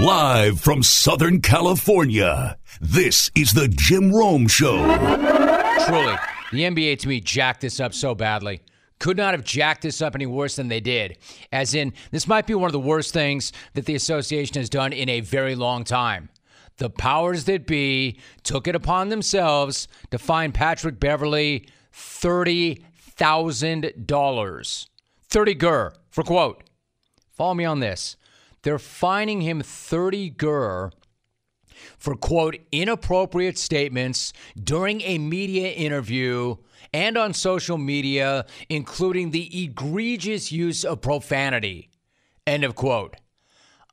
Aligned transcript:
Live 0.00 0.58
from 0.58 0.82
Southern 0.82 1.40
California, 1.42 2.56
this 2.80 3.30
is 3.34 3.52
the 3.52 3.68
Jim 3.68 4.10
Rome 4.10 4.48
Show. 4.48 4.78
Truly, 5.86 6.16
the 6.52 6.62
NBA 6.62 7.00
to 7.00 7.08
me 7.08 7.20
jacked 7.20 7.60
this 7.60 7.80
up 7.80 7.92
so 7.92 8.14
badly. 8.14 8.62
Could 8.98 9.18
not 9.18 9.34
have 9.34 9.44
jacked 9.44 9.82
this 9.82 10.00
up 10.00 10.14
any 10.14 10.24
worse 10.24 10.56
than 10.56 10.68
they 10.68 10.80
did. 10.80 11.18
As 11.52 11.74
in, 11.74 11.92
this 12.12 12.26
might 12.26 12.46
be 12.46 12.54
one 12.54 12.68
of 12.68 12.72
the 12.72 12.80
worst 12.80 13.12
things 13.12 13.52
that 13.74 13.84
the 13.84 13.94
association 13.94 14.54
has 14.54 14.70
done 14.70 14.94
in 14.94 15.10
a 15.10 15.20
very 15.20 15.54
long 15.54 15.84
time. 15.84 16.30
The 16.78 16.88
powers 16.88 17.44
that 17.44 17.66
be 17.66 18.18
took 18.42 18.66
it 18.66 18.74
upon 18.74 19.10
themselves 19.10 19.86
to 20.12 20.18
fine 20.18 20.52
Patrick 20.52 20.98
Beverley 20.98 21.66
$30,000. 21.92 24.86
30 25.28 25.54
gur 25.54 25.92
for 26.08 26.24
quote. 26.24 26.64
Follow 27.36 27.52
me 27.52 27.66
on 27.66 27.80
this. 27.80 28.16
They're 28.62 28.78
fining 28.78 29.40
him 29.40 29.62
30 29.62 30.30
gur 30.30 30.90
for 31.98 32.14
quote 32.14 32.58
inappropriate 32.72 33.58
statements 33.58 34.32
during 34.62 35.00
a 35.02 35.18
media 35.18 35.70
interview 35.70 36.56
and 36.92 37.16
on 37.16 37.32
social 37.32 37.78
media, 37.78 38.46
including 38.68 39.30
the 39.30 39.64
egregious 39.64 40.50
use 40.50 40.84
of 40.84 41.00
profanity. 41.00 41.90
End 42.46 42.64
of 42.64 42.74
quote. 42.74 43.16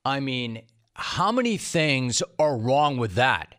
I 0.04 0.20
mean, 0.20 0.64
how 0.94 1.32
many 1.32 1.58
things 1.58 2.24
are 2.40 2.58
wrong 2.58 2.98
with 2.98 3.16
that? 3.16 3.56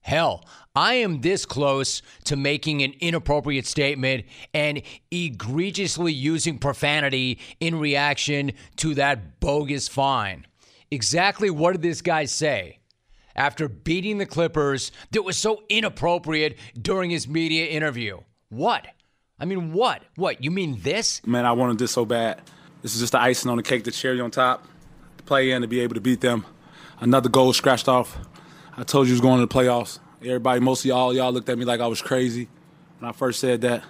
Hell, 0.00 0.44
I 0.78 0.94
am 0.94 1.22
this 1.22 1.44
close 1.44 2.02
to 2.26 2.36
making 2.36 2.82
an 2.82 2.94
inappropriate 3.00 3.66
statement 3.66 4.26
and 4.54 4.80
egregiously 5.10 6.12
using 6.12 6.56
profanity 6.56 7.40
in 7.58 7.80
reaction 7.80 8.52
to 8.76 8.94
that 8.94 9.40
bogus 9.40 9.88
fine. 9.88 10.46
Exactly 10.92 11.50
what 11.50 11.72
did 11.72 11.82
this 11.82 12.00
guy 12.00 12.26
say? 12.26 12.78
After 13.34 13.68
beating 13.68 14.18
the 14.18 14.26
Clippers 14.26 14.92
that 15.10 15.22
was 15.22 15.36
so 15.36 15.64
inappropriate 15.68 16.56
during 16.80 17.10
his 17.10 17.26
media 17.26 17.66
interview. 17.66 18.20
What? 18.48 18.86
I 19.40 19.46
mean, 19.46 19.72
what? 19.72 20.04
What? 20.14 20.44
You 20.44 20.52
mean 20.52 20.78
this? 20.82 21.20
Man, 21.26 21.44
I 21.44 21.50
wanted 21.50 21.80
this 21.80 21.90
so 21.90 22.04
bad. 22.04 22.40
This 22.82 22.94
is 22.94 23.00
just 23.00 23.10
the 23.10 23.20
icing 23.20 23.50
on 23.50 23.56
the 23.56 23.64
cake, 23.64 23.82
the 23.82 23.90
cherry 23.90 24.20
on 24.20 24.30
top. 24.30 24.64
To 25.16 25.24
play 25.24 25.50
in 25.50 25.62
to 25.62 25.66
be 25.66 25.80
able 25.80 25.94
to 25.94 26.00
beat 26.00 26.20
them. 26.20 26.46
Another 27.00 27.28
goal 27.28 27.52
scratched 27.52 27.88
off. 27.88 28.16
I 28.76 28.84
told 28.84 29.08
you 29.08 29.14
was 29.14 29.20
going 29.20 29.40
to 29.40 29.46
the 29.46 29.52
playoffs. 29.52 29.98
Everybody, 30.20 30.60
mostly 30.60 30.88
y'all, 30.90 31.14
y'all 31.14 31.32
looked 31.32 31.48
at 31.48 31.56
me 31.58 31.64
like 31.64 31.80
I 31.80 31.86
was 31.86 32.02
crazy. 32.02 32.48
When 32.98 33.08
I 33.08 33.12
first 33.12 33.38
said 33.38 33.60
that, 33.60 33.84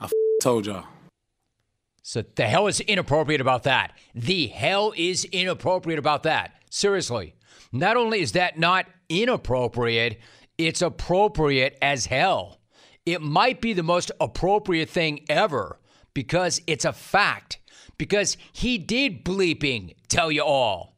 I 0.00 0.04
f- 0.04 0.12
told 0.40 0.66
y'all. 0.66 0.86
So 2.02 2.22
the 2.22 2.46
hell 2.46 2.68
is 2.68 2.80
inappropriate 2.80 3.42
about 3.42 3.64
that? 3.64 3.92
The 4.14 4.46
hell 4.46 4.94
is 4.96 5.26
inappropriate 5.26 5.98
about 5.98 6.22
that? 6.22 6.54
Seriously. 6.70 7.34
Not 7.70 7.98
only 7.98 8.20
is 8.20 8.32
that 8.32 8.58
not 8.58 8.86
inappropriate, 9.10 10.18
it's 10.56 10.80
appropriate 10.80 11.76
as 11.82 12.06
hell. 12.06 12.60
It 13.04 13.20
might 13.20 13.60
be 13.60 13.74
the 13.74 13.82
most 13.82 14.10
appropriate 14.20 14.88
thing 14.88 15.26
ever 15.28 15.78
because 16.14 16.62
it's 16.66 16.86
a 16.86 16.92
fact. 16.94 17.58
Because 17.98 18.36
he 18.52 18.78
did 18.78 19.24
bleeping 19.24 19.94
tell 20.08 20.32
you 20.32 20.42
all. 20.42 20.96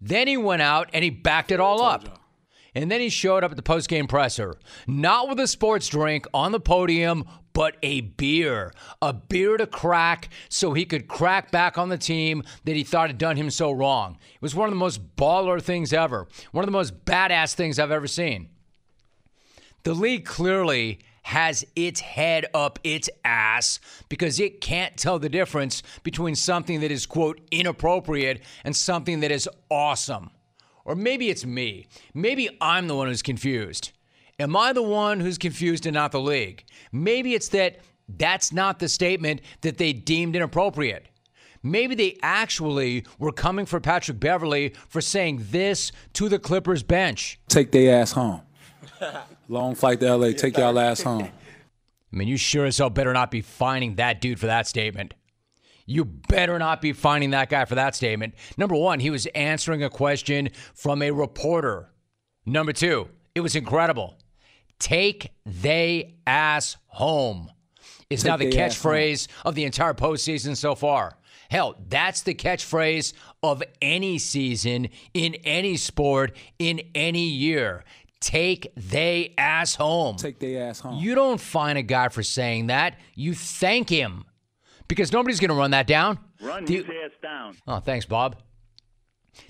Then 0.00 0.28
he 0.28 0.36
went 0.36 0.62
out 0.62 0.90
and 0.92 1.02
he 1.02 1.10
backed 1.10 1.52
it 1.52 1.60
all 1.60 1.82
up. 1.82 2.17
And 2.78 2.92
then 2.92 3.00
he 3.00 3.08
showed 3.08 3.42
up 3.42 3.50
at 3.50 3.56
the 3.56 3.62
postgame 3.62 4.08
presser, 4.08 4.54
not 4.86 5.28
with 5.28 5.40
a 5.40 5.48
sports 5.48 5.88
drink 5.88 6.28
on 6.32 6.52
the 6.52 6.60
podium, 6.60 7.24
but 7.52 7.76
a 7.82 8.02
beer. 8.02 8.72
A 9.02 9.12
beer 9.12 9.56
to 9.56 9.66
crack 9.66 10.28
so 10.48 10.74
he 10.74 10.84
could 10.84 11.08
crack 11.08 11.50
back 11.50 11.76
on 11.76 11.88
the 11.88 11.98
team 11.98 12.44
that 12.66 12.76
he 12.76 12.84
thought 12.84 13.08
had 13.08 13.18
done 13.18 13.36
him 13.36 13.50
so 13.50 13.72
wrong. 13.72 14.16
It 14.32 14.42
was 14.42 14.54
one 14.54 14.68
of 14.68 14.70
the 14.70 14.78
most 14.78 15.16
baller 15.16 15.60
things 15.60 15.92
ever, 15.92 16.28
one 16.52 16.62
of 16.62 16.68
the 16.68 16.78
most 16.78 17.04
badass 17.04 17.54
things 17.54 17.80
I've 17.80 17.90
ever 17.90 18.06
seen. 18.06 18.48
The 19.82 19.92
league 19.92 20.24
clearly 20.24 21.00
has 21.22 21.64
its 21.74 21.98
head 21.98 22.46
up 22.54 22.78
its 22.84 23.10
ass 23.24 23.80
because 24.08 24.38
it 24.38 24.60
can't 24.60 24.96
tell 24.96 25.18
the 25.18 25.28
difference 25.28 25.82
between 26.04 26.36
something 26.36 26.78
that 26.82 26.92
is, 26.92 27.06
quote, 27.06 27.40
inappropriate 27.50 28.40
and 28.62 28.76
something 28.76 29.18
that 29.18 29.32
is 29.32 29.48
awesome. 29.68 30.30
Or 30.88 30.94
maybe 30.94 31.28
it's 31.28 31.44
me. 31.44 31.86
Maybe 32.14 32.48
I'm 32.62 32.88
the 32.88 32.96
one 32.96 33.08
who's 33.08 33.20
confused. 33.20 33.90
Am 34.38 34.56
I 34.56 34.72
the 34.72 34.82
one 34.82 35.20
who's 35.20 35.36
confused 35.36 35.84
and 35.84 35.92
not 35.92 36.12
the 36.12 36.20
league? 36.20 36.64
Maybe 36.92 37.34
it's 37.34 37.48
that 37.48 37.80
that's 38.08 38.54
not 38.54 38.78
the 38.78 38.88
statement 38.88 39.42
that 39.60 39.76
they 39.76 39.92
deemed 39.92 40.34
inappropriate. 40.34 41.04
Maybe 41.62 41.94
they 41.94 42.16
actually 42.22 43.04
were 43.18 43.32
coming 43.32 43.66
for 43.66 43.80
Patrick 43.80 44.18
Beverley 44.18 44.72
for 44.88 45.02
saying 45.02 45.44
this 45.50 45.92
to 46.14 46.30
the 46.30 46.38
Clippers 46.38 46.82
bench. 46.82 47.38
Take 47.48 47.70
their 47.70 48.00
ass 48.00 48.12
home. 48.12 48.40
Long 49.48 49.74
flight 49.74 50.00
to 50.00 50.16
LA. 50.16 50.32
Take 50.32 50.56
y'all 50.56 50.78
ass 50.78 51.02
home. 51.02 51.24
I 52.10 52.16
mean, 52.16 52.28
you 52.28 52.38
sure 52.38 52.64
as 52.64 52.78
hell 52.78 52.88
better 52.88 53.12
not 53.12 53.30
be 53.30 53.42
finding 53.42 53.96
that 53.96 54.22
dude 54.22 54.40
for 54.40 54.46
that 54.46 54.66
statement. 54.66 55.12
You 55.90 56.04
better 56.04 56.58
not 56.58 56.82
be 56.82 56.92
finding 56.92 57.30
that 57.30 57.48
guy 57.48 57.64
for 57.64 57.74
that 57.76 57.94
statement. 57.94 58.34
Number 58.58 58.74
one, 58.74 59.00
he 59.00 59.08
was 59.08 59.24
answering 59.34 59.82
a 59.82 59.88
question 59.88 60.50
from 60.74 61.00
a 61.00 61.10
reporter. 61.10 61.90
Number 62.44 62.74
two, 62.74 63.08
it 63.34 63.40
was 63.40 63.56
incredible. 63.56 64.18
Take 64.78 65.30
they 65.46 66.16
ass 66.26 66.76
home 66.88 67.50
is 68.10 68.22
now 68.22 68.36
the 68.36 68.52
catchphrase 68.52 69.28
of 69.46 69.54
the 69.54 69.64
entire 69.64 69.94
postseason 69.94 70.58
so 70.58 70.74
far. 70.74 71.16
Hell, 71.50 71.74
that's 71.88 72.20
the 72.20 72.34
catchphrase 72.34 73.14
of 73.42 73.62
any 73.80 74.18
season, 74.18 74.90
in 75.14 75.36
any 75.36 75.78
sport, 75.78 76.36
in 76.58 76.82
any 76.94 77.24
year. 77.24 77.82
Take 78.20 78.70
they 78.76 79.32
ass 79.38 79.74
home. 79.76 80.16
Take 80.16 80.38
their 80.38 80.68
ass 80.68 80.80
home. 80.80 80.98
You 80.98 81.14
don't 81.14 81.40
find 81.40 81.78
a 81.78 81.82
guy 81.82 82.08
for 82.08 82.22
saying 82.22 82.66
that. 82.66 82.98
You 83.14 83.34
thank 83.34 83.88
him 83.88 84.24
because 84.88 85.12
nobody's 85.12 85.38
going 85.40 85.50
to 85.50 85.54
run 85.54 85.70
that 85.72 85.86
down. 85.86 86.18
Run 86.40 86.64
The- 86.64 86.76
his 86.76 86.84
ass 86.86 87.10
down. 87.22 87.56
Oh, 87.66 87.78
thanks, 87.80 88.06
Bob. 88.06 88.36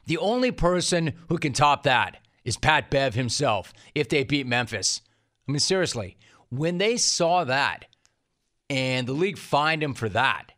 The 0.07 0.19
only 0.19 0.51
person 0.51 1.15
who 1.29 1.39
can 1.39 1.53
top 1.53 1.85
that 1.85 2.19
is 2.45 2.57
Pat 2.57 2.91
Bev 2.91 3.15
himself 3.15 3.73
if 3.95 4.09
they 4.09 4.25
beat 4.25 4.47
Memphis. 4.47 5.01
I 5.49 5.53
mean, 5.53 5.61
seriously, 5.61 6.17
when 6.51 6.79
they 6.79 6.97
saw 6.97 7.45
that 7.45 7.87
and 8.69 9.07
the 9.07 9.13
league 9.13 9.39
fined 9.39 9.83
him 9.83 9.95
for 9.95 10.09
that, 10.11 10.53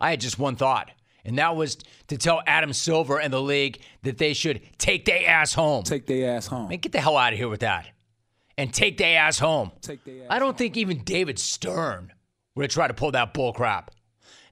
I 0.00 0.10
had 0.10 0.20
just 0.20 0.38
one 0.38 0.56
thought, 0.56 0.90
and 1.24 1.38
that 1.38 1.54
was 1.54 1.76
to 2.08 2.18
tell 2.18 2.42
Adam 2.46 2.72
Silver 2.72 3.20
and 3.20 3.32
the 3.32 3.40
league 3.40 3.80
that 4.02 4.18
they 4.18 4.32
should 4.32 4.60
take 4.78 5.04
their 5.04 5.28
ass 5.28 5.54
home. 5.54 5.84
Take 5.84 6.06
their 6.06 6.36
ass 6.36 6.46
home. 6.48 6.68
Man, 6.68 6.78
get 6.78 6.90
the 6.92 7.00
hell 7.00 7.16
out 7.16 7.32
of 7.32 7.38
here 7.38 7.48
with 7.48 7.60
that. 7.60 7.88
And 8.58 8.72
take 8.74 8.98
their 8.98 9.18
ass 9.18 9.38
home. 9.38 9.70
Take 9.80 10.04
their 10.04 10.22
ass 10.24 10.26
I 10.28 10.38
don't 10.40 10.58
think 10.58 10.76
even 10.76 11.04
David 11.04 11.38
Stern 11.38 12.12
would 12.54 12.64
have 12.64 12.70
tried 12.72 12.88
to 12.88 12.94
pull 12.94 13.12
that 13.12 13.32
bull 13.32 13.52
crap. 13.52 13.92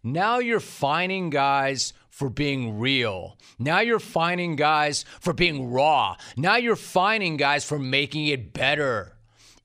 Now 0.02 0.38
you're 0.38 0.60
fining 0.60 1.28
guys 1.28 1.92
for 2.08 2.30
being 2.30 2.78
real. 2.78 3.36
Now 3.58 3.80
you're 3.80 3.98
fining 3.98 4.56
guys 4.56 5.04
for 5.20 5.32
being 5.32 5.70
raw. 5.70 6.16
Now 6.36 6.56
you're 6.56 6.76
fining 6.76 7.36
guys 7.36 7.64
for 7.64 7.78
making 7.78 8.26
it 8.28 8.52
better. 8.54 9.16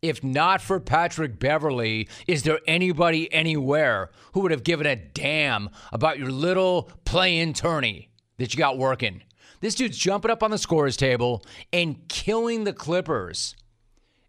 If 0.02 0.24
not 0.24 0.62
for 0.62 0.80
Patrick 0.80 1.40
Beverley, 1.40 2.10
is 2.28 2.44
there 2.44 2.60
anybody 2.68 3.32
anywhere 3.34 4.12
who 4.34 4.42
would 4.42 4.52
have 4.52 4.64
given 4.64 4.86
a 4.86 4.96
damn 4.96 5.70
about 5.94 6.20
your 6.20 6.32
little 6.32 6.92
play 7.06 7.40
in 7.40 7.54
tourney 7.54 8.10
that 8.38 8.54
you 8.54 8.58
got 8.58 8.78
working? 8.78 9.24
This 9.62 9.74
dude's 9.74 9.98
jumping 9.98 10.32
up 10.32 10.44
on 10.44 10.52
the 10.52 10.58
scores 10.58 10.98
table 10.98 11.44
and 11.72 12.08
killing 12.08 12.66
the 12.66 12.74
Clippers. 12.74 13.56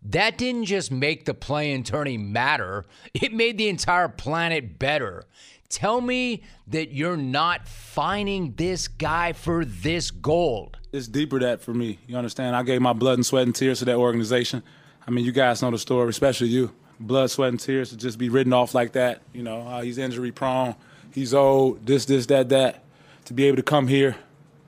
That 0.02 0.38
didn't 0.38 0.66
just 0.66 0.92
make 0.92 1.24
the 1.24 1.34
play 1.34 1.72
in 1.72 1.82
tourney 1.82 2.16
matter, 2.16 2.84
it 3.12 3.32
made 3.32 3.58
the 3.58 3.68
entire 3.68 4.08
planet 4.08 4.78
better. 4.78 5.24
Tell 5.68 6.00
me 6.00 6.42
that 6.68 6.92
you're 6.92 7.16
not 7.16 7.66
fining 7.66 8.54
this 8.56 8.88
guy 8.88 9.32
for 9.32 9.64
this 9.64 10.10
gold. 10.10 10.76
It's 10.92 11.08
deeper 11.08 11.38
that 11.40 11.60
for 11.60 11.74
me. 11.74 11.98
You 12.06 12.16
understand? 12.16 12.54
I 12.54 12.62
gave 12.62 12.80
my 12.80 12.92
blood 12.92 13.14
and 13.14 13.26
sweat 13.26 13.44
and 13.44 13.54
tears 13.54 13.80
to 13.80 13.84
that 13.86 13.96
organization. 13.96 14.62
I 15.06 15.10
mean, 15.10 15.24
you 15.24 15.32
guys 15.32 15.62
know 15.62 15.70
the 15.70 15.78
story, 15.78 16.08
especially 16.08 16.48
you. 16.48 16.72
Blood, 16.98 17.30
sweat, 17.30 17.50
and 17.50 17.60
tears 17.60 17.90
to 17.90 17.96
just 17.96 18.18
be 18.18 18.28
written 18.28 18.52
off 18.52 18.74
like 18.74 18.92
that. 18.92 19.20
You 19.32 19.42
know, 19.42 19.60
uh, 19.66 19.82
he's 19.82 19.98
injury 19.98 20.32
prone, 20.32 20.74
he's 21.12 21.34
old, 21.34 21.84
this, 21.84 22.06
this, 22.06 22.26
that, 22.26 22.48
that. 22.48 22.82
To 23.26 23.34
be 23.34 23.44
able 23.44 23.56
to 23.56 23.62
come 23.62 23.88
here, 23.88 24.16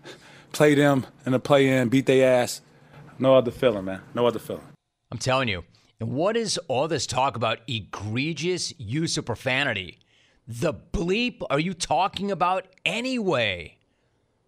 play 0.52 0.74
them 0.74 1.06
in 1.24 1.32
a 1.32 1.38
play 1.38 1.68
in, 1.68 1.88
beat 1.88 2.06
their 2.06 2.42
ass. 2.42 2.60
No 3.18 3.34
other 3.34 3.50
feeling, 3.50 3.84
man. 3.84 4.02
No 4.14 4.26
other 4.26 4.38
feeling. 4.38 4.66
I'm 5.10 5.18
telling 5.18 5.48
you. 5.48 5.64
And 6.00 6.10
what 6.10 6.36
is 6.36 6.58
all 6.68 6.86
this 6.86 7.06
talk 7.06 7.34
about 7.34 7.58
egregious 7.66 8.72
use 8.78 9.16
of 9.16 9.24
profanity? 9.24 9.98
The 10.50 10.72
bleep 10.72 11.42
are 11.50 11.60
you 11.60 11.74
talking 11.74 12.30
about 12.30 12.66
anyway? 12.86 13.76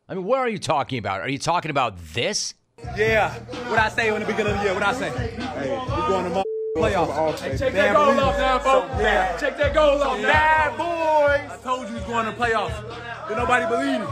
I 0.08 0.14
mean, 0.14 0.24
what 0.24 0.38
are 0.38 0.48
you 0.48 0.58
talking 0.58 0.98
about? 0.98 1.20
Are 1.20 1.28
you 1.28 1.38
talking 1.38 1.70
about 1.70 1.98
this? 2.14 2.54
Yeah. 2.96 3.34
What 3.68 3.78
I 3.78 3.90
say 3.90 4.08
in 4.08 4.18
the 4.18 4.26
beginning 4.26 4.54
of 4.54 4.58
the 4.60 4.64
year? 4.64 4.72
What 4.72 4.82
I 4.82 4.94
say? 4.94 5.10
Hey, 5.10 5.78
we 5.78 5.96
going 6.08 6.32
to 6.32 6.42
Playoffs. 6.74 7.40
Hey, 7.40 7.58
check 7.58 7.74
that 7.74 7.94
goal 7.94 8.18
off 8.18 8.38
now, 8.38 8.58
folks. 8.60 8.88
Yeah. 8.98 9.36
Check 9.36 9.58
that 9.58 9.74
goal 9.74 10.02
off. 10.02 10.22
Bad 10.22 10.78
boys. 10.78 11.50
I 11.52 11.62
told 11.62 11.86
you 11.86 11.88
we 11.88 12.00
was 12.00 12.04
going 12.04 12.24
to 12.24 12.32
playoffs. 12.32 13.28
Did 13.28 13.36
nobody 13.36 13.66
believe 13.66 14.00
me? 14.00 14.06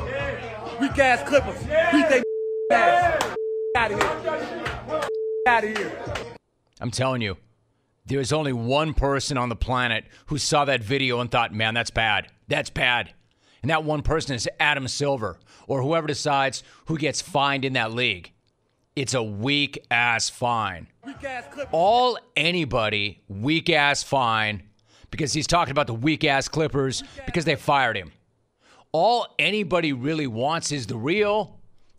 Weak 0.80 0.98
ass 0.98 1.26
Clippers. 1.26 1.58
Beat 1.90 2.08
they 2.10 2.22
Out 3.76 3.92
of 3.92 3.98
here. 3.98 5.02
Out 5.46 5.64
of 5.64 5.76
here. 5.78 5.92
I'm 6.80 6.90
telling 6.90 7.22
you, 7.22 7.38
there's 8.08 8.32
only 8.32 8.52
one 8.52 8.94
person 8.94 9.38
on 9.38 9.48
the 9.48 9.56
planet 9.56 10.04
who 10.26 10.38
saw 10.38 10.64
that 10.64 10.82
video 10.82 11.20
and 11.20 11.30
thought, 11.30 11.54
man, 11.54 11.74
that's 11.74 11.90
bad. 11.90 12.28
That's 12.48 12.70
bad. 12.70 13.12
And 13.62 13.70
that 13.70 13.84
one 13.84 14.02
person 14.02 14.34
is 14.34 14.48
Adam 14.58 14.88
Silver 14.88 15.38
or 15.66 15.82
whoever 15.82 16.06
decides 16.06 16.62
who 16.86 16.96
gets 16.96 17.20
fined 17.20 17.64
in 17.64 17.74
that 17.74 17.92
league. 17.92 18.32
It's 18.96 19.14
a 19.14 19.22
weak 19.22 19.84
ass 19.90 20.28
fine. 20.28 20.88
All 21.70 22.18
anybody, 22.36 23.22
weak 23.28 23.70
ass 23.70 24.02
fine, 24.02 24.64
because 25.10 25.32
he's 25.32 25.46
talking 25.46 25.70
about 25.72 25.86
the 25.86 25.94
weak 25.94 26.24
ass 26.24 26.48
Clippers 26.48 27.04
because 27.24 27.44
they 27.44 27.56
fired 27.56 27.96
him. 27.96 28.12
All 28.90 29.34
anybody 29.38 29.92
really 29.92 30.26
wants 30.26 30.72
is 30.72 30.86
the 30.86 30.96
real, 30.96 31.57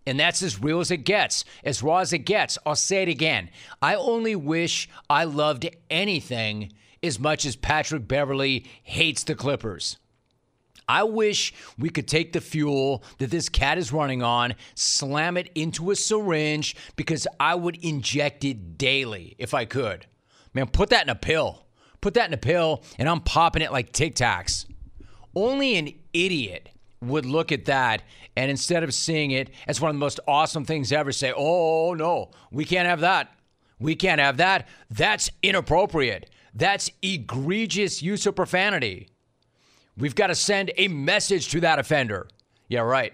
and 0.09 0.19
that's 0.19 0.41
as 0.41 0.61
real 0.61 0.79
as 0.79 0.91
it 0.91 1.05
gets, 1.05 1.45
as 1.63 1.83
raw 1.83 1.99
as 1.99 2.13
it 2.13 2.19
gets. 2.19 2.57
I'll 2.65 2.75
say 2.75 3.03
it 3.03 3.09
again. 3.09 3.49
I 3.81 3.95
only 3.95 4.35
wish 4.35 4.89
I 5.09 5.23
loved 5.25 5.69
anything 5.89 6.73
as 7.03 7.19
much 7.19 7.45
as 7.45 7.55
Patrick 7.55 8.07
Beverley 8.07 8.65
hates 8.83 9.23
the 9.23 9.35
Clippers. 9.35 9.97
I 10.87 11.03
wish 11.03 11.53
we 11.77 11.89
could 11.89 12.07
take 12.07 12.33
the 12.33 12.41
fuel 12.41 13.03
that 13.19 13.29
this 13.29 13.47
cat 13.47 13.77
is 13.77 13.93
running 13.93 14.23
on, 14.23 14.55
slam 14.73 15.37
it 15.37 15.51
into 15.53 15.91
a 15.91 15.95
syringe, 15.95 16.75
because 16.95 17.27
I 17.39 17.53
would 17.53 17.77
inject 17.85 18.43
it 18.43 18.77
daily 18.77 19.35
if 19.37 19.53
I 19.53 19.65
could. 19.65 20.07
Man, 20.55 20.67
put 20.67 20.89
that 20.89 21.03
in 21.03 21.09
a 21.09 21.15
pill. 21.15 21.67
Put 22.01 22.15
that 22.15 22.27
in 22.27 22.33
a 22.33 22.37
pill, 22.37 22.83
and 22.97 23.07
I'm 23.07 23.21
popping 23.21 23.61
it 23.61 23.71
like 23.71 23.91
Tic 23.91 24.15
Tacs. 24.15 24.65
Only 25.35 25.75
an 25.75 25.93
idiot 26.11 26.69
would 27.01 27.25
look 27.25 27.51
at 27.51 27.65
that 27.65 28.03
and 28.35 28.51
instead 28.51 28.83
of 28.83 28.93
seeing 28.93 29.31
it 29.31 29.49
as 29.67 29.79
one 29.79 29.89
of 29.89 29.95
the 29.95 29.99
most 29.99 30.19
awesome 30.27 30.65
things 30.65 30.91
ever, 30.91 31.11
say, 31.11 31.33
oh, 31.35 31.93
no, 31.93 32.31
we 32.51 32.65
can't 32.65 32.87
have 32.87 33.01
that. 33.01 33.31
We 33.79 33.95
can't 33.95 34.19
have 34.19 34.37
that. 34.37 34.67
That's 34.89 35.29
inappropriate. 35.41 36.29
That's 36.53 36.91
egregious 37.01 38.01
use 38.01 38.25
of 38.25 38.35
profanity. 38.35 39.09
We've 39.97 40.15
got 40.15 40.27
to 40.27 40.35
send 40.35 40.71
a 40.77 40.87
message 40.87 41.49
to 41.49 41.61
that 41.61 41.79
offender. 41.79 42.27
Yeah, 42.67 42.81
right. 42.81 43.13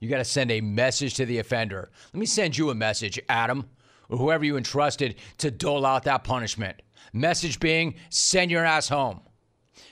You 0.00 0.08
got 0.08 0.18
to 0.18 0.24
send 0.24 0.50
a 0.50 0.60
message 0.60 1.14
to 1.14 1.26
the 1.26 1.38
offender. 1.38 1.90
Let 2.12 2.20
me 2.20 2.26
send 2.26 2.58
you 2.58 2.70
a 2.70 2.74
message, 2.74 3.18
Adam, 3.28 3.68
or 4.08 4.18
whoever 4.18 4.44
you 4.44 4.56
entrusted 4.56 5.16
to 5.38 5.50
dole 5.50 5.86
out 5.86 6.04
that 6.04 6.24
punishment. 6.24 6.82
Message 7.12 7.60
being 7.60 7.94
send 8.10 8.50
your 8.50 8.64
ass 8.64 8.88
home. 8.88 9.20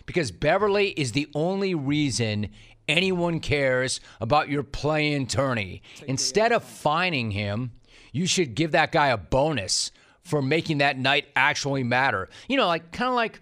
Because 0.06 0.30
Beverley 0.30 0.88
is 0.90 1.12
the 1.12 1.28
only 1.34 1.74
reason 1.74 2.50
anyone 2.88 3.40
cares 3.40 4.00
about 4.20 4.48
your 4.48 4.62
play-in 4.62 5.26
tourney. 5.26 5.82
Instead 6.06 6.52
of 6.52 6.64
fining 6.64 7.30
him, 7.30 7.72
you 8.12 8.26
should 8.26 8.54
give 8.54 8.72
that 8.72 8.92
guy 8.92 9.08
a 9.08 9.16
bonus 9.16 9.90
for 10.22 10.40
making 10.40 10.78
that 10.78 10.98
night 10.98 11.26
actually 11.34 11.82
matter. 11.82 12.28
You 12.48 12.56
know, 12.56 12.66
like 12.66 12.92
kind 12.92 13.08
of 13.08 13.14
like 13.14 13.40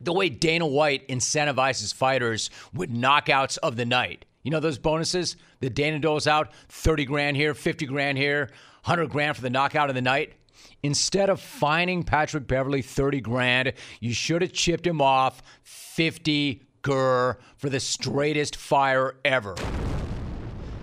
the 0.00 0.12
way 0.12 0.28
Dana 0.28 0.66
White 0.66 1.06
incentivizes 1.08 1.94
fighters 1.94 2.50
with 2.72 2.92
knockouts 2.92 3.58
of 3.58 3.76
the 3.76 3.84
night. 3.84 4.24
You 4.42 4.50
know 4.50 4.60
those 4.60 4.78
bonuses 4.78 5.36
that 5.60 5.74
Dana 5.74 5.98
doles 5.98 6.26
out 6.26 6.52
30 6.68 7.04
grand 7.04 7.36
here, 7.36 7.54
50 7.54 7.86
grand 7.86 8.16
here, 8.16 8.50
100 8.84 9.10
grand 9.10 9.36
for 9.36 9.42
the 9.42 9.50
knockout 9.50 9.90
of 9.90 9.94
the 9.94 10.02
night? 10.02 10.32
Instead 10.82 11.28
of 11.28 11.40
fining 11.40 12.02
Patrick 12.02 12.46
Beverley 12.46 12.80
30 12.80 13.20
grand, 13.20 13.72
you 14.00 14.14
should 14.14 14.40
have 14.40 14.52
chipped 14.52 14.86
him 14.86 15.02
off 15.02 15.42
50 15.62 16.62
gur 16.82 17.38
for 17.56 17.68
the 17.68 17.80
straightest 17.80 18.56
fire 18.56 19.16
ever. 19.24 19.54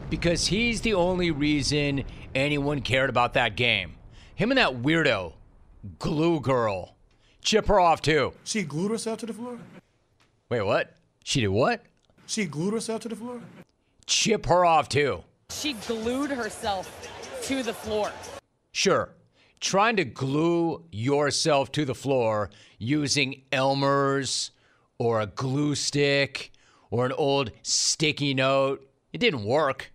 Because 0.09 0.47
he's 0.47 0.81
the 0.81 0.93
only 0.93 1.31
reason 1.31 2.03
anyone 2.33 2.81
cared 2.81 3.09
about 3.09 3.33
that 3.33 3.55
game. 3.55 3.95
Him 4.35 4.51
and 4.51 4.57
that 4.57 4.81
weirdo, 4.81 5.33
Glue 5.99 6.39
Girl. 6.39 6.95
Chip 7.41 7.67
her 7.67 7.79
off 7.79 8.01
too. 8.01 8.33
She 8.43 8.63
glued 8.63 8.91
herself 8.91 9.19
to 9.19 9.25
the 9.25 9.33
floor? 9.33 9.57
Wait, 10.49 10.61
what? 10.61 10.95
She 11.23 11.41
did 11.41 11.47
what? 11.47 11.83
She 12.25 12.45
glued 12.45 12.73
herself 12.73 13.01
to 13.01 13.09
the 13.09 13.15
floor? 13.15 13.41
Chip 14.05 14.45
her 14.45 14.65
off 14.65 14.89
too. 14.89 15.23
She 15.49 15.73
glued 15.73 16.29
herself 16.29 16.89
to 17.43 17.63
the 17.63 17.73
floor. 17.73 18.11
Sure. 18.71 19.09
Trying 19.59 19.95
to 19.95 20.05
glue 20.05 20.83
yourself 20.91 21.71
to 21.73 21.83
the 21.83 21.95
floor 21.95 22.49
using 22.77 23.43
Elmer's 23.51 24.51
or 24.99 25.21
a 25.21 25.27
glue 25.27 25.75
stick 25.75 26.51
or 26.89 27.05
an 27.05 27.11
old 27.13 27.51
sticky 27.61 28.33
note, 28.33 28.87
it 29.13 29.19
didn't 29.19 29.43
work. 29.43 29.91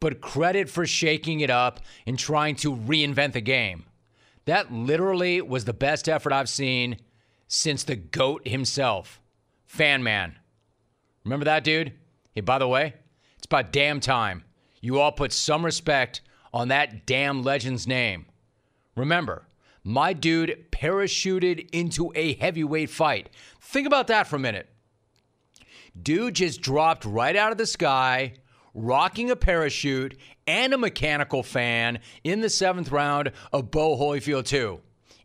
But 0.00 0.20
credit 0.20 0.68
for 0.68 0.86
shaking 0.86 1.40
it 1.40 1.50
up 1.50 1.80
and 2.06 2.18
trying 2.18 2.56
to 2.56 2.74
reinvent 2.74 3.32
the 3.32 3.40
game. 3.40 3.84
That 4.44 4.72
literally 4.72 5.40
was 5.40 5.64
the 5.64 5.72
best 5.72 6.08
effort 6.08 6.32
I've 6.32 6.48
seen 6.48 6.98
since 7.48 7.82
the 7.82 7.96
GOAT 7.96 8.46
himself, 8.46 9.20
Fan 9.66 10.02
Man. 10.02 10.36
Remember 11.24 11.44
that 11.44 11.64
dude? 11.64 11.92
Hey, 12.34 12.40
by 12.42 12.58
the 12.58 12.68
way, 12.68 12.94
it's 13.36 13.46
about 13.46 13.72
damn 13.72 14.00
time 14.00 14.44
you 14.80 15.00
all 15.00 15.12
put 15.12 15.32
some 15.32 15.64
respect 15.64 16.20
on 16.52 16.68
that 16.68 17.06
damn 17.06 17.42
legend's 17.42 17.86
name. 17.86 18.26
Remember, 18.96 19.46
my 19.84 20.12
dude 20.12 20.66
parachuted 20.70 21.68
into 21.72 22.12
a 22.14 22.34
heavyweight 22.34 22.90
fight. 22.90 23.30
Think 23.68 23.86
about 23.86 24.06
that 24.06 24.26
for 24.26 24.36
a 24.36 24.38
minute. 24.38 24.66
Dude 26.02 26.36
just 26.36 26.62
dropped 26.62 27.04
right 27.04 27.36
out 27.36 27.52
of 27.52 27.58
the 27.58 27.66
sky, 27.66 28.32
rocking 28.72 29.30
a 29.30 29.36
parachute 29.36 30.16
and 30.46 30.72
a 30.72 30.78
mechanical 30.78 31.42
fan 31.42 31.98
in 32.24 32.40
the 32.40 32.48
seventh 32.48 32.90
round 32.90 33.30
of 33.52 33.70
Bowe 33.70 33.98
Holyfield 33.98 34.46
2, 34.46 34.80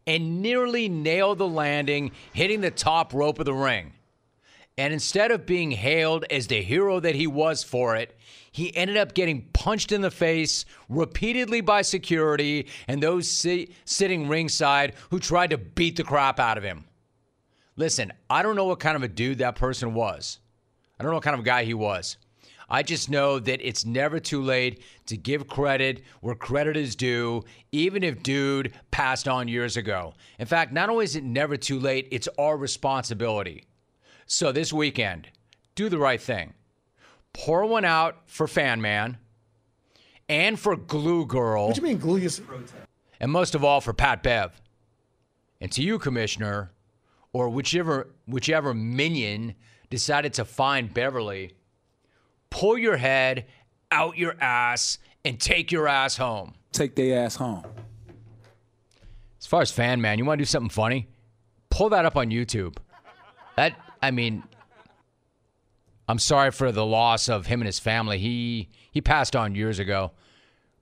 and 0.06 0.42
nearly 0.42 0.90
nailed 0.90 1.38
the 1.38 1.48
landing, 1.48 2.12
hitting 2.34 2.60
the 2.60 2.70
top 2.70 3.14
rope 3.14 3.40
of 3.40 3.46
the 3.46 3.54
ring. 3.54 3.94
And 4.78 4.92
instead 4.92 5.32
of 5.32 5.46
being 5.46 5.72
hailed 5.72 6.26
as 6.30 6.48
the 6.48 6.62
hero 6.62 7.00
that 7.00 7.16
he 7.16 7.28
was 7.28 7.64
for 7.64 7.96
it, 7.96 8.14
he 8.52 8.76
ended 8.76 8.98
up 8.98 9.14
getting 9.14 9.48
punched 9.54 9.94
in 9.94 10.02
the 10.02 10.12
face 10.12 10.66
repeatedly 10.90 11.62
by 11.62 11.82
security 11.82 12.68
and 12.90 13.02
those 13.02 13.30
si- 13.30 13.74
sitting 13.86 14.28
ringside 14.28 14.96
who 15.12 15.20
tried 15.22 15.52
to 15.52 15.58
beat 15.58 15.96
the 15.96 16.04
crap 16.04 16.42
out 16.42 16.58
of 16.58 16.66
him. 16.66 16.84
Listen, 17.76 18.14
I 18.30 18.44
don't 18.44 18.56
know 18.56 18.66
what 18.66 18.80
kind 18.80 18.96
of 18.96 19.04
a 19.04 19.08
dude 19.08 19.40
that 19.40 19.56
person 19.56 19.94
was. 19.94 20.40
I 21.00 21.04
don't 21.04 21.12
know 21.12 21.18
what 21.18 21.24
kind 21.24 21.38
of 21.38 21.44
guy 21.44 21.64
he 21.64 21.74
was. 21.74 22.18
I 22.70 22.82
just 22.82 23.10
know 23.10 23.40
that 23.40 23.68
it's 23.68 23.86
never 23.86 24.20
too 24.20 24.42
late 24.42 24.82
to 25.08 25.18
give 25.18 25.48
credit 25.48 26.02
where 26.22 26.36
credit 26.36 26.78
is 26.78 26.96
due, 26.96 27.44
even 27.72 28.04
if 28.04 28.24
dude 28.24 28.74
passed 28.90 29.28
on 29.28 29.48
years 29.48 29.78
ago. 29.78 30.14
In 30.40 30.46
fact, 30.46 30.72
not 30.72 30.90
only 30.90 31.06
is 31.06 31.16
it 31.16 31.24
never 31.24 31.58
too 31.58 31.80
late, 31.80 32.08
it's 32.12 32.28
our 32.40 32.58
responsibility. 32.58 33.66
So 34.26 34.52
this 34.52 34.72
weekend, 34.72 35.30
do 35.76 35.90
the 35.90 35.98
right 35.98 36.22
thing. 36.22 36.54
Pour 37.34 37.66
one 37.66 37.86
out 37.86 38.22
for 38.26 38.48
Fan 38.48 38.82
Man 38.82 39.18
and 40.30 40.60
for 40.60 40.76
Glue 40.76 41.26
Girl. 41.26 41.68
What 41.68 41.76
do 41.76 41.82
you 41.82 41.88
mean 41.88 41.98
glue? 41.98 42.28
And 43.20 43.32
most 43.32 43.56
of 43.56 43.64
all 43.64 43.82
for 43.82 43.94
Pat 43.94 44.24
Bev. 44.24 44.60
And 45.60 45.72
to 45.74 45.84
you, 45.84 45.98
Commissioner, 46.00 46.72
or 47.34 47.50
whichever 47.50 48.08
whichever 48.28 48.74
minion 48.74 49.56
decided 49.90 50.34
to 50.36 50.46
find 50.46 50.94
Beverley, 50.94 51.52
pull 52.50 52.78
your 52.78 52.98
head 52.98 53.46
out 53.92 54.18
your 54.18 54.36
ass 54.40 55.00
and 55.26 55.40
take 55.40 55.72
your 55.72 55.88
ass 55.88 56.18
home. 56.18 56.54
Take 56.72 56.96
their 56.96 57.26
ass 57.26 57.36
home. 57.36 57.64
As 59.40 59.46
far 59.46 59.62
as 59.62 59.72
fan 59.72 60.00
man, 60.00 60.18
you 60.20 60.26
want 60.26 60.40
to 60.40 60.42
do 60.44 60.46
something 60.46 60.70
funny? 60.70 61.08
Pull 61.70 61.90
that 61.90 62.06
up 62.06 62.16
on 62.16 62.30
YouTube. 62.30 62.78
That 63.56 63.76
I 64.02 64.12
mean, 64.12 64.44
I'm 66.08 66.20
sorry 66.20 66.52
for 66.52 66.72
the 66.72 66.86
loss 66.86 67.30
of 67.30 67.48
him 67.48 67.62
and 67.62 67.68
his 67.68 67.80
family. 67.80 68.20
He 68.20 68.70
he 68.92 69.02
passed 69.02 69.36
on 69.36 69.56
years 69.56 69.80
ago. 69.80 70.12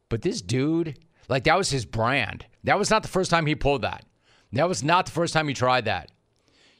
But 0.09 0.21
this 0.21 0.41
dude, 0.41 0.99
like 1.29 1.45
that 1.45 1.57
was 1.57 1.69
his 1.69 1.85
brand. 1.85 2.45
That 2.65 2.77
was 2.77 2.89
not 2.89 3.01
the 3.01 3.09
first 3.09 3.31
time 3.31 3.45
he 3.45 3.55
pulled 3.55 3.81
that. 3.83 4.05
That 4.53 4.67
was 4.67 4.83
not 4.83 5.05
the 5.05 5.11
first 5.11 5.33
time 5.33 5.47
he 5.47 5.53
tried 5.53 5.85
that. 5.85 6.11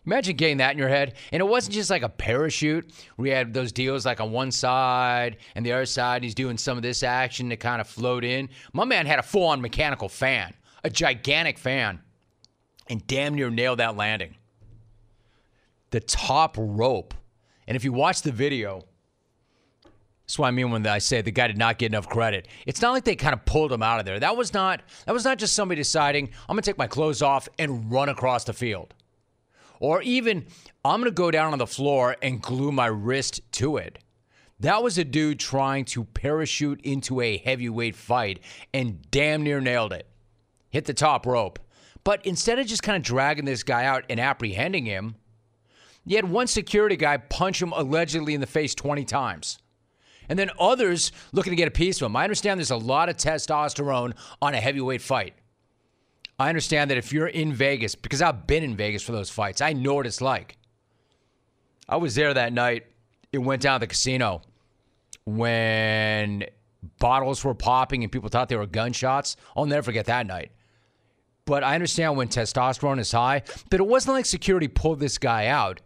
Imagine 0.06 0.36
getting 0.36 0.58
that 0.58 0.72
in 0.72 0.80
your 0.80 0.90
head. 0.90 1.16
And 1.32 1.40
it 1.40 1.46
wasn't 1.46 1.76
just 1.76 1.90
like 1.90 2.02
a 2.02 2.10
parachute 2.10 2.92
you 3.20 3.32
had 3.32 3.54
those 3.54 3.72
deals 3.72 4.06
like 4.06 4.20
on 4.20 4.32
one 4.32 4.52
side 4.52 5.38
and 5.56 5.66
the 5.66 5.72
other 5.72 5.86
side, 5.86 6.24
he's 6.24 6.34
doing 6.34 6.58
some 6.58 6.78
of 6.78 6.82
this 6.84 7.04
action 7.04 7.50
to 7.50 7.56
kind 7.58 7.80
of 7.80 7.88
float 7.88 8.24
in. 8.24 8.50
My 8.74 8.86
man 8.86 9.06
had 9.06 9.20
a 9.20 9.24
full 9.24 9.48
on 9.48 9.62
mechanical 9.62 10.10
fan, 10.10 10.54
a 10.84 10.90
gigantic 10.90 11.60
fan, 11.60 12.02
and 12.90 13.06
damn 13.06 13.36
near 13.36 13.50
nailed 13.50 13.80
that 13.80 13.96
landing. 13.96 14.36
The 15.92 16.00
top 16.00 16.56
rope. 16.58 17.14
And 17.68 17.76
if 17.76 17.84
you 17.84 17.94
watch 17.94 18.24
the 18.24 18.32
video, 18.32 18.86
that's 20.24 20.40
what 20.40 20.48
I 20.48 20.52
mean 20.52 20.72
when 20.72 20.88
I 20.88 20.98
say 20.98 21.22
the 21.22 21.30
guy 21.30 21.48
did 21.48 21.58
not 21.58 21.78
get 21.78 21.92
enough 21.92 22.08
credit. 22.08 22.48
It's 22.66 22.82
not 22.82 22.92
like 22.92 23.04
they 23.04 23.16
kind 23.16 23.34
of 23.34 23.46
pulled 23.46 23.72
him 23.72 23.84
out 23.84 24.00
of 24.00 24.06
there. 24.06 24.20
That 24.20 24.36
was 24.36 24.54
not 24.54 24.82
that 25.06 25.12
was 25.12 25.26
not 25.26 25.38
just 25.38 25.54
somebody 25.54 25.80
deciding, 25.80 26.30
I'm 26.50 26.56
gonna 26.56 26.64
take 26.64 26.78
my 26.78 26.88
clothes 26.88 27.22
off 27.22 27.48
and 27.60 27.92
run 27.92 28.10
across 28.10 28.46
the 28.46 28.54
field. 28.54 28.94
Or 29.82 30.04
even, 30.04 30.46
I'm 30.86 31.02
going 31.02 31.12
to 31.12 31.16
go 31.16 31.32
down 31.32 31.54
on 31.54 31.60
the 31.60 31.66
floor 31.66 32.16
and 32.22 32.40
glue 32.40 32.72
my 32.72 32.86
wrist 32.86 33.42
to 33.54 33.78
it. 33.78 33.98
That 34.60 34.84
was 34.84 35.00
a 35.00 35.04
dude 35.04 35.40
trying 35.40 35.86
to 35.86 36.04
parachute 36.04 36.82
into 36.82 37.20
a 37.20 37.38
heavyweight 37.38 37.96
fight 37.96 38.42
and 38.76 39.02
damn 39.10 39.42
near 39.42 39.60
nailed 39.60 39.92
it. 39.92 40.06
Hit 40.70 40.86
the 40.86 40.94
top 40.94 41.26
rope. 41.26 41.58
But 42.04 42.24
instead 42.28 42.60
of 42.60 42.68
just 42.68 42.84
kind 42.84 42.96
of 42.96 43.02
dragging 43.02 43.46
this 43.46 43.64
guy 43.64 43.86
out 43.86 44.06
and 44.08 44.20
apprehending 44.20 44.86
him, 44.86 45.16
you 46.06 46.16
had 46.16 46.30
one 46.30 46.46
security 46.46 46.96
guy 46.96 47.18
punch 47.18 47.60
him 47.60 47.72
allegedly 47.72 48.36
in 48.36 48.42
the 48.42 48.48
face 48.48 48.76
20 48.76 49.04
times. 49.06 49.58
And 50.30 50.38
then 50.38 50.52
others 50.60 51.12
looking 51.32 51.52
to 51.52 51.58
get 51.58 51.68
a 51.68 51.72
piece 51.72 52.00
of 52.00 52.06
him. 52.06 52.16
I 52.16 52.24
understand 52.24 52.60
there's 52.60 52.70
a 52.70 52.78
lot 52.78 53.10
of 53.10 53.18
testosterone 53.18 54.14
on 54.44 54.54
a 54.54 54.62
heavyweight 54.62 55.02
fight. 55.02 55.34
I 56.42 56.50
understand 56.50 56.90
that 56.90 56.98
if 56.98 57.14
you're 57.14 57.28
in 57.28 57.54
Vegas, 57.54 57.96
because 57.96 58.22
I've 58.22 58.48
been 58.48 58.64
in 58.64 58.76
Vegas 58.76 59.04
for 59.04 59.12
those 59.12 59.30
fights, 59.30 59.62
I 59.62 59.74
know 59.74 59.94
what 59.94 60.08
it's 60.08 60.22
like. 60.22 60.58
I 61.88 61.98
was 61.98 62.16
there 62.16 62.34
that 62.34 62.52
night. 62.52 62.86
It 63.32 63.38
went 63.38 63.62
down 63.62 63.80
the 63.80 63.88
casino 63.88 64.42
when 65.26 66.46
bottles 67.00 67.44
were 67.44 67.54
popping 67.54 68.04
and 68.04 68.12
people 68.12 68.30
thought 68.30 68.50
they 68.50 68.56
were 68.56 68.66
gunshots. 68.66 69.36
I'll 69.56 69.66
never 69.66 69.84
forget 69.84 70.06
that 70.06 70.26
night. 70.26 70.52
But 71.46 71.64
I 71.64 71.76
understand 71.76 72.18
when 72.18 72.28
testosterone 72.28 73.00
is 73.00 73.12
high, 73.12 73.44
but 73.70 73.80
it 73.80 73.88
wasn't 73.88 74.16
like 74.16 74.26
security 74.26 74.68
pulled 74.68 75.00
this 75.00 75.18
guy 75.18 75.48
out. 75.48 75.82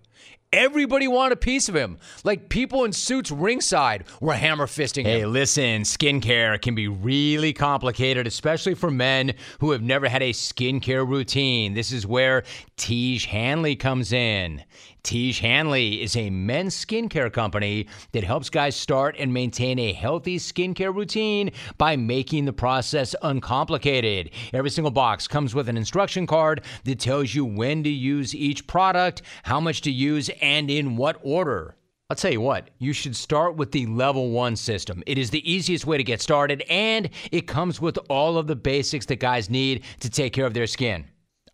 Everybody 0.55 1.09
wanted 1.09 1.33
a 1.33 1.35
piece 1.35 1.67
of 1.67 1.75
him. 1.75 1.97
Like 2.23 2.47
people 2.47 2.85
in 2.85 2.93
suits 2.93 3.29
ringside 3.29 4.05
were 4.21 4.33
hammer 4.33 4.67
fisting 4.67 4.99
him. 4.99 5.19
Hey, 5.19 5.25
listen, 5.25 5.81
skincare 5.81 6.61
can 6.61 6.75
be 6.75 6.87
really 6.87 7.51
complicated, 7.51 8.25
especially 8.25 8.73
for 8.73 8.89
men 8.89 9.33
who 9.59 9.71
have 9.71 9.81
never 9.81 10.07
had 10.07 10.23
a 10.23 10.31
skincare 10.31 11.05
routine. 11.05 11.73
This 11.73 11.91
is 11.91 12.07
where 12.07 12.43
Tiege 12.77 13.25
Hanley 13.25 13.75
comes 13.75 14.13
in. 14.13 14.63
Tiege 15.05 15.39
Hanley 15.39 16.01
is 16.01 16.15
a 16.15 16.31
men's 16.31 16.75
skincare 16.75 17.31
company 17.31 17.85
that 18.11 18.23
helps 18.23 18.49
guys 18.49 18.75
start 18.75 19.15
and 19.19 19.31
maintain 19.31 19.77
a 19.77 19.93
healthy 19.93 20.39
skincare 20.39 20.93
routine 20.93 21.51
by 21.77 21.95
making 21.95 22.45
the 22.45 22.51
process 22.51 23.15
uncomplicated. 23.21 24.31
Every 24.51 24.71
single 24.71 24.89
box 24.89 25.27
comes 25.27 25.53
with 25.53 25.69
an 25.69 25.77
instruction 25.77 26.25
card 26.25 26.63
that 26.85 26.99
tells 26.99 27.35
you 27.35 27.45
when 27.45 27.83
to 27.83 27.89
use 27.89 28.33
each 28.33 28.65
product, 28.65 29.21
how 29.43 29.59
much 29.59 29.81
to 29.81 29.91
use, 29.91 30.31
and 30.41 30.71
in 30.71 30.97
what 30.97 31.19
order. 31.21 31.75
I'll 32.09 32.15
tell 32.15 32.31
you 32.31 32.41
what, 32.41 32.71
you 32.79 32.91
should 32.91 33.15
start 33.15 33.57
with 33.57 33.71
the 33.71 33.85
level 33.85 34.31
one 34.31 34.55
system. 34.55 35.03
It 35.05 35.19
is 35.19 35.29
the 35.29 35.51
easiest 35.51 35.85
way 35.85 35.97
to 35.97 36.03
get 36.03 36.19
started, 36.19 36.63
and 36.67 37.11
it 37.31 37.45
comes 37.45 37.79
with 37.79 37.99
all 38.09 38.39
of 38.39 38.47
the 38.47 38.55
basics 38.55 39.05
that 39.05 39.19
guys 39.19 39.51
need 39.51 39.83
to 39.99 40.09
take 40.09 40.33
care 40.33 40.47
of 40.47 40.55
their 40.55 40.67
skin. 40.67 41.05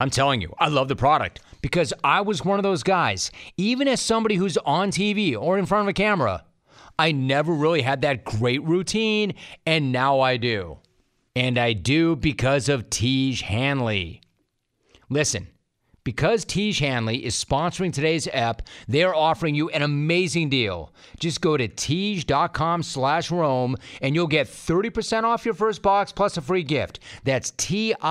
I'm 0.02 0.10
telling 0.10 0.42
you, 0.42 0.52
I 0.58 0.70
love 0.70 0.88
the 0.88 0.96
product 0.96 1.42
because 1.62 1.94
I 2.04 2.22
was 2.22 2.44
one 2.44 2.58
of 2.58 2.64
those 2.64 2.82
guys. 2.82 3.30
Even 3.56 3.88
as 3.88 4.02
somebody 4.02 4.34
who's 4.34 4.58
on 4.58 4.90
TV 4.90 5.40
or 5.40 5.60
in 5.60 5.68
front 5.68 5.84
of 5.84 5.90
a 5.90 5.94
camera, 5.94 6.44
I 6.98 7.12
never 7.12 7.54
really 7.54 7.84
had 7.84 8.02
that 8.02 8.24
great 8.24 8.64
routine, 8.64 9.36
and 9.64 9.92
now 9.92 10.20
I 10.20 10.38
do. 10.38 10.80
And 11.36 11.56
I 11.60 11.74
do 11.74 12.16
because 12.16 12.68
of 12.68 12.90
Tiege 12.90 13.42
Hanley. 13.42 14.22
Listen, 15.08 15.48
because 16.04 16.46
Tiege 16.46 16.80
Hanley 16.80 17.24
is 17.26 17.36
sponsoring 17.36 17.94
today's 17.94 18.28
app, 18.28 18.64
they're 18.88 19.16
offering 19.16 19.56
you 19.56 19.70
an 19.70 19.82
amazing 19.82 20.50
deal. 20.50 20.94
Just 21.20 21.42
go 21.42 21.58
to 21.58 21.68
Tiege.com 21.68 22.84
slash 22.84 23.30
Rome 23.32 23.76
and 24.02 24.16
you'll 24.16 24.28
get 24.28 24.48
30% 24.48 25.24
off 25.24 25.46
your 25.46 25.54
first 25.54 25.82
box 25.82 26.12
plus 26.12 26.38
a 26.38 26.42
free 26.42 26.64
gift. 26.64 27.00
That's 27.24 27.52
T-I-E-G-E 27.52 28.02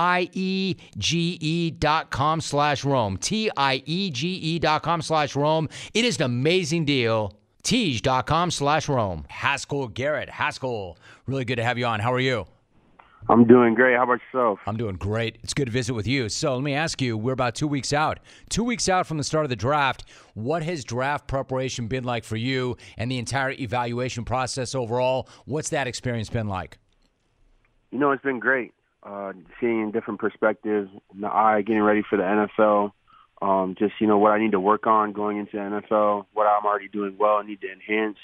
dot 1.71 2.11
com 2.11 2.41
slash 2.41 2.83
Rome. 2.85 3.17
T-I-E-G-E 3.17 4.59
dot 4.59 4.83
com 4.83 5.01
slash 5.01 5.35
Rome. 5.35 5.69
It 5.93 6.05
is 6.05 6.17
an 6.17 6.23
amazing 6.23 6.85
deal. 6.85 7.37
Tiege.com 7.63 8.51
slash 8.51 8.89
Rome. 8.89 9.25
Haskell 9.29 9.87
Garrett. 9.87 10.29
Haskell, 10.29 10.97
really 11.27 11.45
good 11.45 11.57
to 11.57 11.63
have 11.63 11.77
you 11.77 11.85
on. 11.85 11.99
How 11.99 12.11
are 12.13 12.19
you? 12.19 12.47
I'm 13.31 13.47
doing 13.47 13.75
great. 13.75 13.95
How 13.95 14.03
about 14.03 14.19
yourself? 14.33 14.59
I'm 14.65 14.75
doing 14.75 14.97
great. 14.97 15.37
It's 15.41 15.53
good 15.53 15.67
to 15.67 15.71
visit 15.71 15.93
with 15.93 16.05
you. 16.05 16.27
So 16.27 16.53
let 16.53 16.63
me 16.63 16.73
ask 16.73 17.01
you, 17.01 17.17
we're 17.17 17.31
about 17.31 17.55
two 17.55 17.65
weeks 17.65 17.93
out. 17.93 18.19
Two 18.49 18.65
weeks 18.65 18.89
out 18.89 19.07
from 19.07 19.17
the 19.17 19.23
start 19.23 19.45
of 19.45 19.49
the 19.49 19.55
draft. 19.55 20.03
What 20.33 20.63
has 20.63 20.83
draft 20.83 21.29
preparation 21.29 21.87
been 21.87 22.03
like 22.03 22.25
for 22.25 22.35
you 22.35 22.75
and 22.97 23.09
the 23.09 23.17
entire 23.17 23.51
evaluation 23.51 24.25
process 24.25 24.75
overall? 24.75 25.29
What's 25.45 25.69
that 25.69 25.87
experience 25.87 26.29
been 26.29 26.49
like? 26.49 26.77
You 27.91 27.99
know, 27.99 28.11
it's 28.11 28.21
been 28.21 28.39
great. 28.39 28.73
Uh, 29.01 29.31
seeing 29.61 29.91
different 29.91 30.19
perspectives 30.19 30.89
in 31.13 31.21
the 31.21 31.33
eye, 31.33 31.61
getting 31.61 31.83
ready 31.83 32.03
for 32.09 32.17
the 32.17 32.23
NFL. 32.23 32.91
Um, 33.41 33.75
just, 33.79 33.93
you 34.01 34.07
know, 34.07 34.17
what 34.17 34.33
I 34.33 34.39
need 34.39 34.51
to 34.51 34.59
work 34.59 34.87
on 34.87 35.13
going 35.13 35.37
into 35.37 35.53
the 35.53 35.59
NFL, 35.59 36.25
what 36.33 36.47
I'm 36.47 36.65
already 36.65 36.89
doing 36.89 37.15
well, 37.17 37.37
I 37.37 37.47
need 37.47 37.61
to 37.61 37.71
enhance. 37.71 38.17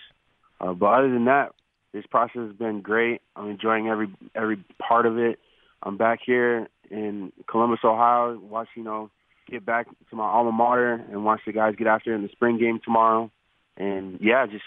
Uh, 0.59 0.73
but 0.73 0.87
other 0.87 1.09
than 1.09 1.25
that, 1.25 1.53
this 1.97 2.05
process 2.05 2.47
has 2.47 2.55
been 2.55 2.81
great. 2.81 3.21
I'm 3.35 3.49
enjoying 3.49 3.87
every 3.87 4.07
every 4.35 4.63
part 4.79 5.05
of 5.05 5.17
it. 5.17 5.39
I'm 5.81 5.97
back 5.97 6.19
here 6.25 6.67
in 6.89 7.31
Columbus, 7.49 7.79
Ohio, 7.83 8.37
watch 8.39 8.69
you 8.75 8.83
know 8.83 9.09
get 9.49 9.65
back 9.65 9.87
to 10.09 10.15
my 10.15 10.25
alma 10.25 10.51
mater 10.51 10.93
and 10.93 11.23
watch 11.23 11.39
the 11.45 11.53
guys 11.53 11.73
get 11.77 11.87
after 11.87 12.13
in 12.13 12.21
the 12.21 12.29
spring 12.29 12.59
game 12.59 12.79
tomorrow 12.83 13.31
and 13.77 14.17
yeah, 14.19 14.45
just 14.47 14.63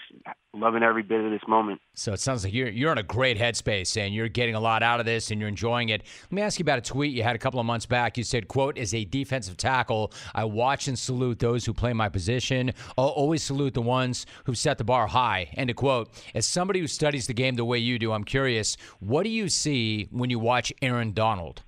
loving 0.53 0.83
every 0.83 1.03
bit 1.03 1.23
of 1.23 1.31
this 1.31 1.41
moment. 1.47 1.81
So 1.93 2.13
it 2.13 2.19
sounds 2.19 2.43
like 2.43 2.53
you're 2.53 2.69
you're 2.69 2.91
in 2.91 2.97
a 2.97 3.03
great 3.03 3.37
headspace 3.37 3.97
and 3.97 4.13
you're 4.13 4.29
getting 4.29 4.55
a 4.55 4.59
lot 4.59 4.83
out 4.83 4.99
of 4.99 5.05
this 5.05 5.31
and 5.31 5.39
you're 5.39 5.49
enjoying 5.49 5.89
it. 5.89 6.03
Let 6.23 6.31
me 6.31 6.41
ask 6.41 6.59
you 6.59 6.63
about 6.63 6.79
a 6.79 6.81
tweet 6.81 7.13
you 7.13 7.23
had 7.23 7.35
a 7.35 7.39
couple 7.39 7.59
of 7.59 7.65
months 7.65 7.85
back. 7.85 8.17
You 8.17 8.23
said, 8.23 8.47
"quote 8.47 8.77
As 8.77 8.93
a 8.93 9.03
defensive 9.03 9.57
tackle, 9.57 10.13
I 10.33 10.45
watch 10.45 10.87
and 10.87 10.97
salute 10.97 11.39
those 11.39 11.65
who 11.65 11.73
play 11.73 11.93
my 11.93 12.07
position. 12.07 12.71
I'll 12.97 13.07
always 13.07 13.43
salute 13.43 13.73
the 13.73 13.81
ones 13.81 14.25
who 14.45 14.55
set 14.55 14.77
the 14.77 14.85
bar 14.85 15.07
high." 15.07 15.49
End 15.55 15.69
of 15.69 15.75
quote. 15.75 16.09
As 16.33 16.47
somebody 16.47 16.79
who 16.79 16.87
studies 16.87 17.27
the 17.27 17.33
game 17.33 17.55
the 17.55 17.65
way 17.65 17.77
you 17.77 17.99
do, 17.99 18.13
I'm 18.13 18.23
curious, 18.23 18.77
what 18.99 19.23
do 19.23 19.29
you 19.29 19.49
see 19.49 20.07
when 20.11 20.29
you 20.29 20.39
watch 20.39 20.71
Aaron 20.81 21.11
Donald? 21.11 21.63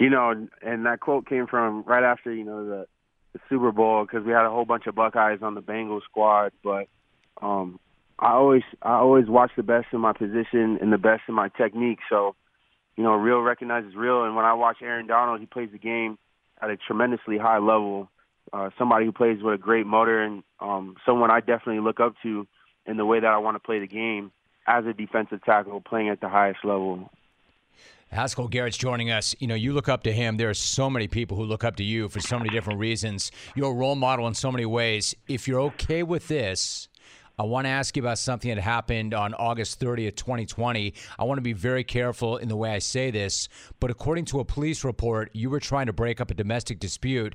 You 0.00 0.10
know, 0.10 0.48
and 0.60 0.86
that 0.86 0.98
quote 0.98 1.26
came 1.26 1.46
from 1.46 1.84
right 1.84 2.02
after 2.02 2.34
you 2.34 2.44
know 2.44 2.66
the 2.66 2.86
the 3.34 3.40
Super 3.50 3.70
Bowl 3.72 4.06
because 4.06 4.24
we 4.24 4.32
had 4.32 4.46
a 4.46 4.50
whole 4.50 4.64
bunch 4.64 4.86
of 4.86 4.94
Buckeyes 4.94 5.40
on 5.42 5.54
the 5.54 5.60
Bengals 5.60 6.04
squad. 6.04 6.52
But 6.62 6.86
um, 7.42 7.78
I 8.18 8.32
always 8.32 8.62
I 8.80 8.94
always 8.94 9.26
watch 9.26 9.50
the 9.56 9.62
best 9.62 9.88
in 9.92 10.00
my 10.00 10.14
position 10.14 10.78
and 10.80 10.90
the 10.90 10.98
best 10.98 11.22
in 11.28 11.34
my 11.34 11.48
technique. 11.48 11.98
So 12.08 12.34
you 12.96 13.02
know, 13.02 13.14
real 13.14 13.40
recognizes 13.40 13.94
real. 13.94 14.24
And 14.24 14.36
when 14.36 14.44
I 14.44 14.54
watch 14.54 14.78
Aaron 14.80 15.06
Donald, 15.06 15.40
he 15.40 15.46
plays 15.46 15.70
the 15.72 15.78
game 15.78 16.16
at 16.62 16.70
a 16.70 16.76
tremendously 16.76 17.38
high 17.38 17.58
level. 17.58 18.08
Uh, 18.52 18.70
somebody 18.78 19.04
who 19.04 19.12
plays 19.12 19.42
with 19.42 19.54
a 19.54 19.58
great 19.58 19.86
motor 19.86 20.22
and 20.22 20.42
um, 20.60 20.94
someone 21.04 21.30
I 21.30 21.40
definitely 21.40 21.80
look 21.80 21.98
up 21.98 22.14
to 22.22 22.46
in 22.86 22.96
the 22.96 23.04
way 23.04 23.18
that 23.18 23.26
I 23.26 23.38
want 23.38 23.56
to 23.56 23.58
play 23.58 23.80
the 23.80 23.86
game 23.86 24.30
as 24.66 24.84
a 24.86 24.92
defensive 24.92 25.42
tackle, 25.44 25.80
playing 25.80 26.08
at 26.08 26.20
the 26.20 26.28
highest 26.28 26.60
level. 26.64 27.10
Haskell 28.14 28.46
Garrett's 28.46 28.76
joining 28.76 29.10
us. 29.10 29.34
You 29.40 29.48
know, 29.48 29.56
you 29.56 29.72
look 29.72 29.88
up 29.88 30.04
to 30.04 30.12
him. 30.12 30.36
There 30.36 30.48
are 30.48 30.54
so 30.54 30.88
many 30.88 31.08
people 31.08 31.36
who 31.36 31.42
look 31.42 31.64
up 31.64 31.74
to 31.76 31.84
you 31.84 32.08
for 32.08 32.20
so 32.20 32.38
many 32.38 32.48
different 32.48 32.78
reasons. 32.78 33.32
You're 33.56 33.72
a 33.72 33.74
role 33.74 33.96
model 33.96 34.28
in 34.28 34.34
so 34.34 34.52
many 34.52 34.64
ways. 34.64 35.16
If 35.26 35.48
you're 35.48 35.60
okay 35.62 36.04
with 36.04 36.28
this, 36.28 36.88
I 37.36 37.42
want 37.42 37.64
to 37.64 37.70
ask 37.70 37.96
you 37.96 38.02
about 38.02 38.18
something 38.18 38.54
that 38.54 38.60
happened 38.60 39.14
on 39.14 39.34
August 39.34 39.80
30th, 39.80 40.14
2020. 40.14 40.94
I 41.18 41.24
want 41.24 41.38
to 41.38 41.42
be 41.42 41.52
very 41.52 41.82
careful 41.82 42.36
in 42.36 42.48
the 42.48 42.56
way 42.56 42.70
I 42.70 42.78
say 42.78 43.10
this, 43.10 43.48
but 43.80 43.90
according 43.90 44.26
to 44.26 44.38
a 44.38 44.44
police 44.44 44.84
report, 44.84 45.30
you 45.32 45.50
were 45.50 45.58
trying 45.58 45.86
to 45.86 45.92
break 45.92 46.20
up 46.20 46.30
a 46.30 46.34
domestic 46.34 46.78
dispute 46.78 47.34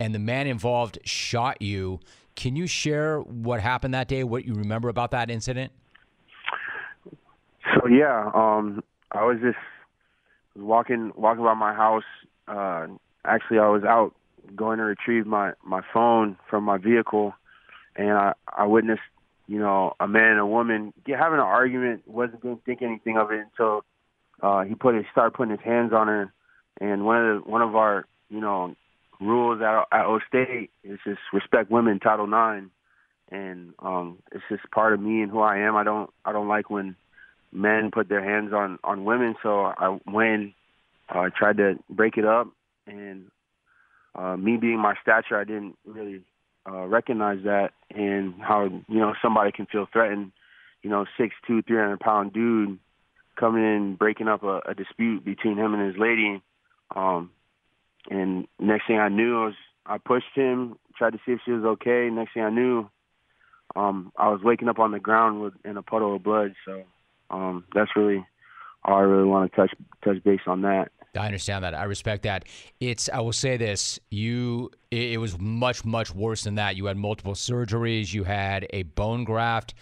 and 0.00 0.14
the 0.14 0.18
man 0.18 0.46
involved 0.46 0.98
shot 1.04 1.60
you. 1.60 2.00
Can 2.34 2.56
you 2.56 2.66
share 2.66 3.20
what 3.20 3.60
happened 3.60 3.92
that 3.92 4.08
day, 4.08 4.24
what 4.24 4.46
you 4.46 4.54
remember 4.54 4.88
about 4.88 5.10
that 5.10 5.30
incident? 5.30 5.70
So, 7.74 7.86
yeah, 7.88 8.30
um, 8.34 8.82
I 9.12 9.24
was 9.24 9.36
just 9.42 9.58
was 10.54 10.64
walking 10.64 11.12
walking 11.16 11.44
by 11.44 11.54
my 11.54 11.74
house. 11.74 12.04
Uh, 12.46 12.86
actually, 13.24 13.58
I 13.58 13.68
was 13.68 13.84
out 13.84 14.14
going 14.54 14.78
to 14.78 14.84
retrieve 14.84 15.26
my 15.26 15.52
my 15.64 15.82
phone 15.92 16.36
from 16.48 16.64
my 16.64 16.78
vehicle, 16.78 17.34
and 17.96 18.12
I 18.12 18.32
I 18.46 18.66
witnessed 18.66 19.02
you 19.46 19.58
know 19.58 19.94
a 20.00 20.08
man 20.08 20.32
and 20.32 20.40
a 20.40 20.46
woman 20.46 20.92
get, 21.04 21.18
having 21.18 21.38
an 21.38 21.44
argument. 21.44 22.02
wasn't 22.06 22.40
going 22.40 22.56
to 22.56 22.62
think 22.64 22.82
anything 22.82 23.16
of 23.16 23.30
it 23.30 23.40
until 23.40 23.84
uh, 24.42 24.62
he 24.62 24.74
put 24.74 24.94
his 24.94 25.04
started 25.12 25.34
putting 25.34 25.52
his 25.52 25.64
hands 25.64 25.92
on 25.92 26.08
her, 26.08 26.32
and 26.80 27.04
one 27.04 27.24
of 27.24 27.44
the 27.44 27.50
one 27.50 27.62
of 27.62 27.76
our 27.76 28.06
you 28.28 28.40
know 28.40 28.74
rules 29.20 29.60
at 29.60 29.84
at 29.92 30.06
O 30.06 30.20
State 30.28 30.70
is 30.82 30.98
just 31.04 31.20
respect 31.32 31.70
women. 31.70 32.00
Title 32.00 32.26
Nine, 32.26 32.70
and 33.30 33.72
um, 33.78 34.18
it's 34.32 34.44
just 34.48 34.70
part 34.70 34.92
of 34.92 35.00
me 35.00 35.22
and 35.22 35.30
who 35.30 35.40
I 35.40 35.58
am. 35.58 35.76
I 35.76 35.84
don't 35.84 36.10
I 36.24 36.32
don't 36.32 36.48
like 36.48 36.70
when 36.70 36.96
men 37.54 37.90
put 37.92 38.08
their 38.08 38.22
hands 38.22 38.52
on 38.52 38.78
on 38.84 39.04
women. 39.04 39.36
So 39.42 39.64
I 39.64 39.98
went, 40.06 40.52
uh, 41.08 41.30
tried 41.36 41.56
to 41.58 41.78
break 41.88 42.18
it 42.18 42.24
up, 42.24 42.48
and 42.86 43.30
uh, 44.14 44.36
me 44.36 44.56
being 44.56 44.78
my 44.78 44.94
stature, 45.00 45.38
I 45.38 45.44
didn't 45.44 45.76
really 45.86 46.22
uh, 46.68 46.86
recognize 46.86 47.44
that 47.44 47.70
and 47.94 48.34
how 48.40 48.64
you 48.64 49.00
know 49.00 49.14
somebody 49.22 49.52
can 49.52 49.66
feel 49.66 49.86
threatened. 49.92 50.32
You 50.82 50.90
know, 50.90 51.06
six 51.16 51.34
two, 51.46 51.62
three 51.62 51.78
hundred 51.78 52.00
pound 52.00 52.32
dude 52.32 52.78
coming 53.38 53.64
in, 53.64 53.96
breaking 53.96 54.28
up 54.28 54.42
a, 54.42 54.60
a 54.66 54.74
dispute 54.74 55.24
between 55.24 55.56
him 55.56 55.74
and 55.74 55.86
his 55.86 55.98
lady. 55.98 56.42
Um, 56.94 57.30
and 58.10 58.46
next 58.60 58.86
thing 58.86 58.98
I 58.98 59.08
knew, 59.08 59.42
I 59.42 59.44
was 59.46 59.54
I 59.86 59.98
pushed 59.98 60.34
him, 60.34 60.76
tried 60.96 61.14
to 61.14 61.18
see 61.24 61.32
if 61.32 61.40
she 61.44 61.52
was 61.52 61.64
okay. 61.64 62.08
Next 62.10 62.34
thing 62.34 62.42
I 62.42 62.50
knew, 62.50 62.88
um, 63.74 64.12
I 64.16 64.28
was 64.28 64.40
waking 64.42 64.68
up 64.68 64.78
on 64.78 64.92
the 64.92 65.00
ground 65.00 65.40
with 65.40 65.54
in 65.64 65.76
a 65.76 65.82
puddle 65.82 66.14
of 66.14 66.22
blood. 66.22 66.54
So 66.64 66.84
um, 67.30 67.64
that's 67.74 67.90
really 67.96 68.24
all 68.84 68.96
I 68.96 69.00
really 69.00 69.28
want 69.28 69.50
to 69.50 69.56
touch 69.56 69.70
touch 70.04 70.22
base 70.24 70.40
on 70.46 70.62
that. 70.62 70.90
I 71.16 71.26
understand 71.26 71.64
that. 71.64 71.74
I 71.74 71.84
respect 71.84 72.24
that. 72.24 72.44
It's. 72.80 73.08
I 73.08 73.20
will 73.20 73.32
say 73.32 73.56
this: 73.56 73.98
you. 74.10 74.70
It, 74.90 75.12
it 75.12 75.18
was 75.18 75.38
much, 75.38 75.84
much 75.84 76.14
worse 76.14 76.44
than 76.44 76.56
that. 76.56 76.76
You 76.76 76.86
had 76.86 76.96
multiple 76.96 77.34
surgeries. 77.34 78.12
You 78.12 78.24
had 78.24 78.66
a 78.70 78.82
bone 78.82 79.24
graft. 79.24 79.74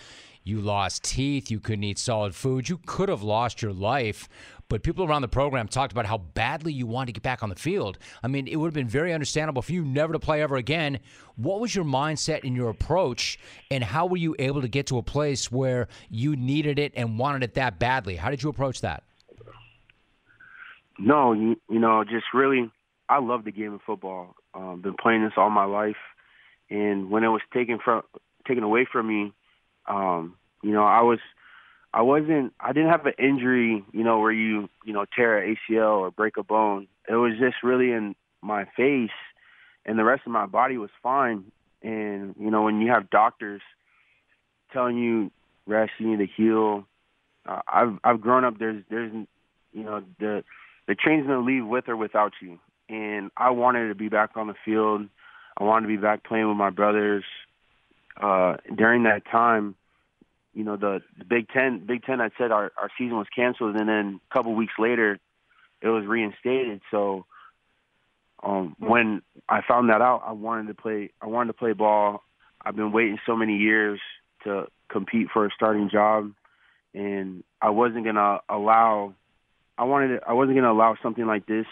You 0.44 0.60
lost 0.60 1.04
teeth. 1.04 1.50
You 1.50 1.60
couldn't 1.60 1.84
eat 1.84 1.98
solid 1.98 2.34
food. 2.34 2.68
You 2.68 2.78
could 2.84 3.08
have 3.08 3.22
lost 3.22 3.62
your 3.62 3.72
life. 3.72 4.28
But 4.68 4.82
people 4.82 5.04
around 5.04 5.20
the 5.20 5.28
program 5.28 5.68
talked 5.68 5.92
about 5.92 6.06
how 6.06 6.16
badly 6.16 6.72
you 6.72 6.86
wanted 6.86 7.08
to 7.08 7.12
get 7.12 7.22
back 7.22 7.42
on 7.42 7.50
the 7.50 7.56
field. 7.56 7.98
I 8.22 8.28
mean, 8.28 8.48
it 8.48 8.56
would 8.56 8.68
have 8.68 8.74
been 8.74 8.88
very 8.88 9.12
understandable 9.12 9.60
for 9.60 9.72
you 9.72 9.84
never 9.84 10.14
to 10.14 10.18
play 10.18 10.40
ever 10.40 10.56
again. 10.56 11.00
What 11.36 11.60
was 11.60 11.74
your 11.74 11.84
mindset 11.84 12.42
and 12.42 12.56
your 12.56 12.70
approach, 12.70 13.38
and 13.70 13.84
how 13.84 14.06
were 14.06 14.16
you 14.16 14.34
able 14.38 14.62
to 14.62 14.68
get 14.68 14.86
to 14.86 14.96
a 14.96 15.02
place 15.02 15.52
where 15.52 15.88
you 16.08 16.36
needed 16.36 16.78
it 16.78 16.92
and 16.96 17.18
wanted 17.18 17.42
it 17.42 17.52
that 17.54 17.78
badly? 17.78 18.16
How 18.16 18.30
did 18.30 18.42
you 18.42 18.48
approach 18.48 18.80
that? 18.80 19.02
No, 20.98 21.34
you, 21.34 21.60
you 21.68 21.78
know, 21.78 22.02
just 22.04 22.24
really, 22.32 22.70
I 23.10 23.18
love 23.20 23.44
the 23.44 23.52
game 23.52 23.74
of 23.74 23.82
football. 23.82 24.36
Um, 24.54 24.80
been 24.80 24.94
playing 24.94 25.22
this 25.22 25.32
all 25.36 25.50
my 25.50 25.64
life, 25.64 25.96
and 26.70 27.10
when 27.10 27.24
it 27.24 27.28
was 27.28 27.42
taken 27.52 27.78
from 27.78 28.02
taken 28.48 28.62
away 28.62 28.86
from 28.90 29.06
me, 29.06 29.34
um, 29.86 30.36
you 30.62 30.72
know, 30.72 30.84
I 30.84 31.02
was, 31.02 31.18
I 31.92 32.02
wasn't, 32.02 32.54
I 32.60 32.72
didn't 32.72 32.90
have 32.90 33.06
an 33.06 33.14
injury, 33.18 33.84
you 33.92 34.04
know, 34.04 34.20
where 34.20 34.32
you, 34.32 34.68
you 34.84 34.92
know, 34.92 35.04
tear 35.14 35.38
an 35.38 35.56
ACL 35.70 35.98
or 35.98 36.10
break 36.10 36.36
a 36.36 36.42
bone. 36.42 36.88
It 37.08 37.14
was 37.14 37.32
just 37.38 37.56
really 37.62 37.90
in 37.92 38.14
my 38.42 38.64
face, 38.76 39.10
and 39.84 39.98
the 39.98 40.04
rest 40.04 40.22
of 40.26 40.32
my 40.32 40.46
body 40.46 40.78
was 40.78 40.90
fine. 41.02 41.44
And 41.82 42.34
you 42.38 42.50
know, 42.50 42.62
when 42.62 42.80
you 42.80 42.90
have 42.92 43.10
doctors 43.10 43.60
telling 44.72 44.96
you 44.98 45.30
rest, 45.66 45.92
you 45.98 46.08
need 46.08 46.26
to 46.26 46.32
heal. 46.36 46.86
Uh, 47.46 47.60
I've 47.66 47.98
I've 48.04 48.20
grown 48.20 48.44
up. 48.44 48.58
There's 48.58 48.82
there's 48.88 49.12
you 49.72 49.82
know 49.82 50.02
the 50.20 50.44
the 50.86 50.94
train's 50.94 51.26
gonna 51.26 51.44
leave 51.44 51.66
with 51.66 51.88
or 51.88 51.96
without 51.96 52.32
you. 52.40 52.58
And 52.88 53.30
I 53.36 53.50
wanted 53.50 53.88
to 53.88 53.94
be 53.94 54.08
back 54.08 54.30
on 54.36 54.48
the 54.48 54.54
field. 54.64 55.08
I 55.56 55.64
wanted 55.64 55.86
to 55.86 55.96
be 55.96 56.00
back 56.00 56.24
playing 56.24 56.48
with 56.48 56.56
my 56.56 56.70
brothers. 56.70 57.24
Uh, 58.20 58.56
during 58.74 59.04
that 59.04 59.22
time, 59.30 59.74
you 60.54 60.64
know, 60.64 60.76
the, 60.76 61.00
the 61.18 61.24
Big 61.24 61.48
Ten, 61.48 61.84
Big 61.86 62.02
Ten 62.04 62.18
had 62.18 62.32
said 62.36 62.52
our, 62.52 62.72
our 62.76 62.90
season 62.98 63.16
was 63.16 63.26
canceled, 63.34 63.76
and 63.76 63.88
then 63.88 64.20
a 64.30 64.34
couple 64.34 64.54
weeks 64.54 64.74
later, 64.78 65.18
it 65.80 65.88
was 65.88 66.04
reinstated. 66.06 66.80
So, 66.90 67.24
um, 68.42 68.76
when 68.78 69.22
I 69.48 69.60
found 69.66 69.88
that 69.88 70.02
out, 70.02 70.22
I 70.26 70.32
wanted 70.32 70.68
to 70.68 70.74
play. 70.74 71.10
I 71.20 71.26
wanted 71.26 71.52
to 71.52 71.58
play 71.58 71.72
ball. 71.72 72.22
I've 72.60 72.76
been 72.76 72.92
waiting 72.92 73.18
so 73.24 73.36
many 73.36 73.56
years 73.56 74.00
to 74.44 74.66
compete 74.88 75.28
for 75.32 75.46
a 75.46 75.50
starting 75.54 75.88
job, 75.90 76.32
and 76.92 77.44
I 77.60 77.70
wasn't 77.70 78.04
gonna 78.04 78.40
allow 78.48 79.14
I 79.78 79.84
wanted 79.84 80.20
to, 80.20 80.28
I 80.28 80.32
wasn't 80.32 80.54
going 80.54 80.64
to 80.64 80.70
allow 80.70 80.96
something 81.02 81.26
like 81.26 81.46
this 81.46 81.66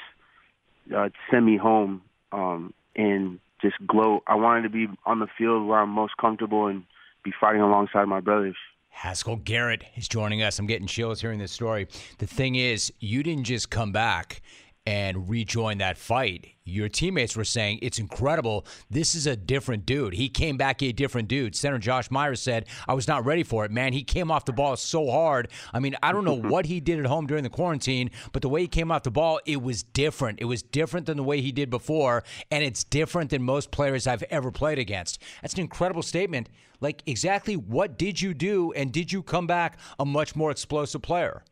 uh, 0.94 1.08
to 1.08 1.14
send 1.30 1.44
me 1.44 1.56
home 1.56 2.02
um, 2.32 2.74
and 2.96 3.38
just 3.62 3.76
gloat. 3.86 4.22
I 4.26 4.34
wanted 4.34 4.62
to 4.62 4.70
be 4.70 4.86
on 5.06 5.18
the 5.18 5.28
field 5.38 5.66
where 5.66 5.80
I'm 5.80 5.90
most 5.90 6.16
comfortable 6.20 6.66
and 6.66 6.84
be 7.24 7.32
fighting 7.38 7.60
alongside 7.60 8.06
my 8.06 8.20
brothers. 8.20 8.56
Haskell 8.88 9.36
Garrett 9.36 9.84
is 9.96 10.08
joining 10.08 10.42
us. 10.42 10.58
I'm 10.58 10.66
getting 10.66 10.86
chills 10.86 11.20
hearing 11.20 11.38
this 11.38 11.52
story. 11.52 11.86
The 12.18 12.26
thing 12.26 12.56
is, 12.56 12.92
you 12.98 13.22
didn't 13.22 13.44
just 13.44 13.70
come 13.70 13.92
back 13.92 14.42
and 14.90 15.30
rejoin 15.30 15.78
that 15.78 15.96
fight. 15.96 16.48
Your 16.64 16.88
teammates 16.88 17.36
were 17.36 17.44
saying 17.44 17.78
it's 17.80 18.00
incredible. 18.00 18.66
This 18.90 19.14
is 19.14 19.24
a 19.24 19.36
different 19.36 19.86
dude. 19.86 20.14
He 20.14 20.28
came 20.28 20.56
back 20.56 20.82
a 20.82 20.90
different 20.90 21.28
dude. 21.28 21.54
Center 21.54 21.78
Josh 21.78 22.10
Myers 22.10 22.42
said, 22.42 22.66
I 22.88 22.94
was 22.94 23.06
not 23.06 23.24
ready 23.24 23.44
for 23.44 23.64
it, 23.64 23.70
man. 23.70 23.92
He 23.92 24.02
came 24.02 24.32
off 24.32 24.46
the 24.46 24.52
ball 24.52 24.76
so 24.76 25.08
hard. 25.08 25.46
I 25.72 25.78
mean, 25.78 25.94
I 26.02 26.10
don't 26.10 26.24
know 26.24 26.34
what 26.50 26.66
he 26.66 26.80
did 26.80 26.98
at 26.98 27.06
home 27.06 27.28
during 27.28 27.44
the 27.44 27.50
quarantine, 27.50 28.10
but 28.32 28.42
the 28.42 28.48
way 28.48 28.62
he 28.62 28.66
came 28.66 28.90
off 28.90 29.04
the 29.04 29.12
ball, 29.12 29.38
it 29.46 29.62
was 29.62 29.84
different. 29.84 30.40
It 30.40 30.46
was 30.46 30.60
different 30.60 31.06
than 31.06 31.16
the 31.16 31.22
way 31.22 31.40
he 31.40 31.52
did 31.52 31.70
before, 31.70 32.24
and 32.50 32.64
it's 32.64 32.82
different 32.82 33.30
than 33.30 33.44
most 33.44 33.70
players 33.70 34.08
I've 34.08 34.24
ever 34.24 34.50
played 34.50 34.80
against. 34.80 35.22
That's 35.40 35.54
an 35.54 35.60
incredible 35.60 36.02
statement. 36.02 36.48
Like, 36.80 37.04
exactly 37.06 37.56
what 37.56 37.96
did 37.96 38.20
you 38.20 38.34
do, 38.34 38.72
and 38.72 38.90
did 38.90 39.12
you 39.12 39.22
come 39.22 39.46
back 39.46 39.78
a 40.00 40.04
much 40.04 40.34
more 40.34 40.50
explosive 40.50 41.02
player? 41.02 41.44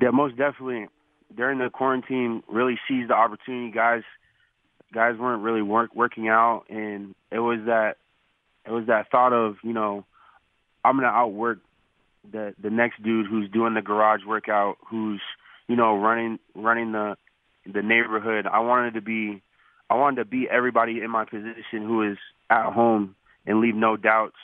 Yeah, 0.00 0.10
most 0.12 0.38
definitely 0.38 0.88
during 1.36 1.58
the 1.58 1.70
quarantine 1.70 2.42
really 2.48 2.78
seized 2.88 3.10
the 3.10 3.14
opportunity. 3.14 3.70
Guys, 3.70 4.02
guys 4.92 5.16
weren't 5.18 5.42
really 5.42 5.62
work, 5.62 5.94
working 5.94 6.28
out, 6.28 6.64
and 6.68 7.14
it 7.30 7.40
was 7.40 7.60
that 7.66 7.96
it 8.66 8.70
was 8.70 8.86
that 8.86 9.10
thought 9.10 9.32
of 9.32 9.56
you 9.62 9.72
know 9.72 10.04
I'm 10.84 10.96
gonna 10.96 11.08
outwork 11.08 11.58
the 12.30 12.54
the 12.60 12.70
next 12.70 13.02
dude 13.02 13.26
who's 13.26 13.50
doing 13.50 13.74
the 13.74 13.82
garage 13.82 14.24
workout, 14.26 14.76
who's 14.88 15.20
you 15.68 15.76
know 15.76 15.96
running 15.96 16.38
running 16.54 16.92
the 16.92 17.16
the 17.66 17.82
neighborhood. 17.82 18.46
I 18.46 18.60
wanted 18.60 18.94
to 18.94 19.00
be 19.00 19.42
I 19.90 19.96
wanted 19.96 20.16
to 20.16 20.24
beat 20.24 20.48
everybody 20.50 21.00
in 21.02 21.10
my 21.10 21.24
position 21.24 21.82
who 21.86 22.10
is 22.10 22.18
at 22.50 22.72
home 22.72 23.16
and 23.46 23.60
leave 23.60 23.74
no 23.74 23.96
doubts. 23.96 24.36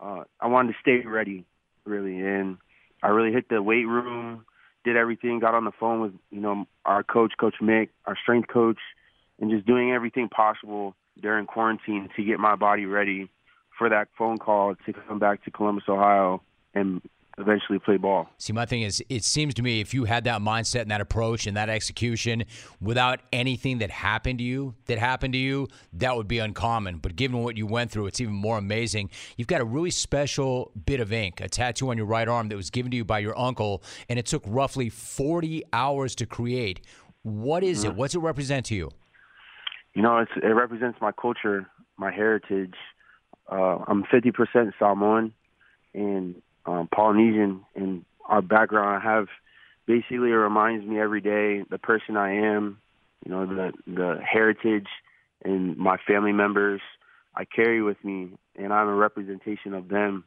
Uh, 0.00 0.24
I 0.40 0.46
wanted 0.46 0.72
to 0.72 0.78
stay 0.80 1.06
ready, 1.06 1.44
really, 1.84 2.20
and 2.20 2.58
I 3.02 3.08
really 3.08 3.32
hit 3.32 3.48
the 3.48 3.62
weight 3.62 3.86
room 3.86 4.44
did 4.88 4.96
everything, 4.96 5.38
got 5.38 5.54
on 5.54 5.64
the 5.64 5.72
phone 5.78 6.00
with, 6.00 6.12
you 6.30 6.40
know, 6.40 6.66
our 6.84 7.02
coach, 7.02 7.32
Coach 7.38 7.56
Mick, 7.62 7.90
our 8.06 8.16
strength 8.20 8.48
coach, 8.48 8.78
and 9.38 9.50
just 9.50 9.66
doing 9.66 9.92
everything 9.92 10.28
possible 10.28 10.94
during 11.20 11.46
quarantine 11.46 12.08
to 12.16 12.24
get 12.24 12.40
my 12.40 12.56
body 12.56 12.86
ready 12.86 13.28
for 13.76 13.88
that 13.88 14.08
phone 14.16 14.38
call 14.38 14.74
to 14.86 14.92
come 14.92 15.18
back 15.18 15.44
to 15.44 15.50
Columbus, 15.50 15.84
Ohio 15.88 16.42
and 16.74 17.02
eventually 17.38 17.78
play 17.78 17.96
ball. 17.96 18.28
See, 18.38 18.52
my 18.52 18.66
thing 18.66 18.82
is, 18.82 19.02
it 19.08 19.24
seems 19.24 19.54
to 19.54 19.62
me 19.62 19.80
if 19.80 19.94
you 19.94 20.04
had 20.04 20.24
that 20.24 20.40
mindset 20.40 20.82
and 20.82 20.90
that 20.90 21.00
approach 21.00 21.46
and 21.46 21.56
that 21.56 21.68
execution 21.68 22.44
without 22.80 23.20
anything 23.32 23.78
that 23.78 23.90
happened 23.90 24.38
to 24.38 24.44
you, 24.44 24.74
that 24.86 24.98
happened 24.98 25.34
to 25.34 25.38
you, 25.38 25.68
that 25.94 26.16
would 26.16 26.28
be 26.28 26.38
uncommon. 26.38 26.98
But 26.98 27.16
given 27.16 27.42
what 27.42 27.56
you 27.56 27.66
went 27.66 27.90
through, 27.90 28.06
it's 28.06 28.20
even 28.20 28.34
more 28.34 28.58
amazing. 28.58 29.10
You've 29.36 29.48
got 29.48 29.60
a 29.60 29.64
really 29.64 29.90
special 29.90 30.72
bit 30.86 31.00
of 31.00 31.12
ink, 31.12 31.40
a 31.40 31.48
tattoo 31.48 31.90
on 31.90 31.96
your 31.96 32.06
right 32.06 32.28
arm 32.28 32.48
that 32.48 32.56
was 32.56 32.70
given 32.70 32.90
to 32.90 32.96
you 32.96 33.04
by 33.04 33.20
your 33.20 33.38
uncle, 33.38 33.82
and 34.08 34.18
it 34.18 34.26
took 34.26 34.42
roughly 34.46 34.88
40 34.88 35.62
hours 35.72 36.14
to 36.16 36.26
create. 36.26 36.80
What 37.22 37.62
is 37.62 37.80
mm-hmm. 37.80 37.90
it? 37.90 37.96
What's 37.96 38.14
it 38.14 38.20
represent 38.20 38.66
to 38.66 38.74
you? 38.74 38.90
You 39.94 40.02
know, 40.02 40.18
it 40.18 40.46
represents 40.46 41.00
my 41.00 41.12
culture, 41.12 41.68
my 41.96 42.12
heritage. 42.12 42.74
Uh, 43.50 43.78
I'm 43.86 44.04
50% 44.04 44.72
Samoan, 44.78 45.32
and 45.94 46.40
um, 46.68 46.88
Polynesian 46.94 47.64
and 47.74 48.04
our 48.26 48.42
background. 48.42 49.02
I 49.02 49.14
have 49.14 49.28
basically 49.86 50.30
reminds 50.30 50.86
me 50.86 51.00
every 51.00 51.20
day 51.20 51.64
the 51.70 51.78
person 51.78 52.16
I 52.16 52.34
am, 52.34 52.78
you 53.24 53.32
know, 53.32 53.46
the 53.46 53.72
the 53.86 54.20
heritage 54.20 54.88
and 55.44 55.76
my 55.76 55.96
family 56.06 56.32
members 56.32 56.80
I 57.34 57.44
carry 57.44 57.82
with 57.82 58.02
me, 58.04 58.30
and 58.56 58.72
I'm 58.72 58.88
a 58.88 58.94
representation 58.94 59.72
of 59.72 59.88
them. 59.88 60.24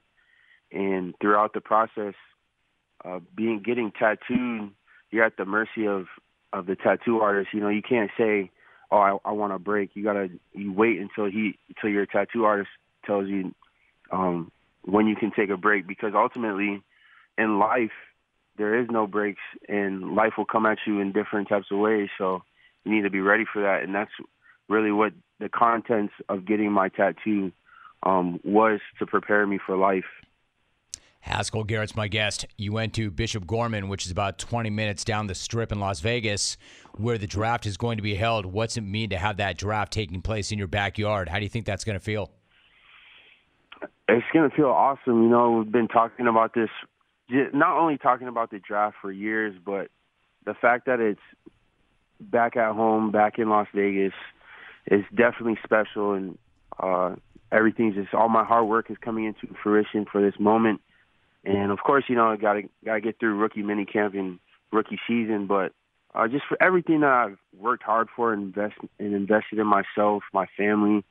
And 0.71 1.13
throughout 1.19 1.53
the 1.53 1.59
process, 1.61 2.13
uh, 3.03 3.19
being 3.35 3.61
getting 3.61 3.91
tattooed, 3.91 4.71
you're 5.11 5.25
at 5.25 5.37
the 5.37 5.45
mercy 5.45 5.87
of 5.87 6.05
of 6.53 6.65
the 6.65 6.75
tattoo 6.75 7.19
artist. 7.19 7.49
You 7.53 7.59
know, 7.59 7.69
you 7.69 7.81
can't 7.81 8.09
say, 8.17 8.49
"Oh, 8.89 8.97
I, 8.97 9.17
I 9.29 9.31
want 9.33 9.53
a 9.53 9.59
break." 9.59 9.91
You 9.93 10.03
gotta 10.03 10.29
you 10.53 10.73
wait 10.73 10.99
until 10.99 11.25
he 11.25 11.59
until 11.69 11.89
your 11.89 12.05
tattoo 12.05 12.45
artist 12.45 12.69
tells 13.05 13.27
you, 13.27 13.53
um, 14.11 14.51
when 14.83 15.07
you 15.07 15.15
can 15.15 15.31
take 15.31 15.49
a 15.49 15.57
break 15.57 15.87
because 15.87 16.13
ultimately 16.15 16.81
in 17.37 17.59
life 17.59 17.91
there 18.57 18.79
is 18.79 18.87
no 18.89 19.07
breaks 19.07 19.41
and 19.67 20.15
life 20.15 20.33
will 20.37 20.45
come 20.45 20.65
at 20.65 20.77
you 20.85 20.99
in 20.99 21.11
different 21.11 21.47
types 21.47 21.67
of 21.71 21.79
ways 21.79 22.09
so 22.17 22.41
you 22.83 22.91
need 22.93 23.03
to 23.03 23.09
be 23.09 23.21
ready 23.21 23.45
for 23.51 23.61
that 23.61 23.83
and 23.83 23.93
that's 23.93 24.11
really 24.69 24.91
what 24.91 25.13
the 25.39 25.49
contents 25.49 26.13
of 26.29 26.45
getting 26.45 26.71
my 26.71 26.89
tattoo 26.89 27.51
um, 28.03 28.39
was 28.43 28.79
to 28.99 29.05
prepare 29.05 29.45
me 29.45 29.59
for 29.65 29.75
life 29.75 30.05
Haskell 31.21 31.63
Garrett's 31.63 31.95
my 31.95 32.07
guest. 32.07 32.47
You 32.57 32.71
went 32.71 32.95
to 32.95 33.11
Bishop 33.11 33.45
Gorman, 33.45 33.87
which 33.87 34.05
is 34.05 34.11
about 34.11 34.39
20 34.39 34.71
minutes 34.71 35.03
down 35.03 35.27
the 35.27 35.35
strip 35.35 35.71
in 35.71 35.79
Las 35.79 35.99
Vegas, 35.99 36.57
where 36.95 37.19
the 37.19 37.27
draft 37.27 37.67
is 37.67 37.77
going 37.77 37.97
to 37.97 38.01
be 38.01 38.15
held. 38.15 38.45
What's 38.45 38.75
it 38.75 38.81
mean 38.81 39.11
to 39.11 39.19
have 39.19 39.37
that 39.37 39.55
draft 39.55 39.93
taking 39.93 40.23
place 40.23 40.51
in 40.51 40.57
your 40.57 40.67
backyard? 40.67 41.29
How 41.29 41.37
do 41.37 41.43
you 41.43 41.49
think 41.49 41.67
that's 41.67 41.83
going 41.83 41.97
to 41.97 42.03
feel? 42.03 42.31
It's 44.07 44.25
going 44.33 44.49
to 44.49 44.55
feel 44.55 44.67
awesome. 44.67 45.23
You 45.23 45.29
know, 45.29 45.51
we've 45.51 45.71
been 45.71 45.87
talking 45.87 46.27
about 46.27 46.53
this, 46.53 46.69
not 47.29 47.77
only 47.77 47.97
talking 47.97 48.27
about 48.27 48.51
the 48.51 48.59
draft 48.59 48.97
for 49.01 49.11
years, 49.11 49.55
but 49.63 49.89
the 50.45 50.53
fact 50.53 50.85
that 50.85 50.99
it's 50.99 51.21
back 52.19 52.55
at 52.57 52.73
home, 52.73 53.11
back 53.11 53.39
in 53.39 53.49
Las 53.49 53.67
Vegas, 53.73 54.13
is 54.87 55.03
definitely 55.15 55.57
special. 55.63 56.13
And 56.13 56.37
uh, 56.79 57.15
everything's 57.51 57.95
just 57.95 58.13
all 58.13 58.29
my 58.29 58.43
hard 58.43 58.67
work 58.67 58.89
is 58.89 58.97
coming 59.03 59.25
into 59.25 59.53
fruition 59.61 60.05
for 60.11 60.21
this 60.21 60.39
moment. 60.39 60.81
And 61.43 61.71
of 61.71 61.79
course, 61.79 62.03
you 62.07 62.15
know, 62.15 62.27
I 62.27 62.37
got 62.37 62.53
to 62.53 62.63
got 62.85 62.95
to 62.95 63.01
get 63.01 63.19
through 63.19 63.35
rookie 63.35 63.63
minicamp 63.63 64.17
and 64.17 64.39
rookie 64.71 64.99
season, 65.07 65.47
but 65.47 65.73
uh, 66.13 66.27
just 66.27 66.43
for 66.47 66.61
everything 66.61 67.01
that 67.01 67.09
I've 67.09 67.37
worked 67.57 67.83
hard 67.83 68.09
for 68.15 68.33
and 68.33 68.43
invest 68.43 68.75
and 68.99 69.13
invested 69.13 69.59
in 69.59 69.65
myself, 69.65 70.23
my 70.33 70.45
family, 70.57 71.03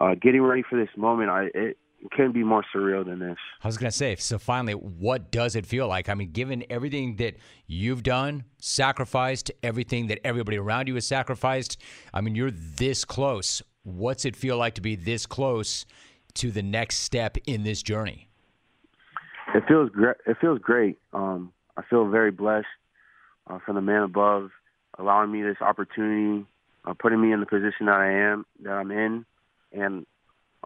uh, 0.00 0.14
getting 0.14 0.42
ready 0.42 0.62
for 0.68 0.78
this 0.78 0.90
moment, 0.96 1.30
I 1.30 1.48
it, 1.54 1.78
it 2.02 2.10
couldn't 2.10 2.32
be 2.32 2.44
more 2.44 2.64
surreal 2.74 3.04
than 3.04 3.18
this. 3.18 3.36
I 3.62 3.68
was 3.68 3.76
going 3.76 3.90
to 3.90 3.96
say, 3.96 4.16
so 4.16 4.38
finally, 4.38 4.74
what 4.74 5.30
does 5.30 5.56
it 5.56 5.66
feel 5.66 5.88
like? 5.88 6.08
I 6.08 6.14
mean, 6.14 6.30
given 6.30 6.64
everything 6.70 7.16
that 7.16 7.36
you've 7.66 8.02
done, 8.02 8.44
sacrificed, 8.58 9.50
everything 9.62 10.08
that 10.08 10.20
everybody 10.24 10.58
around 10.58 10.88
you 10.88 10.94
has 10.94 11.06
sacrificed, 11.06 11.78
I 12.12 12.20
mean, 12.20 12.34
you're 12.34 12.50
this 12.50 13.04
close. 13.04 13.62
What's 13.82 14.24
it 14.24 14.36
feel 14.36 14.58
like 14.58 14.74
to 14.74 14.80
be 14.80 14.94
this 14.94 15.26
close 15.26 15.86
to 16.34 16.50
the 16.50 16.62
next 16.62 16.98
step 16.98 17.36
in 17.46 17.64
this 17.64 17.82
journey? 17.82 18.28
It 19.54 19.64
feels 19.66 19.90
great. 19.90 20.16
It 20.26 20.36
feels 20.40 20.58
great. 20.58 20.98
Um, 21.12 21.52
I 21.76 21.82
feel 21.82 22.08
very 22.08 22.30
blessed 22.30 22.66
uh, 23.46 23.58
from 23.64 23.76
the 23.76 23.80
man 23.80 24.02
above, 24.02 24.50
allowing 24.98 25.30
me 25.30 25.42
this 25.42 25.56
opportunity, 25.60 26.46
uh, 26.84 26.94
putting 26.94 27.20
me 27.20 27.32
in 27.32 27.40
the 27.40 27.46
position 27.46 27.86
that 27.86 27.96
I 27.96 28.10
am, 28.10 28.44
that 28.62 28.72
I'm 28.72 28.90
in, 28.90 29.24
and 29.72 30.06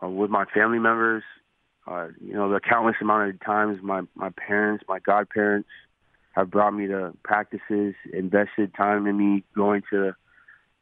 uh, 0.02 0.08
with 0.08 0.30
my 0.30 0.44
family 0.46 0.78
members. 0.78 1.22
Uh, 1.86 2.08
you 2.20 2.34
know, 2.34 2.52
the 2.52 2.60
countless 2.60 2.96
amount 3.00 3.30
of 3.30 3.40
times 3.40 3.78
my 3.82 4.02
my 4.14 4.30
parents, 4.30 4.84
my 4.88 4.98
godparents, 4.98 5.68
have 6.32 6.50
brought 6.50 6.72
me 6.72 6.86
to 6.86 7.12
practices, 7.22 7.94
invested 8.12 8.74
time 8.74 9.06
in 9.06 9.16
me, 9.16 9.42
going 9.54 9.82
to 9.90 10.14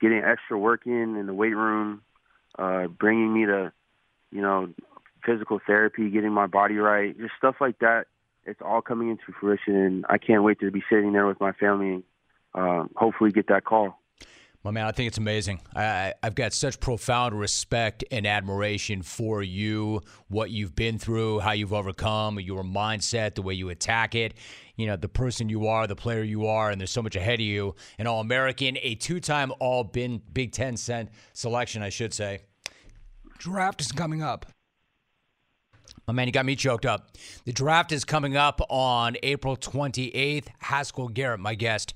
getting 0.00 0.18
extra 0.18 0.58
work 0.58 0.86
in 0.86 1.16
in 1.16 1.26
the 1.26 1.34
weight 1.34 1.54
room, 1.56 2.02
uh, 2.58 2.86
bringing 2.86 3.32
me 3.32 3.46
to, 3.46 3.72
you 4.30 4.42
know, 4.42 4.68
physical 5.24 5.60
therapy, 5.66 6.10
getting 6.10 6.32
my 6.32 6.46
body 6.46 6.76
right, 6.76 7.16
just 7.18 7.32
stuff 7.38 7.56
like 7.60 7.78
that. 7.78 8.06
It's 8.44 8.60
all 8.62 8.80
coming 8.80 9.10
into 9.10 9.24
fruition, 9.38 9.76
and 9.76 10.06
I 10.08 10.18
can't 10.18 10.42
wait 10.42 10.60
to 10.60 10.70
be 10.70 10.82
sitting 10.90 11.12
there 11.12 11.26
with 11.26 11.40
my 11.40 11.52
family 11.52 11.88
and 11.90 12.02
uh, 12.54 12.84
hopefully 12.96 13.30
get 13.30 13.48
that 13.48 13.64
call. 13.64 14.00
Well, 14.68 14.74
man, 14.74 14.84
I 14.84 14.92
think 14.92 15.08
it's 15.08 15.16
amazing. 15.16 15.62
I, 15.74 16.12
I've 16.22 16.34
got 16.34 16.52
such 16.52 16.78
profound 16.78 17.40
respect 17.40 18.04
and 18.10 18.26
admiration 18.26 19.00
for 19.00 19.42
you, 19.42 20.02
what 20.28 20.50
you've 20.50 20.76
been 20.76 20.98
through, 20.98 21.38
how 21.38 21.52
you've 21.52 21.72
overcome, 21.72 22.38
your 22.38 22.62
mindset, 22.62 23.34
the 23.34 23.40
way 23.40 23.54
you 23.54 23.70
attack 23.70 24.14
it. 24.14 24.34
You 24.76 24.86
know, 24.86 24.96
the 24.96 25.08
person 25.08 25.48
you 25.48 25.68
are, 25.68 25.86
the 25.86 25.96
player 25.96 26.22
you 26.22 26.48
are, 26.48 26.70
and 26.70 26.78
there's 26.78 26.90
so 26.90 27.00
much 27.00 27.16
ahead 27.16 27.40
of 27.40 27.46
you. 27.46 27.76
An 27.98 28.06
All 28.06 28.20
American, 28.20 28.76
a 28.82 28.94
two 28.94 29.20
time 29.20 29.54
All 29.58 29.84
Big 29.84 30.52
Ten 30.52 30.76
cent 30.76 31.08
selection, 31.32 31.82
I 31.82 31.88
should 31.88 32.12
say. 32.12 32.40
Draft 33.38 33.80
is 33.80 33.90
coming 33.90 34.22
up. 34.22 34.44
My 36.06 36.12
man, 36.12 36.26
you 36.26 36.32
got 36.32 36.44
me 36.44 36.56
choked 36.56 36.84
up. 36.84 37.16
The 37.46 37.52
draft 37.54 37.90
is 37.90 38.04
coming 38.04 38.36
up 38.36 38.60
on 38.68 39.16
April 39.22 39.56
28th. 39.56 40.48
Haskell 40.58 41.08
Garrett, 41.08 41.40
my 41.40 41.54
guest. 41.54 41.94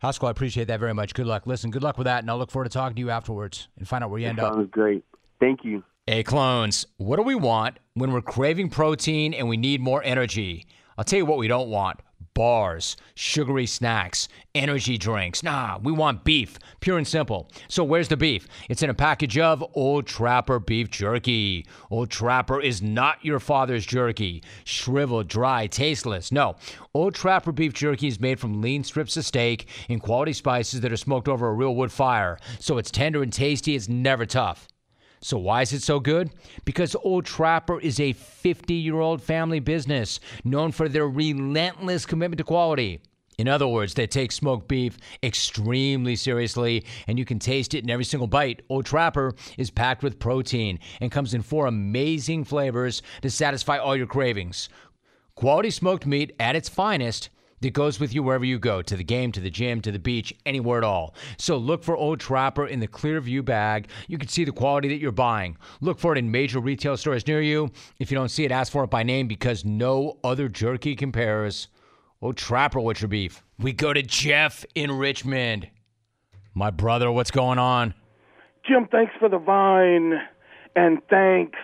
Haskell, 0.00 0.28
I 0.28 0.30
appreciate 0.30 0.66
that 0.68 0.80
very 0.80 0.94
much. 0.94 1.12
Good 1.12 1.26
luck. 1.26 1.46
Listen, 1.46 1.70
good 1.70 1.82
luck 1.82 1.98
with 1.98 2.06
that, 2.06 2.22
and 2.22 2.30
I'll 2.30 2.38
look 2.38 2.50
forward 2.50 2.64
to 2.64 2.70
talking 2.70 2.96
to 2.96 3.00
you 3.00 3.10
afterwards 3.10 3.68
and 3.76 3.86
find 3.86 4.02
out 4.02 4.10
where 4.10 4.18
you 4.18 4.28
end 4.28 4.38
Sounds 4.38 4.48
up. 4.48 4.54
Sounds 4.54 4.70
great. 4.70 5.04
Thank 5.40 5.62
you. 5.62 5.82
Hey, 6.06 6.22
clones, 6.22 6.86
what 6.96 7.16
do 7.16 7.22
we 7.22 7.34
want 7.34 7.78
when 7.94 8.10
we're 8.10 8.22
craving 8.22 8.70
protein 8.70 9.34
and 9.34 9.48
we 9.48 9.58
need 9.58 9.80
more 9.80 10.02
energy? 10.02 10.66
I'll 10.96 11.04
tell 11.04 11.18
you 11.18 11.26
what 11.26 11.38
we 11.38 11.48
don't 11.48 11.68
want 11.68 12.00
bars, 12.40 12.96
sugary 13.14 13.66
snacks, 13.66 14.26
energy 14.54 14.96
drinks. 14.96 15.42
Nah, 15.42 15.78
we 15.82 15.92
want 15.92 16.24
beef, 16.24 16.58
pure 16.80 16.96
and 16.96 17.06
simple. 17.06 17.50
So 17.68 17.84
where's 17.84 18.08
the 18.08 18.16
beef? 18.16 18.48
It's 18.70 18.82
in 18.82 18.88
a 18.88 18.94
package 18.94 19.36
of 19.36 19.62
Old 19.74 20.06
Trapper 20.06 20.58
beef 20.58 20.88
jerky. 20.88 21.66
Old 21.90 22.08
Trapper 22.08 22.58
is 22.58 22.80
not 22.80 23.22
your 23.22 23.40
father's 23.40 23.84
jerky, 23.84 24.42
shriveled, 24.64 25.28
dry, 25.28 25.66
tasteless. 25.66 26.32
No, 26.32 26.56
Old 26.94 27.14
Trapper 27.14 27.52
beef 27.52 27.74
jerky 27.74 28.06
is 28.06 28.18
made 28.18 28.40
from 28.40 28.62
lean 28.62 28.84
strips 28.84 29.18
of 29.18 29.26
steak 29.26 29.68
and 29.90 30.00
quality 30.00 30.32
spices 30.32 30.80
that 30.80 30.90
are 30.90 30.96
smoked 30.96 31.28
over 31.28 31.46
a 31.46 31.52
real 31.52 31.74
wood 31.74 31.92
fire. 31.92 32.38
So 32.58 32.78
it's 32.78 32.90
tender 32.90 33.22
and 33.22 33.30
tasty, 33.30 33.74
it's 33.74 33.86
never 33.86 34.24
tough. 34.24 34.66
So, 35.22 35.36
why 35.36 35.60
is 35.62 35.72
it 35.74 35.82
so 35.82 36.00
good? 36.00 36.30
Because 36.64 36.96
Old 37.02 37.26
Trapper 37.26 37.78
is 37.78 38.00
a 38.00 38.14
50 38.14 38.72
year 38.72 39.00
old 39.00 39.22
family 39.22 39.60
business 39.60 40.18
known 40.44 40.72
for 40.72 40.88
their 40.88 41.08
relentless 41.08 42.06
commitment 42.06 42.38
to 42.38 42.44
quality. 42.44 43.02
In 43.36 43.48
other 43.48 43.66
words, 43.66 43.94
they 43.94 44.06
take 44.06 44.32
smoked 44.32 44.68
beef 44.68 44.98
extremely 45.22 46.14
seriously, 46.16 46.84
and 47.06 47.18
you 47.18 47.24
can 47.24 47.38
taste 47.38 47.74
it 47.74 47.84
in 47.84 47.90
every 47.90 48.04
single 48.04 48.26
bite. 48.26 48.62
Old 48.68 48.86
Trapper 48.86 49.34
is 49.56 49.70
packed 49.70 50.02
with 50.02 50.18
protein 50.18 50.78
and 51.00 51.12
comes 51.12 51.32
in 51.32 51.42
four 51.42 51.66
amazing 51.66 52.44
flavors 52.44 53.00
to 53.22 53.30
satisfy 53.30 53.78
all 53.78 53.96
your 53.96 54.06
cravings. 54.06 54.68
Quality 55.36 55.70
smoked 55.70 56.06
meat 56.06 56.34
at 56.38 56.56
its 56.56 56.68
finest 56.68 57.30
that 57.60 57.72
goes 57.72 58.00
with 58.00 58.14
you 58.14 58.22
wherever 58.22 58.44
you 58.44 58.58
go 58.58 58.82
to 58.82 58.96
the 58.96 59.04
game, 59.04 59.32
to 59.32 59.40
the 59.40 59.50
gym, 59.50 59.80
to 59.82 59.92
the 59.92 59.98
beach, 59.98 60.34
anywhere 60.46 60.78
at 60.78 60.84
all. 60.84 61.14
So 61.38 61.56
look 61.56 61.84
for 61.84 61.96
Old 61.96 62.20
Trapper 62.20 62.66
in 62.66 62.80
the 62.80 62.88
Clearview 62.88 63.44
bag. 63.44 63.88
You 64.08 64.18
can 64.18 64.28
see 64.28 64.44
the 64.44 64.52
quality 64.52 64.88
that 64.88 64.98
you're 64.98 65.12
buying. 65.12 65.56
Look 65.80 65.98
for 65.98 66.12
it 66.12 66.18
in 66.18 66.30
major 66.30 66.60
retail 66.60 66.96
stores 66.96 67.26
near 67.26 67.42
you. 67.42 67.70
If 67.98 68.10
you 68.10 68.16
don't 68.16 68.30
see 68.30 68.44
it, 68.44 68.52
ask 68.52 68.72
for 68.72 68.84
it 68.84 68.90
by 68.90 69.02
name 69.02 69.28
because 69.28 69.64
no 69.64 70.18
other 70.24 70.48
jerky 70.48 70.96
compares. 70.96 71.68
Old 72.22 72.36
Trapper, 72.36 72.80
what's 72.80 73.00
your 73.00 73.08
beef? 73.08 73.42
We 73.58 73.72
go 73.72 73.92
to 73.92 74.02
Jeff 74.02 74.64
in 74.74 74.92
Richmond. 74.92 75.68
My 76.54 76.70
brother, 76.70 77.10
what's 77.12 77.30
going 77.30 77.58
on? 77.58 77.94
Jim, 78.66 78.88
thanks 78.90 79.12
for 79.18 79.28
the 79.28 79.38
vine 79.38 80.14
and 80.76 80.98
thanks 81.08 81.58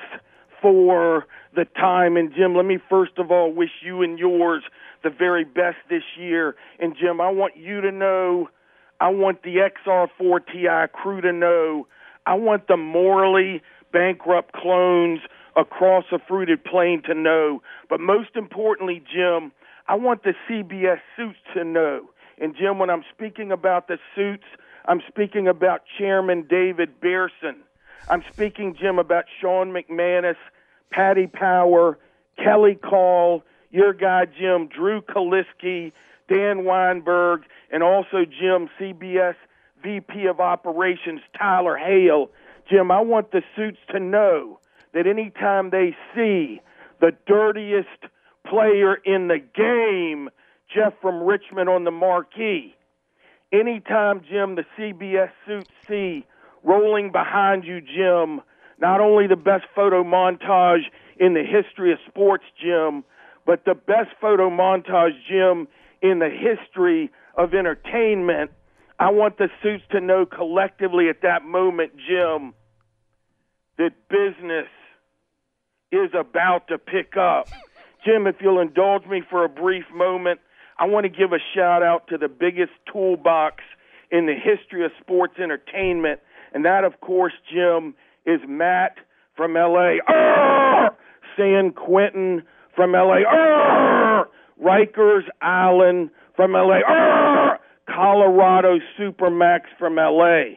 for 0.63 1.27
the 1.55 1.65
time. 1.77 2.17
And 2.17 2.33
Jim, 2.35 2.55
let 2.55 2.65
me 2.65 2.79
first 2.89 3.13
of 3.19 3.31
all 3.31 3.53
wish 3.53 3.71
you 3.83 4.03
and 4.03 4.19
yours 4.19 4.63
the 5.07 5.17
very 5.17 5.45
best 5.45 5.77
this 5.89 6.03
year. 6.19 6.57
And 6.81 6.97
Jim, 7.01 7.21
I 7.21 7.31
want 7.31 7.57
you 7.57 7.81
to 7.81 7.93
know, 7.93 8.49
I 9.01 9.11
want 9.11 9.45
the 9.45 9.59
XR4 9.87 10.41
TI 10.53 10.93
crew 10.93 11.21
to 11.21 11.33
know, 11.33 11.87
I 12.27 12.35
want 12.35 12.67
the 12.67 12.77
morally 12.77 13.63
bankrupt 13.93 14.53
clones 14.53 15.21
across 15.55 16.07
a 16.11 16.19
fruited 16.19 16.65
plain 16.65 17.03
to 17.05 17.15
know. 17.15 17.63
But 17.89 18.01
most 18.01 18.31
importantly, 18.35 19.01
Jim, 19.15 19.53
I 19.87 19.95
want 19.95 20.25
the 20.25 20.35
CBS 20.51 20.99
suits 21.17 21.39
to 21.55 21.63
know. 21.63 22.11
And 22.39 22.57
Jim, 22.57 22.81
when 22.81 22.91
I'm 22.91 23.05
speaking 23.15 23.53
about 23.53 23.87
the 23.87 23.99
suits, 24.17 24.45
I'm 24.87 25.01
speaking 25.07 25.47
about 25.47 25.83
Chairman 25.99 26.47
David 26.51 27.01
Berson. 27.01 27.63
I'm 28.09 28.25
speaking, 28.33 28.75
Jim, 28.79 28.99
about 28.99 29.27
Sean 29.41 29.73
McManus, 29.73 30.37
Patty 30.91 31.29
Power, 31.29 31.97
Kelly 32.43 32.75
Kahl, 32.75 33.45
your 33.77 33.93
guy 33.93 34.25
Jim, 34.25 34.69
Drew 34.69 35.03
Kaliski, 35.03 35.93
Dan 36.33 36.65
Weinberg, 36.65 37.43
and 37.71 37.83
also 37.83 38.25
Jim, 38.25 38.71
CBS 38.81 39.35
VP 39.83 40.25
of 40.27 40.41
Operations, 40.41 41.21
Tyler 41.39 41.77
Hale. 41.77 42.31
Jim, 42.71 42.91
I 42.91 43.01
want 43.01 43.33
the 43.33 43.43
suits 43.55 43.79
to 43.91 44.01
know 44.01 44.59
that 44.95 45.07
anytime 45.07 45.71
they 45.71 45.95
see 46.15 46.61
the 47.01 47.13
dirtiest 47.27 48.11
player 48.47 48.95
in 48.95 49.29
the 49.29 49.39
game, 49.39 50.31
Jeff 50.75 50.95
from 51.03 51.23
Richmond 51.23 51.69
on 51.69 51.85
the 51.85 51.91
marquee, 51.91 52.75
anytime, 53.53 54.23
Jim, 54.29 54.55
the 54.55 54.65
CBS 54.79 55.31
suits 55.47 55.71
see 55.87 56.25
rolling 56.65 57.13
behind 57.13 57.65
you, 57.65 57.83
Jim, 57.83 58.41
not 58.81 59.03
only 59.03 59.27
the 59.27 59.37
best 59.37 59.65
photo 59.75 60.03
montage 60.03 60.85
in 61.19 61.35
the 61.35 61.45
history 61.45 61.93
of 61.93 61.99
sports, 62.09 62.45
Jim, 62.61 63.05
but 63.47 63.65
the 63.65 63.75
best 63.75 64.11
photo 64.21 64.51
montage, 64.51 65.15
Jim, 65.29 65.69
in 66.03 66.19
the 66.19 66.29
history 66.29 67.11
of 67.37 67.55
entertainment. 67.55 68.51
I 68.99 69.11
want 69.11 69.39
the 69.39 69.49
suits 69.63 69.85
to 69.93 70.01
know 70.01 70.27
collectively 70.27 71.09
at 71.09 71.23
that 71.23 71.45
moment, 71.45 71.93
Jim, 71.97 72.55
that 73.79 73.93
business 74.09 74.69
is 75.93 76.11
about 76.19 76.69
to 76.69 76.79
pick 76.79 77.17
up. 77.17 77.49
Jim, 78.05 78.27
if 78.27 78.37
you'll 78.41 78.61
indulge 78.61 79.07
me 79.07 79.23
for 79.29 79.45
a 79.45 79.49
brief 79.49 79.85
moment, 79.95 80.41
I 80.79 80.87
want 80.87 81.05
to 81.05 81.11
give 81.11 81.33
a 81.33 81.39
shout 81.55 81.83
out 81.83 82.09
to 82.09 82.19
the 82.19 82.29
biggest 82.29 82.73
toolbox 82.91 83.63
in 84.11 84.27
the 84.27 84.35
history 84.35 84.85
of 84.85 84.93
sports 85.01 85.35
entertainment, 85.43 86.21
and 86.53 86.65
that, 86.65 86.85
of 86.85 87.01
course, 87.01 87.33
Jim, 87.53 87.95
is 88.25 88.41
Matt 88.49 88.97
from 89.37 89.55
LA. 89.55 89.97
Arr! 90.09 90.91
Oh, 90.91 90.97
San 91.37 91.73
Quentin 91.73 92.43
from 92.77 92.93
LA. 92.93 94.25
Rikers 94.63 95.25
Island 95.41 96.11
from 96.37 96.53
LA. 96.53 97.57
Colorado 97.89 98.79
Supermax 98.99 99.63
from 99.79 99.97
LA. 99.97 100.57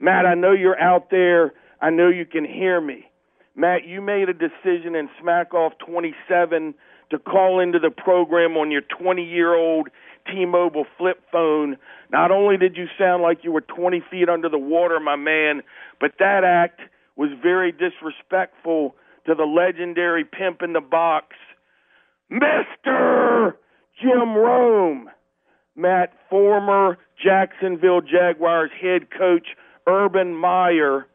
Matt, 0.00 0.26
I 0.26 0.34
know 0.34 0.52
you're 0.52 0.80
out 0.80 1.10
there. 1.10 1.52
I 1.80 1.90
know 1.90 2.08
you 2.08 2.26
can 2.26 2.44
hear 2.44 2.80
me. 2.80 3.06
Matt, 3.54 3.86
you 3.86 4.00
made 4.00 4.28
a 4.28 4.34
decision 4.34 4.94
in 4.94 5.08
Smack 5.20 5.54
Off 5.54 5.72
27 5.86 6.74
to 7.10 7.18
call 7.18 7.60
into 7.60 7.78
the 7.78 7.90
program 7.90 8.56
on 8.56 8.70
your 8.70 8.82
20 8.82 9.22
year 9.22 9.54
old 9.54 9.88
T 10.26 10.44
Mobile 10.44 10.86
flip 10.96 11.22
phone. 11.30 11.76
Not 12.10 12.30
only 12.30 12.56
did 12.56 12.76
you 12.76 12.86
sound 12.98 13.22
like 13.22 13.38
you 13.42 13.52
were 13.52 13.60
20 13.60 14.02
feet 14.10 14.28
under 14.28 14.48
the 14.48 14.58
water, 14.58 15.00
my 15.00 15.16
man, 15.16 15.62
but 16.00 16.12
that 16.18 16.44
act 16.44 16.80
was 17.16 17.30
very 17.42 17.72
disrespectful 17.72 18.94
to 19.26 19.34
the 19.34 19.44
legendary 19.44 20.24
pimp 20.24 20.62
in 20.62 20.72
the 20.72 20.80
box, 20.80 21.36
Mr. 22.30 23.54
Jim 24.00 24.34
Rome. 24.34 25.10
Matt, 25.76 26.12
former 26.28 26.98
Jacksonville 27.22 28.00
Jaguars 28.00 28.70
head 28.80 29.08
coach 29.16 29.48
Urban 29.86 30.34
Meyer, 30.34 31.06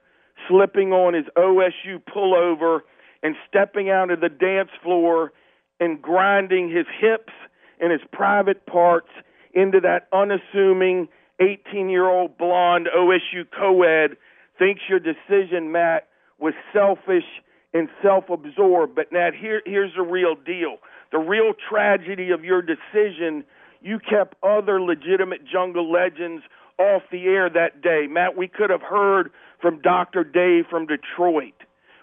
slipping 0.48 0.92
on 0.92 1.14
his 1.14 1.26
OSU 1.38 2.02
pullover 2.14 2.80
and 3.22 3.36
stepping 3.48 3.90
out 3.90 4.12
of 4.12 4.22
the 4.22 4.30
dance 4.30 4.70
floor 4.84 5.32
and 5.80 6.02
grinding 6.02 6.70
his 6.70 6.86
hips 7.00 7.34
and 7.80 7.92
his 7.92 8.02
private 8.12 8.66
parts 8.66 9.10
into 9.54 9.80
that 9.82 10.08
unassuming 10.14 11.08
18 11.40 11.90
year 11.90 12.08
old 12.10 12.38
blonde 12.38 12.88
OSU 12.96 13.46
co 13.58 13.84
ed 13.84 14.18
thinks 14.58 14.82
your 14.90 15.00
decision, 15.00 15.72
Matt, 15.72 16.08
was 16.40 16.54
selfish 16.74 17.26
and 17.74 17.90
self 18.02 18.26
absorbed. 18.30 18.96
But, 18.96 19.12
Matt, 19.12 19.34
here, 19.36 19.62
here's 19.66 19.94
the 19.96 20.04
real 20.04 20.36
deal. 20.36 20.78
The 21.12 21.20
real 21.20 21.54
tragedy 21.70 22.32
of 22.32 22.44
your 22.44 22.62
decision, 22.62 23.44
you 23.82 24.00
kept 24.00 24.36
other 24.44 24.82
legitimate 24.82 25.42
jungle 25.46 25.92
legends 25.92 26.44
off 26.78 27.04
the 27.12 27.26
air 27.26 27.50
that 27.50 27.82
day. 27.82 28.08
Matt, 28.10 28.36
we 28.38 28.48
could 28.48 28.70
have 28.70 28.82
heard 28.82 29.32
from 29.62 29.82
Dr. 29.82 30.24
Dave 30.24 30.66
from 30.70 30.88
Detroit. 30.88 31.54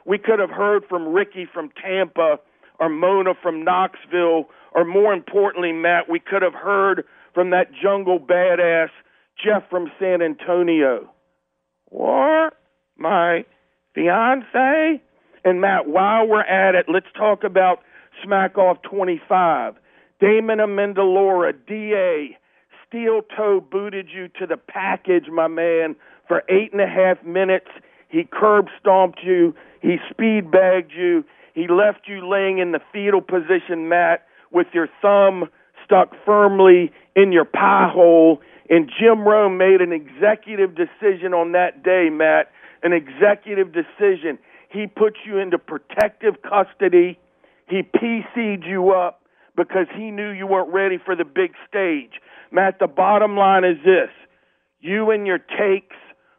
We 0.07 0.19
could 0.19 0.39
have 0.39 0.51
heard 0.51 0.85
from 0.89 1.09
Ricky 1.09 1.47
from 1.53 1.71
Tampa 1.81 2.39
or 2.81 2.89
Mona 2.89 3.35
from 3.41 3.65
Knoxville, 3.65 4.49
or 4.75 4.85
more 4.85 5.13
importantly, 5.13 5.73
Matt, 5.73 6.09
we 6.09 6.19
could 6.19 6.43
have 6.43 6.55
heard 6.55 7.05
from 7.35 7.51
that 7.51 7.69
jungle 7.81 8.19
badass 8.19 8.89
Jeff 9.43 9.63
from 9.71 9.91
San 10.01 10.23
Antonio. 10.23 11.11
What? 11.87 12.55
My 12.97 13.45
fiance? 13.95 15.01
And 15.45 15.61
Matt, 15.61 15.89
while 15.89 16.27
we're 16.27 16.41
at 16.41 16.75
it, 16.75 16.87
let's 16.89 17.07
talk 17.17 17.45
about 17.45 17.81
Smack 18.25 18.59
Off 18.59 18.79
25. 18.83 19.75
Damon 20.21 20.59
Amendolara, 20.59 21.53
DA, 21.67 22.37
steel 22.87 23.23
toe 23.37 23.61
booted 23.61 24.09
you 24.15 24.29
to 24.39 24.47
the 24.47 24.57
package, 24.57 25.25
my 25.33 25.49
man, 25.49 25.97
for 26.29 26.43
eight 26.49 26.73
and 26.73 26.81
a 26.81 26.87
half 26.87 27.25
minutes. 27.25 27.69
He 28.09 28.25
curb 28.31 28.67
stomped 28.79 29.21
you. 29.25 29.55
He 29.81 29.97
speed 30.11 30.51
bagged 30.51 30.93
you. 30.97 31.25
He 31.55 31.67
left 31.69 32.03
you 32.07 32.27
laying 32.29 32.59
in 32.59 32.73
the 32.73 32.81
fetal 32.93 33.21
position, 33.21 33.89
Matt, 33.89 34.27
with 34.51 34.69
your 34.73 34.89
thumb 35.01 35.49
stuck 35.85 36.13
firmly 36.25 36.93
in 37.17 37.33
your 37.33 37.45
pie 37.45 37.91
hole. 37.93 38.41
And 38.71 38.91
Jim 38.99 39.27
Rome 39.27 39.59
made 39.59 39.81
an 39.81 39.93
executive 39.93 40.75
decision 40.75 41.35
on 41.35 41.53
that 41.53 41.83
day, 41.83 42.09
Matt, 42.11 42.51
an 42.83 42.93
executive 42.93 43.73
decision. 43.73 44.39
He 44.71 44.87
put 44.87 45.19
you 45.27 45.39
into 45.39 45.59
protective 45.59 46.37
custody. 46.43 47.19
He 47.73 47.81
PC'd 47.83 48.65
you 48.67 48.91
up 48.91 49.23
because 49.57 49.87
he 49.97 50.11
knew 50.11 50.29
you 50.29 50.47
weren't 50.47 50.71
ready 50.71 50.99
for 51.03 51.17
the 51.17 51.25
big 51.25 51.53
stage. 51.67 52.21
Matt, 52.51 52.79
the 52.79 52.87
bottom 52.87 53.35
line 53.35 53.65
is 53.65 53.79
this 53.83 54.11
you 54.81 55.11
and 55.11 55.27
your 55.27 55.39
takes 55.39 55.97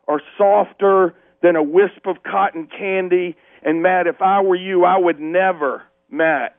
are 0.08 0.22
softer 0.38 1.16
than 1.42 1.56
a 1.56 1.64
wisp 1.64 2.06
of 2.06 2.18
cotton 2.22 2.68
candy. 2.68 3.36
And 3.64 3.82
Matt, 3.82 4.06
if 4.06 4.22
I 4.22 4.42
were 4.42 4.56
you, 4.56 4.86
I 4.86 5.00
would 5.00 5.20
never, 5.20 5.82
Matt, 6.12 6.56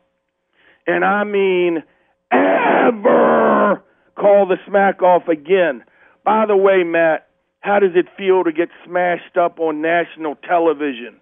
and 0.89 1.05
I 1.05 1.23
mean 1.23 1.85
ever, 2.33 3.81
call 4.17 4.49
the 4.49 4.57
smack 4.67 5.03
off 5.03 5.29
again. 5.29 5.85
By 6.25 6.47
the 6.47 6.57
way, 6.57 6.83
Matt, 6.83 7.29
how 7.61 7.79
does 7.79 7.93
it 7.95 8.07
feel 8.19 8.43
to 8.43 8.51
get 8.51 8.71
smashed 8.85 9.37
up 9.37 9.61
on 9.61 9.81
national 9.81 10.35
television? 10.35 11.21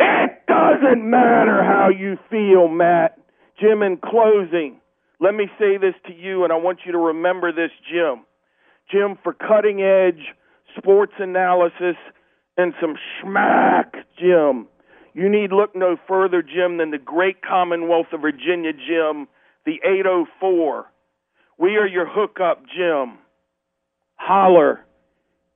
It 0.00 0.41
doesn't 0.52 1.08
matter 1.08 1.64
how 1.64 1.88
you 1.88 2.18
feel, 2.30 2.68
Matt. 2.68 3.18
Jim, 3.58 3.82
in 3.82 3.96
closing, 3.96 4.80
let 5.20 5.34
me 5.34 5.46
say 5.58 5.78
this 5.78 5.94
to 6.06 6.12
you, 6.12 6.44
and 6.44 6.52
I 6.52 6.56
want 6.56 6.80
you 6.84 6.92
to 6.92 6.98
remember 6.98 7.52
this, 7.52 7.70
Jim. 7.90 8.24
Jim, 8.90 9.18
for 9.22 9.32
cutting 9.32 9.80
edge 9.80 10.34
sports 10.76 11.12
analysis 11.18 11.96
and 12.58 12.74
some 12.80 12.96
schmack, 12.96 13.92
Jim, 14.18 14.66
you 15.14 15.28
need 15.28 15.52
look 15.52 15.74
no 15.74 15.96
further, 16.08 16.42
Jim, 16.42 16.78
than 16.78 16.90
the 16.90 16.98
great 16.98 17.42
Commonwealth 17.42 18.12
of 18.12 18.20
Virginia, 18.20 18.72
Jim, 18.72 19.28
the 19.64 19.80
804. 19.84 20.86
We 21.58 21.76
are 21.76 21.86
your 21.86 22.06
hookup, 22.08 22.62
Jim. 22.66 23.18
Holler 24.16 24.84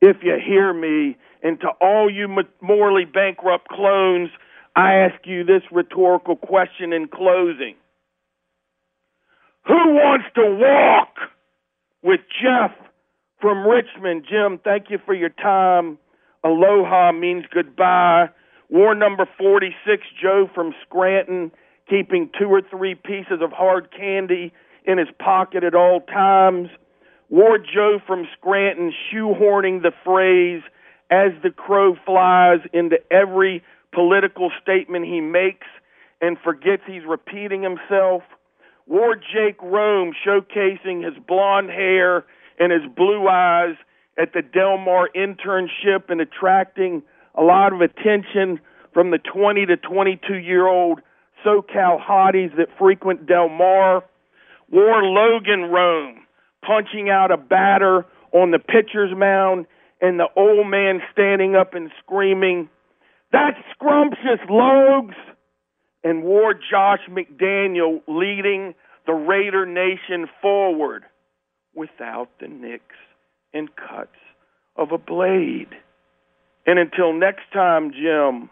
if 0.01 0.19
you 0.23 0.37
hear 0.45 0.73
me. 0.73 1.17
And 1.43 1.61
to 1.61 1.69
all 1.81 2.11
you 2.11 2.29
morally 2.61 3.05
bankrupt 3.05 3.69
clones, 3.69 4.31
I 4.77 4.97
ask 4.97 5.27
you 5.27 5.43
this 5.43 5.63
rhetorical 5.73 6.37
question 6.37 6.93
in 6.93 7.09
closing 7.09 7.77
Who 9.67 9.95
wants 9.95 10.27
to 10.35 10.43
walk 10.45 11.17
with 12.03 12.21
Jeff 12.43 12.73
from 13.41 13.67
Richmond? 13.67 14.27
Jim, 14.31 14.61
thank 14.63 14.91
you 14.91 14.99
for 15.05 15.15
your 15.15 15.31
time. 15.31 15.97
Aloha 16.45 17.13
means 17.13 17.45
goodbye. 17.53 18.29
War 18.69 18.95
number 18.95 19.27
46, 19.39 20.03
Joe 20.21 20.51
from 20.55 20.75
Scranton, 20.87 21.53
keeping 21.89 22.29
two 22.39 22.49
or 22.49 22.61
three 22.61 22.95
pieces 22.95 23.41
of 23.41 23.53
hard 23.53 23.89
candy 23.97 24.53
in 24.85 24.99
his 24.99 25.09
pocket 25.19 25.65
at 25.65 25.75
all 25.75 26.01
times. 26.01 26.69
War 27.31 27.59
Joe 27.59 27.99
from 28.07 28.27
Scranton 28.39 28.93
shoehorning 29.11 29.83
the 29.83 29.93
phrase 30.05 30.63
as 31.11 31.31
the 31.43 31.51
crow 31.51 31.97
flies 32.05 32.61
into 32.73 32.99
every 33.11 33.63
political 33.97 34.51
statement 34.63 35.07
he 35.07 35.23
makes 35.23 35.67
and 36.21 36.37
forgets 36.45 36.83
he's 36.87 37.07
repeating 37.09 37.63
himself. 37.63 38.23
War 38.87 39.17
Jake 39.17 39.61
Rome 39.63 40.13
showcasing 40.25 41.03
his 41.03 41.15
blonde 41.27 41.71
hair 41.71 42.27
and 42.59 42.71
his 42.71 42.83
blue 42.95 43.27
eyes 43.27 43.75
at 44.19 44.35
the 44.35 44.43
Del 44.43 44.77
Mar 44.77 45.09
internship 45.17 46.11
and 46.11 46.21
attracting 46.21 47.03
a 47.35 47.43
lot 47.43 47.73
of 47.73 47.81
attention 47.81 48.61
from 48.93 49.11
the 49.11 49.19
20 49.19 49.65
to 49.65 49.77
22 49.79 50.35
year 50.35 50.67
old 50.67 51.01
SoCal 51.45 51.99
hotties 51.99 52.55
that 52.59 52.69
frequent 52.79 53.27
Del 53.27 53.49
Mar. 53.49 54.05
War 54.71 55.03
Logan 55.05 55.71
Rome 55.71 56.27
punching 56.67 57.09
out 57.09 57.31
a 57.31 57.39
batter 57.39 58.05
on 58.33 58.51
the 58.51 58.59
pitcher's 58.59 59.17
mound 59.17 59.67
and 60.03 60.21
the 60.21 60.29
old 60.37 60.67
man 60.67 61.01
standing 61.13 61.55
up 61.55 61.73
and 61.73 61.91
screaming, 62.03 62.69
That's 63.33 63.59
scrumptious, 63.73 64.41
Logs! 64.49 65.17
And 66.05 66.23
War 66.23 66.55
Josh 66.55 67.01
McDaniel 67.11 68.01
leading 68.07 68.75
the 69.07 69.13
Raider 69.13 69.67
Nation 69.67 70.29
forward 70.41 71.05
without 71.75 72.29
the 72.41 72.49
nicks 72.49 72.95
and 73.53 73.69
cuts 73.77 74.17
of 74.77 74.93
a 74.93 74.99
blade. 74.99 75.69
And 76.67 76.79
until 76.79 77.13
next 77.13 77.51
time, 77.53 77.93
Jim. 77.93 78.51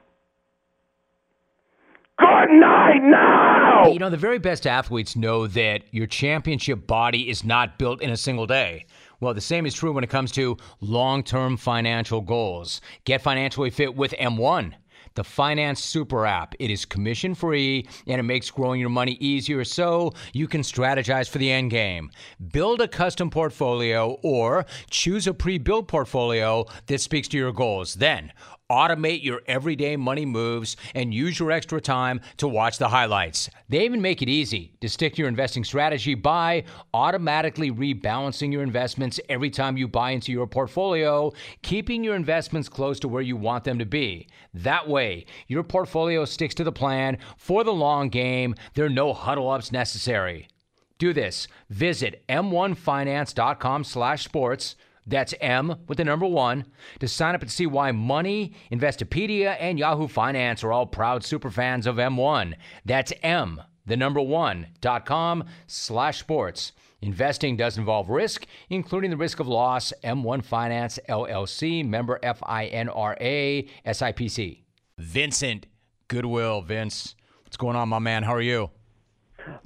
Good 2.19 2.51
night 2.51 3.03
now! 3.03 3.89
You 3.89 3.99
know, 3.99 4.11
the 4.11 4.17
very 4.17 4.39
best 4.39 4.67
athletes 4.67 5.17
know 5.17 5.49
that 5.49 5.83
your 5.91 6.07
championship 6.07 6.87
body 6.87 7.29
is 7.29 7.43
not 7.43 7.77
built 7.77 8.01
in 8.01 8.11
a 8.11 8.17
single 8.17 8.47
day. 8.47 8.87
Well, 9.25 9.33
the 9.33 9.41
same 9.41 9.65
is 9.65 9.73
true 9.73 9.91
when 9.91 10.05
it 10.05 10.11
comes 10.11 10.33
to 10.33 10.59
long 10.83 11.23
term 11.23 11.57
financial 11.57 12.21
goals. 12.21 12.83
Get 13.07 13.23
financially 13.23 13.71
fit 13.71 13.97
with 13.97 14.13
M1 14.21 14.75
the 15.15 15.25
Finance 15.25 15.83
Super 15.83 16.27
app. 16.27 16.55
It 16.59 16.71
is 16.71 16.85
commission 16.85 17.35
free 17.35 17.89
and 18.07 18.21
it 18.21 18.25
makes 18.25 18.51
growing 18.51 18.81
your 18.81 18.91
money 18.91 19.13
easier 19.21 19.65
so 19.65 20.13
you 20.35 20.47
can 20.47 20.61
strategize 20.61 21.31
for 21.31 21.39
the 21.39 21.51
end 21.51 21.71
game. 21.71 22.11
Build 22.53 22.83
a 22.83 22.89
custom 22.89 23.31
portfolio 23.31 24.19
or 24.23 24.67
choose 24.91 25.27
a 25.27 25.33
pre 25.33 25.57
built 25.57 25.89
portfolio 25.89 26.67
that 26.87 27.01
speaks 27.01 27.29
to 27.29 27.39
your 27.39 27.53
goals. 27.53 27.95
Then, 27.95 28.31
automate 28.71 29.23
your 29.23 29.43
everyday 29.47 29.97
money 29.97 30.25
moves, 30.25 30.77
and 30.95 31.13
use 31.13 31.39
your 31.39 31.53
extra 31.53 31.81
time 31.81 32.21
to 32.39 32.49
watch 32.49 32.79
the 32.79 32.89
highlights. 32.89 33.51
They 33.69 33.85
even 33.85 34.03
make 34.03 34.23
it 34.23 34.29
easy 34.29 34.73
to 34.81 34.89
stick 34.89 35.15
to 35.15 35.23
your 35.23 35.29
investing 35.29 35.65
strategy 35.65 36.15
by 36.15 36.65
automatically 36.93 37.71
rebalancing 37.71 38.53
your 38.53 38.63
investments 38.63 39.21
every 39.29 39.51
time 39.51 39.77
you 39.77 39.87
buy 39.87 40.11
into 40.11 40.33
your 40.33 40.47
portfolio, 40.47 41.33
keeping 41.63 42.03
your 42.03 42.17
investments 42.17 42.69
close 42.69 42.99
to 43.01 43.09
where 43.09 43.23
you 43.23 43.37
want 43.37 43.65
them 43.65 43.79
to 43.79 43.87
be. 43.87 44.29
That 44.55 44.89
way, 44.89 45.27
your 45.47 45.63
portfolio 45.63 46.25
sticks 46.25 46.55
to 46.55 46.65
the 46.65 46.73
plan 46.73 47.19
for 47.37 47.65
the 47.65 47.73
long 47.73 48.09
game. 48.09 48.55
There 48.75 48.87
are 48.87 48.91
no 48.91 49.13
huddle 49.13 49.51
ups 49.51 49.73
necessary. 49.73 50.49
Do 50.97 51.13
this. 51.13 51.49
Visit 51.71 52.25
m1finance.com/sports 52.29 54.77
that's 55.07 55.35
M 55.41 55.77
with 55.87 55.99
the 55.99 56.05
number 56.05 56.27
one 56.27 56.67
to 57.01 57.09
sign 57.09 57.35
up 57.35 57.43
and 57.43 57.51
see 57.51 57.67
why 57.67 57.93
Money, 57.93 58.55
Investopedia, 58.73 59.57
and 59.61 59.79
Yahoo 59.79 60.09
Finance 60.09 60.65
are 60.65 60.73
all 60.73 60.87
proud 60.87 61.23
superfans 61.23 61.87
of 61.87 61.97
M1. 61.97 62.55
That's 62.85 63.13
M, 63.23 63.61
the 63.87 63.97
number 63.97 64.21
one, 64.21 64.69
dot 64.81 65.05
com 65.05 65.45
slash 65.67 66.21
sports. 66.21 66.73
Investing 67.03 67.59
does 67.59 67.77
involve 67.77 68.09
risk, 68.09 68.47
including 68.71 69.11
the 69.11 69.17
risk 69.19 69.39
of 69.41 69.47
loss. 69.47 69.93
M1 70.03 70.43
Finance 70.43 70.99
LLC, 71.07 71.87
member 71.87 72.19
FINRA, 72.23 73.69
SIPC. 73.87 74.63
Vincent 74.97 75.67
Goodwill. 76.09 76.63
Vince, 76.63 77.15
what's 77.43 77.59
going 77.59 77.77
on, 77.77 77.91
my 77.91 77.99
man? 77.99 78.23
How 78.23 78.35
are 78.35 78.41
you? 78.41 78.71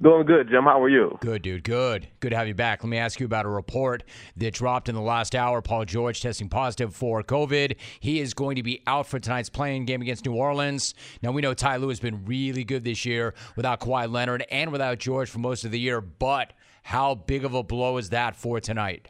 Doing 0.00 0.26
good, 0.26 0.48
Jim. 0.48 0.64
How 0.64 0.82
are 0.82 0.88
you? 0.88 1.18
Good, 1.20 1.42
dude. 1.42 1.64
Good. 1.64 2.08
Good 2.20 2.30
to 2.30 2.36
have 2.36 2.48
you 2.48 2.54
back. 2.54 2.82
Let 2.82 2.90
me 2.90 2.98
ask 2.98 3.20
you 3.20 3.26
about 3.26 3.46
a 3.46 3.48
report 3.48 4.04
that 4.36 4.54
dropped 4.54 4.88
in 4.88 4.94
the 4.94 5.00
last 5.00 5.34
hour. 5.34 5.62
Paul 5.62 5.84
George 5.84 6.20
testing 6.20 6.48
positive 6.48 6.94
for 6.94 7.22
COVID. 7.22 7.76
He 8.00 8.20
is 8.20 8.34
going 8.34 8.56
to 8.56 8.62
be 8.62 8.82
out 8.86 9.06
for 9.06 9.18
tonight's 9.18 9.48
playing 9.48 9.84
game 9.84 10.02
against 10.02 10.26
New 10.26 10.34
Orleans. 10.34 10.94
Now, 11.22 11.32
we 11.32 11.42
know 11.42 11.54
Ty 11.54 11.76
Lue 11.76 11.88
has 11.88 12.00
been 12.00 12.24
really 12.24 12.64
good 12.64 12.84
this 12.84 13.04
year 13.04 13.34
without 13.56 13.80
Kawhi 13.80 14.10
Leonard 14.10 14.44
and 14.50 14.72
without 14.72 14.98
George 14.98 15.30
for 15.30 15.38
most 15.38 15.64
of 15.64 15.70
the 15.70 15.80
year, 15.80 16.00
but 16.00 16.52
how 16.82 17.14
big 17.14 17.44
of 17.44 17.54
a 17.54 17.62
blow 17.62 17.98
is 17.98 18.10
that 18.10 18.36
for 18.36 18.60
tonight? 18.60 19.08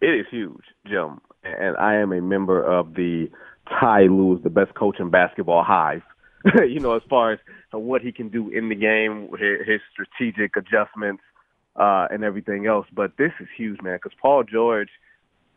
It 0.00 0.08
is 0.08 0.26
huge, 0.30 0.64
Jim. 0.86 1.20
And 1.44 1.76
I 1.76 1.96
am 1.96 2.12
a 2.12 2.20
member 2.20 2.62
of 2.62 2.94
the 2.94 3.28
Ty 3.68 4.02
Lue 4.02 4.36
is 4.36 4.42
the 4.42 4.50
best 4.50 4.74
coach 4.74 4.98
in 4.98 5.10
basketball 5.10 5.64
hive. 5.64 6.02
you 6.68 6.80
know, 6.80 6.96
as 6.96 7.02
far 7.08 7.32
as 7.32 7.38
what 7.78 8.02
he 8.02 8.12
can 8.12 8.28
do 8.28 8.50
in 8.50 8.68
the 8.68 8.74
game, 8.74 9.28
his, 9.38 9.66
his 9.66 9.80
strategic 9.92 10.56
adjustments, 10.56 11.22
uh, 11.76 12.06
and 12.10 12.24
everything 12.24 12.66
else. 12.66 12.86
But 12.92 13.12
this 13.16 13.32
is 13.40 13.48
huge, 13.56 13.80
man, 13.82 13.96
because 13.96 14.16
Paul 14.20 14.44
George 14.44 14.90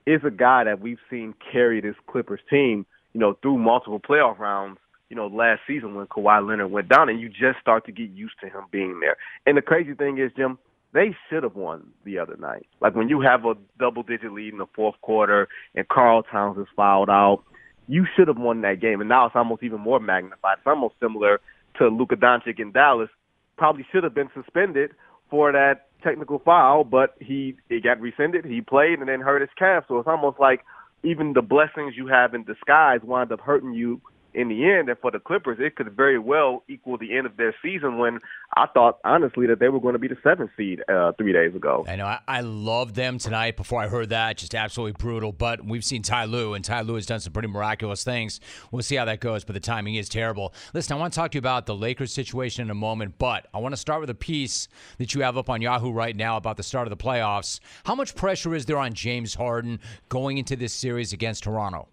is 0.05 0.21
a 0.25 0.31
guy 0.31 0.65
that 0.65 0.79
we've 0.79 0.99
seen 1.09 1.33
carry 1.51 1.81
this 1.81 1.95
Clippers 2.07 2.41
team, 2.49 2.85
you 3.13 3.19
know, 3.19 3.37
through 3.41 3.57
multiple 3.57 3.99
playoff 3.99 4.39
rounds. 4.39 4.77
You 5.09 5.17
know, 5.17 5.27
last 5.27 5.61
season 5.67 5.93
when 5.93 6.07
Kawhi 6.07 6.47
Leonard 6.47 6.71
went 6.71 6.89
down, 6.89 7.07
and 7.07 7.19
you 7.19 7.29
just 7.29 7.59
start 7.61 7.85
to 7.85 7.91
get 7.91 8.09
used 8.09 8.33
to 8.41 8.47
him 8.47 8.63
being 8.71 8.99
there. 8.99 9.15
And 9.45 9.55
the 9.55 9.61
crazy 9.61 9.93
thing 9.93 10.17
is, 10.17 10.31
Jim, 10.35 10.57
they 10.93 11.15
should 11.29 11.43
have 11.43 11.55
won 11.55 11.87
the 12.05 12.19
other 12.19 12.37
night. 12.37 12.67
Like 12.79 12.95
when 12.95 13.09
you 13.09 13.21
have 13.21 13.45
a 13.45 13.55
double 13.79 14.03
digit 14.03 14.31
lead 14.31 14.53
in 14.53 14.59
the 14.59 14.67
fourth 14.75 14.95
quarter 15.01 15.47
and 15.75 15.87
Karl 15.87 16.23
Towns 16.23 16.57
is 16.57 16.67
fouled 16.75 17.09
out, 17.09 17.43
you 17.87 18.05
should 18.15 18.27
have 18.27 18.37
won 18.37 18.61
that 18.61 18.79
game. 18.79 19.01
And 19.01 19.09
now 19.09 19.25
it's 19.25 19.35
almost 19.35 19.63
even 19.63 19.81
more 19.81 19.99
magnified. 19.99 20.57
It's 20.59 20.67
almost 20.67 20.95
similar 21.01 21.41
to 21.77 21.87
Luka 21.87 22.15
Doncic 22.15 22.59
in 22.59 22.71
Dallas. 22.71 23.09
Probably 23.57 23.85
should 23.91 24.03
have 24.03 24.13
been 24.13 24.29
suspended 24.33 24.91
for 25.29 25.51
that 25.51 25.87
technical 26.03 26.39
foul, 26.39 26.83
but 26.83 27.15
he 27.19 27.55
it 27.69 27.83
got 27.83 27.99
rescinded. 27.99 28.45
He 28.45 28.61
played 28.61 28.99
and 28.99 29.07
then 29.07 29.21
hurt 29.21 29.41
his 29.41 29.49
calf. 29.57 29.85
So 29.87 29.99
it's 29.99 30.07
almost 30.07 30.39
like 30.39 30.63
even 31.03 31.33
the 31.33 31.41
blessings 31.41 31.95
you 31.95 32.07
have 32.07 32.33
in 32.33 32.43
disguise 32.43 33.01
wind 33.03 33.31
up 33.31 33.41
hurting 33.41 33.73
you 33.73 34.01
in 34.33 34.49
the 34.49 34.69
end, 34.69 34.89
and 34.89 34.97
for 34.99 35.11
the 35.11 35.19
Clippers, 35.19 35.57
it 35.59 35.75
could 35.75 35.91
very 35.95 36.19
well 36.19 36.63
equal 36.67 36.97
the 36.97 37.15
end 37.15 37.25
of 37.25 37.37
their 37.37 37.55
season. 37.61 37.97
When 37.97 38.19
I 38.55 38.67
thought 38.67 38.99
honestly 39.03 39.47
that 39.47 39.59
they 39.59 39.69
were 39.69 39.79
going 39.79 39.93
to 39.93 39.99
be 39.99 40.07
the 40.07 40.17
seventh 40.23 40.51
seed 40.55 40.81
uh, 40.89 41.11
three 41.13 41.33
days 41.33 41.55
ago. 41.55 41.85
I 41.87 41.95
know 41.95 42.05
I, 42.05 42.19
I 42.27 42.41
loved 42.41 42.95
them 42.95 43.17
tonight. 43.17 43.57
Before 43.57 43.81
I 43.81 43.87
heard 43.87 44.09
that, 44.09 44.37
just 44.37 44.55
absolutely 44.55 44.93
brutal. 44.93 45.31
But 45.31 45.65
we've 45.65 45.83
seen 45.83 46.01
Ty 46.01 46.25
Lue, 46.25 46.53
and 46.53 46.63
Ty 46.63 46.81
Lue 46.81 46.95
has 46.95 47.05
done 47.05 47.19
some 47.19 47.33
pretty 47.33 47.47
miraculous 47.47 48.03
things. 48.03 48.39
We'll 48.71 48.83
see 48.83 48.95
how 48.95 49.05
that 49.05 49.19
goes. 49.19 49.43
But 49.43 49.53
the 49.53 49.59
timing 49.59 49.95
is 49.95 50.09
terrible. 50.09 50.53
Listen, 50.73 50.95
I 50.95 50.99
want 50.99 51.13
to 51.13 51.19
talk 51.19 51.31
to 51.31 51.35
you 51.35 51.39
about 51.39 51.65
the 51.65 51.75
Lakers 51.75 52.13
situation 52.13 52.63
in 52.63 52.69
a 52.69 52.75
moment, 52.75 53.15
but 53.17 53.47
I 53.53 53.59
want 53.59 53.73
to 53.73 53.77
start 53.77 54.01
with 54.01 54.09
a 54.09 54.15
piece 54.15 54.67
that 54.97 55.13
you 55.13 55.21
have 55.21 55.37
up 55.37 55.49
on 55.49 55.61
Yahoo 55.61 55.91
right 55.91 56.15
now 56.15 56.37
about 56.37 56.57
the 56.57 56.63
start 56.63 56.87
of 56.87 56.97
the 56.97 57.03
playoffs. 57.03 57.59
How 57.85 57.95
much 57.95 58.15
pressure 58.15 58.55
is 58.55 58.65
there 58.65 58.77
on 58.77 58.93
James 58.93 59.35
Harden 59.35 59.79
going 60.09 60.37
into 60.37 60.55
this 60.55 60.73
series 60.73 61.13
against 61.13 61.43
Toronto? 61.43 61.87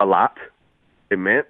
A 0.00 0.06
lot 0.06 0.36
immense. 1.10 1.46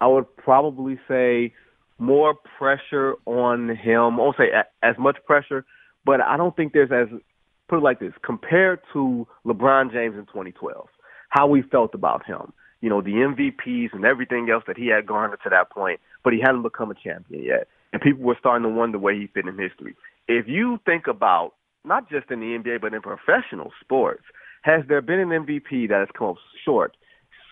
I 0.00 0.06
would 0.06 0.34
probably 0.36 0.98
say 1.08 1.52
more 1.98 2.34
pressure 2.58 3.14
on 3.26 3.68
him. 3.68 4.00
I 4.00 4.16
won't 4.16 4.36
say 4.36 4.50
as 4.82 4.96
much 4.98 5.16
pressure, 5.26 5.64
but 6.04 6.20
I 6.20 6.36
don't 6.36 6.54
think 6.56 6.72
there's 6.72 6.92
as 6.92 7.08
put 7.68 7.78
it 7.78 7.82
like 7.82 8.00
this 8.00 8.12
compared 8.24 8.80
to 8.92 9.26
LeBron 9.46 9.92
James 9.92 10.14
in 10.16 10.26
2012. 10.26 10.88
How 11.28 11.46
we 11.46 11.62
felt 11.62 11.94
about 11.94 12.24
him, 12.24 12.52
you 12.80 12.88
know, 12.88 13.02
the 13.02 13.10
MVPs 13.10 13.92
and 13.92 14.04
everything 14.04 14.48
else 14.50 14.64
that 14.66 14.78
he 14.78 14.86
had 14.86 15.06
garnered 15.06 15.40
to 15.44 15.50
that 15.50 15.70
point, 15.70 16.00
but 16.24 16.32
he 16.32 16.40
hadn't 16.40 16.62
become 16.62 16.90
a 16.90 16.94
champion 16.94 17.44
yet, 17.44 17.68
and 17.92 18.00
people 18.00 18.22
were 18.22 18.36
starting 18.38 18.62
to 18.62 18.74
wonder 18.74 18.98
where 18.98 19.14
he 19.14 19.26
fit 19.26 19.46
in 19.46 19.58
history. 19.58 19.94
If 20.28 20.46
you 20.48 20.78
think 20.86 21.06
about 21.06 21.52
not 21.84 22.08
just 22.08 22.30
in 22.30 22.40
the 22.40 22.46
NBA 22.46 22.80
but 22.80 22.94
in 22.94 23.02
professional 23.02 23.72
sports, 23.80 24.24
has 24.62 24.82
there 24.88 25.02
been 25.02 25.20
an 25.20 25.28
MVP 25.28 25.88
that 25.88 25.98
has 25.98 26.08
come 26.16 26.28
up 26.28 26.36
short 26.64 26.96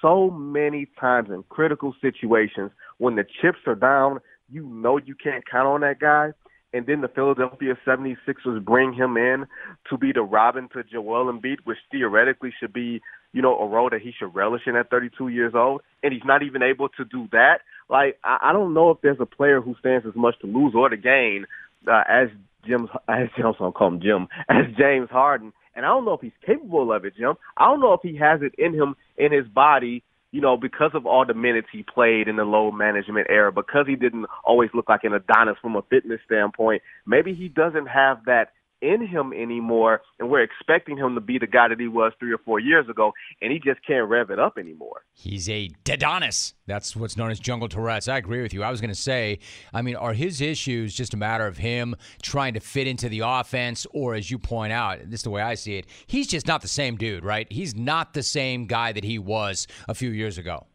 so 0.07 0.31
many 0.31 0.87
times 1.01 1.31
in 1.31 1.43
critical 1.49 1.95
situations 2.01 2.71
when 2.99 3.17
the 3.17 3.25
chips 3.25 3.59
are 3.67 3.75
down, 3.75 4.21
you 4.49 4.65
know 4.65 4.99
you 4.99 5.17
can't 5.17 5.45
count 5.49 5.67
on 5.67 5.81
that 5.81 5.99
guy. 5.99 6.31
And 6.73 6.87
then 6.87 7.01
the 7.01 7.09
Philadelphia 7.09 7.77
76ers 7.87 8.65
bring 8.65 8.93
him 8.93 9.17
in 9.17 9.47
to 9.91 9.97
be 9.97 10.13
the 10.13 10.23
Robin 10.23 10.69
to 10.75 10.85
Joel 10.85 11.33
Embiid, 11.33 11.59
which 11.65 11.79
theoretically 11.91 12.53
should 12.61 12.73
be, 12.73 13.01
you 13.33 13.41
know, 13.41 13.59
a 13.59 13.67
role 13.67 13.89
that 13.91 14.03
he 14.03 14.13
should 14.17 14.35
relish 14.35 14.63
in 14.67 14.77
at 14.77 14.91
32 14.91 15.29
years 15.29 15.55
old. 15.55 15.81
And 16.03 16.13
he's 16.13 16.25
not 16.25 16.43
even 16.43 16.63
able 16.63 16.89
to 16.91 17.05
do 17.05 17.29
that. 17.33 17.61
Like, 17.89 18.19
I, 18.23 18.39
I 18.43 18.53
don't 18.53 18.75
know 18.75 18.91
if 18.91 18.99
there's 19.01 19.21
a 19.21 19.27
player 19.27 19.61
who 19.61 19.75
stands 19.81 20.07
as 20.07 20.15
much 20.15 20.39
to 20.41 20.47
lose 20.47 20.75
or 20.75 20.89
to 20.89 20.97
gain 20.97 21.47
uh, 21.91 22.03
as 22.09 22.29
Jim, 22.67 22.89
as 23.09 23.29
Jim, 23.37 23.47
I'll 23.59 23.73
call 23.73 23.89
him 23.89 24.01
Jim, 24.01 24.29
as 24.49 24.67
James 24.77 25.09
Harden. 25.11 25.53
And 25.77 25.85
I 25.85 25.89
don't 25.91 26.05
know 26.05 26.15
if 26.15 26.23
he's 26.23 26.33
capable 26.45 26.93
of 26.93 27.05
it, 27.05 27.15
Jim. 27.17 27.35
I 27.57 27.67
don't 27.67 27.81
know 27.81 27.93
if 27.93 28.01
he 28.03 28.17
has 28.17 28.41
it 28.43 28.55
in 28.59 28.75
him, 28.75 28.97
in 29.17 29.31
his 29.31 29.47
body, 29.47 30.03
you 30.33 30.41
know, 30.41 30.57
because 30.57 30.91
of 30.95 31.07
all 31.07 31.25
the 31.25 31.35
minutes 31.35 31.69
he 31.71 31.83
played 31.83 32.29
in 32.29 32.37
the 32.37 32.45
load 32.45 32.73
management 32.73 33.29
era, 33.31 33.53
because 33.53 33.87
he 33.87 33.95
didn't 33.95 34.27
always 34.45 34.71
look 34.75 34.89
like 34.89 35.05
an 35.05 35.13
Adonis 35.13 35.57
from 35.63 35.77
a 35.77 35.83
fitness 35.83 36.21
standpoint. 36.27 36.83
Maybe 37.07 37.35
he 37.35 37.49
doesn't 37.49 37.87
have 37.87 38.25
that 38.25 38.53
in 38.81 39.07
him 39.07 39.33
anymore, 39.33 40.03
and 40.19 40.31
we're 40.31 40.43
expecting 40.43 40.97
him 40.97 41.15
to 41.15 41.21
be 41.21 41.39
the 41.39 41.47
guy 41.47 41.69
that 41.69 41.81
he 41.81 41.89
was 41.89 42.13
three 42.19 42.33
or 42.33 42.39
four 42.39 42.61
years 42.61 42.89
ago, 42.89 43.13
and 43.41 43.53
he 43.53 43.59
just 43.59 43.85
can't 43.87 44.09
rev 44.09 44.31
it 44.31 44.39
up 44.39 44.59
anymore. 44.59 45.03
He's 45.13 45.49
a 45.49 45.71
Dedonis. 45.85 46.55
That's 46.67 46.95
what's 46.95 47.17
known 47.17 47.31
as 47.31 47.41
jungle 47.41 47.69
Tourette's. 47.69 48.09
I 48.09 48.19
agree 48.19 48.43
with 48.43 48.53
you. 48.53 48.63
I 48.63 48.71
was 48.71 48.81
going 48.81 48.93
to 48.93 49.01
say, 49.01 49.39
I 49.73 49.83
mean, 49.83 49.97
are 49.97 50.13
his 50.13 50.41
issues 50.41 50.95
just 50.95 51.15
a 51.15 51.17
matter 51.17 51.47
of 51.47 51.59
him 51.59 51.97
trying 52.23 52.55
to 52.55 52.61
fit 52.61 52.87
into 52.87 53.09
the 53.09 53.21
offense, 53.21 53.87
or 53.93 54.15
as 54.15 54.31
you 54.31 54.39
point 54.39 54.73
out, 54.73 54.99
this 55.05 55.21
is 55.21 55.25
the 55.25 55.31
way 55.31 55.43
I 55.43 55.55
see 55.55 55.77
it, 55.77 55.87
he's 56.07 56.27
just 56.27 56.47
not 56.47 56.63
the 56.63 56.69
same 56.69 56.97
dude, 56.97 57.25
right? 57.25 57.51
He's 57.51 57.75
not 57.75 58.15
the 58.15 58.23
same 58.23 58.67
guy 58.67 58.93
that 58.93 59.05
he 59.05 59.19
was 59.19 59.67
a 59.89 59.95
few 59.95 60.11
years 60.11 60.39
ago. 60.39 60.67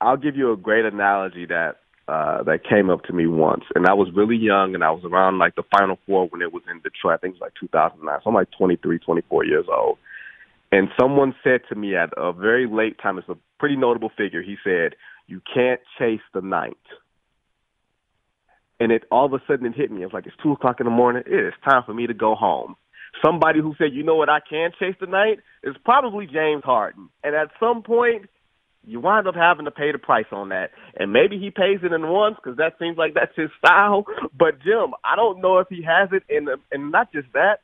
I'll 0.00 0.16
give 0.16 0.36
you 0.36 0.52
a 0.52 0.56
great 0.56 0.84
analogy 0.84 1.46
that 1.46 1.76
uh, 2.08 2.42
that 2.44 2.64
came 2.64 2.88
up 2.88 3.02
to 3.02 3.12
me 3.12 3.26
once, 3.26 3.64
and 3.74 3.86
I 3.86 3.92
was 3.92 4.08
really 4.14 4.36
young, 4.36 4.74
and 4.74 4.82
I 4.82 4.90
was 4.90 5.04
around 5.04 5.36
like 5.36 5.56
the 5.56 5.62
Final 5.78 5.98
Four 6.06 6.26
when 6.28 6.40
it 6.40 6.54
was 6.54 6.62
in 6.70 6.80
Detroit. 6.80 7.14
I 7.14 7.16
think 7.18 7.34
it 7.34 7.40
was 7.40 7.46
like 7.46 7.60
2009. 7.60 8.20
So 8.24 8.30
I'm 8.30 8.34
like 8.34 8.48
23, 8.56 8.98
24 8.98 9.44
years 9.44 9.66
old. 9.70 9.98
And 10.72 10.88
someone 10.98 11.34
said 11.44 11.60
to 11.68 11.74
me 11.74 11.96
at 11.96 12.08
a 12.16 12.32
very 12.32 12.66
late 12.66 12.98
time, 12.98 13.18
it's 13.18 13.28
a 13.28 13.36
pretty 13.58 13.76
notable 13.76 14.10
figure. 14.16 14.40
He 14.40 14.56
said, 14.64 14.94
"You 15.26 15.42
can't 15.54 15.80
chase 15.98 16.24
the 16.32 16.40
night." 16.40 16.78
And 18.80 18.90
it 18.90 19.04
all 19.10 19.26
of 19.26 19.34
a 19.34 19.42
sudden 19.46 19.66
it 19.66 19.74
hit 19.74 19.90
me. 19.90 20.02
It's 20.02 20.14
like 20.14 20.26
it's 20.26 20.36
two 20.42 20.52
o'clock 20.52 20.80
in 20.80 20.84
the 20.84 20.90
morning. 20.90 21.24
It 21.26 21.46
is 21.48 21.54
time 21.68 21.82
for 21.84 21.92
me 21.92 22.06
to 22.06 22.14
go 22.14 22.34
home. 22.34 22.76
Somebody 23.22 23.60
who 23.60 23.74
said, 23.76 23.92
"You 23.92 24.02
know 24.02 24.14
what? 24.14 24.30
I 24.30 24.40
can 24.40 24.72
chase 24.78 24.96
the 24.98 25.06
night," 25.06 25.40
is 25.62 25.76
probably 25.84 26.26
James 26.26 26.64
Harden. 26.64 27.10
And 27.22 27.34
at 27.34 27.50
some 27.60 27.82
point, 27.82 28.30
you 28.86 29.00
wind 29.00 29.26
up 29.26 29.34
having 29.34 29.66
to 29.66 29.70
pay 29.70 29.92
the 29.92 29.98
price 29.98 30.26
on 30.32 30.48
that. 30.48 30.70
And 30.98 31.12
maybe 31.12 31.38
he 31.38 31.50
pays 31.50 31.80
it 31.82 31.92
in 31.92 32.08
once 32.08 32.36
because 32.42 32.56
that 32.58 32.74
seems 32.78 32.96
like 32.96 33.14
that's 33.14 33.34
his 33.36 33.50
style. 33.58 34.04
But 34.36 34.60
Jim, 34.60 34.94
I 35.04 35.16
don't 35.16 35.40
know 35.40 35.58
if 35.58 35.68
he 35.68 35.82
has 35.82 36.08
it. 36.12 36.22
And 36.28 36.48
and 36.72 36.90
not 36.90 37.12
just 37.12 37.28
that, 37.34 37.60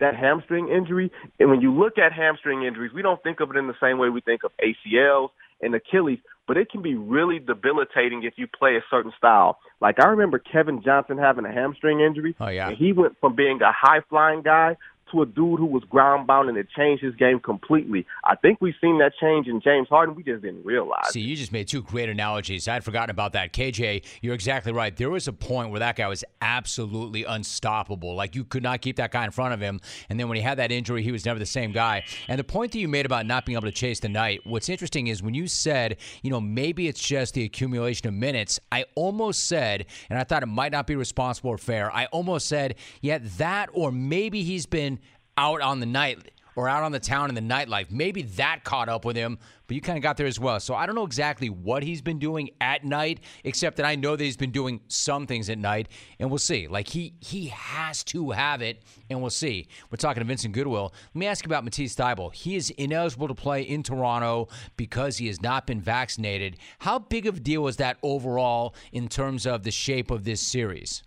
that 0.00 0.14
hamstring 0.14 0.68
injury. 0.68 1.10
And 1.38 1.50
when 1.50 1.60
you 1.60 1.72
look 1.72 1.98
at 1.98 2.12
hamstring 2.12 2.62
injuries, 2.62 2.92
we 2.94 3.02
don't 3.02 3.22
think 3.22 3.40
of 3.40 3.50
it 3.50 3.56
in 3.56 3.66
the 3.66 3.74
same 3.80 3.98
way 3.98 4.08
we 4.08 4.20
think 4.20 4.42
of 4.44 4.52
ACLs 4.62 5.30
and 5.60 5.74
Achilles. 5.74 6.18
But 6.46 6.56
it 6.56 6.70
can 6.70 6.80
be 6.80 6.94
really 6.94 7.40
debilitating 7.40 8.22
if 8.22 8.34
you 8.36 8.46
play 8.46 8.76
a 8.76 8.84
certain 8.90 9.12
style. 9.18 9.58
Like 9.80 9.96
I 10.00 10.08
remember 10.08 10.38
Kevin 10.38 10.82
Johnson 10.82 11.18
having 11.18 11.44
a 11.44 11.52
hamstring 11.52 12.00
injury. 12.00 12.34
Oh 12.40 12.48
yeah. 12.48 12.68
And 12.68 12.76
he 12.76 12.92
went 12.92 13.16
from 13.20 13.34
being 13.34 13.60
a 13.62 13.72
high 13.72 14.00
flying 14.08 14.42
guy 14.42 14.76
to 15.12 15.22
a 15.22 15.26
dude 15.26 15.58
who 15.58 15.66
was 15.66 15.82
ground 15.84 16.26
bound 16.26 16.48
and 16.48 16.58
it 16.58 16.68
changed 16.76 17.02
his 17.02 17.14
game 17.16 17.40
completely. 17.40 18.06
I 18.24 18.36
think 18.36 18.60
we've 18.60 18.74
seen 18.80 18.98
that 18.98 19.12
change 19.20 19.46
in 19.46 19.60
James 19.60 19.88
Harden. 19.88 20.14
We 20.14 20.22
just 20.22 20.42
didn't 20.42 20.64
realize. 20.64 21.10
See, 21.10 21.20
you 21.20 21.36
just 21.36 21.52
made 21.52 21.68
two 21.68 21.82
great 21.82 22.08
analogies. 22.08 22.68
I'd 22.68 22.84
forgotten 22.84 23.10
about 23.10 23.32
that. 23.32 23.52
KJ, 23.52 24.04
you're 24.22 24.34
exactly 24.34 24.72
right. 24.72 24.94
There 24.96 25.10
was 25.10 25.28
a 25.28 25.32
point 25.32 25.70
where 25.70 25.80
that 25.80 25.96
guy 25.96 26.08
was 26.08 26.24
absolutely 26.40 27.24
unstoppable. 27.24 28.14
Like 28.14 28.34
you 28.34 28.44
could 28.44 28.62
not 28.62 28.80
keep 28.80 28.96
that 28.96 29.12
guy 29.12 29.24
in 29.24 29.30
front 29.30 29.54
of 29.54 29.60
him. 29.60 29.80
And 30.08 30.18
then 30.18 30.28
when 30.28 30.36
he 30.36 30.42
had 30.42 30.58
that 30.58 30.72
injury, 30.72 31.02
he 31.02 31.12
was 31.12 31.24
never 31.24 31.38
the 31.38 31.46
same 31.46 31.72
guy. 31.72 32.04
And 32.28 32.38
the 32.38 32.44
point 32.44 32.72
that 32.72 32.78
you 32.78 32.88
made 32.88 33.06
about 33.06 33.26
not 33.26 33.46
being 33.46 33.56
able 33.56 33.68
to 33.68 33.72
chase 33.72 34.00
the 34.00 34.08
night, 34.08 34.40
what's 34.44 34.68
interesting 34.68 35.08
is 35.08 35.22
when 35.22 35.34
you 35.34 35.46
said, 35.46 35.96
you 36.22 36.30
know, 36.30 36.40
maybe 36.40 36.88
it's 36.88 37.00
just 37.00 37.34
the 37.34 37.44
accumulation 37.44 38.08
of 38.08 38.14
minutes, 38.14 38.60
I 38.70 38.84
almost 38.94 39.48
said, 39.48 39.86
and 40.10 40.18
I 40.18 40.24
thought 40.24 40.42
it 40.42 40.46
might 40.46 40.72
not 40.72 40.86
be 40.86 40.96
responsible 40.96 41.50
or 41.50 41.58
fair, 41.58 41.94
I 41.94 42.06
almost 42.06 42.46
said, 42.48 42.76
yeah, 43.00 43.18
that 43.38 43.70
or 43.72 43.92
maybe 43.92 44.42
he's 44.42 44.66
been 44.66 44.97
out 45.38 45.60
on 45.60 45.78
the 45.78 45.86
night 45.86 46.32
or 46.56 46.68
out 46.68 46.82
on 46.82 46.90
the 46.90 46.98
town 46.98 47.28
in 47.28 47.36
the 47.36 47.40
nightlife. 47.40 47.88
Maybe 47.88 48.22
that 48.22 48.64
caught 48.64 48.88
up 48.88 49.04
with 49.04 49.14
him, 49.14 49.38
but 49.68 49.76
you 49.76 49.80
kind 49.80 49.96
of 49.96 50.02
got 50.02 50.16
there 50.16 50.26
as 50.26 50.40
well. 50.40 50.58
So 50.58 50.74
I 50.74 50.84
don't 50.84 50.96
know 50.96 51.06
exactly 51.06 51.48
what 51.48 51.84
he's 51.84 52.02
been 52.02 52.18
doing 52.18 52.50
at 52.60 52.84
night, 52.84 53.20
except 53.44 53.76
that 53.76 53.86
I 53.86 53.94
know 53.94 54.16
that 54.16 54.24
he's 54.24 54.36
been 54.36 54.50
doing 54.50 54.80
some 54.88 55.28
things 55.28 55.48
at 55.48 55.58
night, 55.58 55.86
and 56.18 56.28
we'll 56.28 56.38
see. 56.38 56.66
Like 56.66 56.88
he 56.88 57.14
he 57.20 57.46
has 57.46 58.02
to 58.04 58.32
have 58.32 58.60
it, 58.62 58.82
and 59.08 59.20
we'll 59.20 59.30
see. 59.30 59.68
We're 59.88 59.98
talking 59.98 60.20
to 60.20 60.26
Vincent 60.26 60.52
Goodwill. 60.52 60.92
Let 61.14 61.18
me 61.20 61.26
ask 61.28 61.44
you 61.44 61.48
about 61.48 61.62
Matisse 61.62 61.94
Thybulle. 61.94 62.34
He 62.34 62.56
is 62.56 62.70
ineligible 62.70 63.28
to 63.28 63.34
play 63.36 63.62
in 63.62 63.84
Toronto 63.84 64.48
because 64.76 65.18
he 65.18 65.28
has 65.28 65.40
not 65.40 65.68
been 65.68 65.80
vaccinated. 65.80 66.56
How 66.80 66.98
big 66.98 67.26
of 67.26 67.36
a 67.36 67.40
deal 67.40 67.68
is 67.68 67.76
that 67.76 67.98
overall 68.02 68.74
in 68.90 69.06
terms 69.06 69.46
of 69.46 69.62
the 69.62 69.70
shape 69.70 70.10
of 70.10 70.24
this 70.24 70.40
series? 70.40 71.04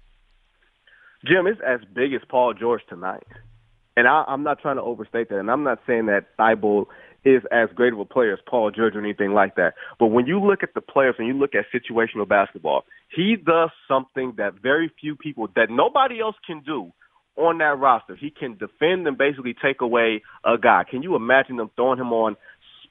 Jim, 1.26 1.46
it's 1.46 1.60
as 1.68 1.82
big 1.94 2.14
as 2.14 2.22
Paul 2.30 2.54
George 2.54 2.82
tonight. 2.88 3.28
And 3.98 4.08
I, 4.08 4.24
I'm 4.28 4.44
not 4.44 4.60
trying 4.62 4.78
to 4.78 4.82
overstate 4.82 5.30
that, 5.30 5.40
and 5.40 5.52
I'm 5.52 5.64
not 5.64 5.80
saying 5.86 6.06
that 6.06 6.38
Thybulle 6.40 6.86
is 7.24 7.44
as 7.52 7.70
great 7.76 7.94
of 7.94 8.00
a 8.00 8.06
player 8.06 8.34
as 8.34 8.40
Paul 8.50 8.72
George 8.72 8.96
or 8.96 9.00
anything 9.00 9.34
like 9.34 9.56
that. 9.56 9.74
But 10.00 10.08
when 10.08 10.26
you 10.26 10.40
look 10.40 10.64
at 10.64 10.74
the 10.74 10.82
players 10.82 11.16
and 11.20 11.28
you 11.28 11.34
look 11.34 11.52
at 11.54 11.66
situational 11.74 12.28
basketball, 12.28 12.84
he 13.16 13.36
does 13.36 13.70
something 13.88 14.34
that 14.38 14.54
very 14.62 14.92
few 15.00 15.16
people, 15.16 15.48
that 15.56 15.70
nobody 15.70 16.20
else 16.20 16.36
can 16.46 16.62
do 16.66 16.92
on 17.38 17.60
that 17.60 17.78
roster. 17.78 18.16
He 18.16 18.30
can 18.30 18.58
defend 18.58 19.08
and 19.08 19.18
basically 19.18 19.56
take 19.62 19.82
away 19.82 20.24
a 20.46 20.58
guy. 20.58 20.84
Can 20.90 21.04
you 21.04 21.16
imagine 21.16 21.58
them 21.58 21.70
throwing 21.76 22.00
him 22.00 22.12
on 22.12 22.36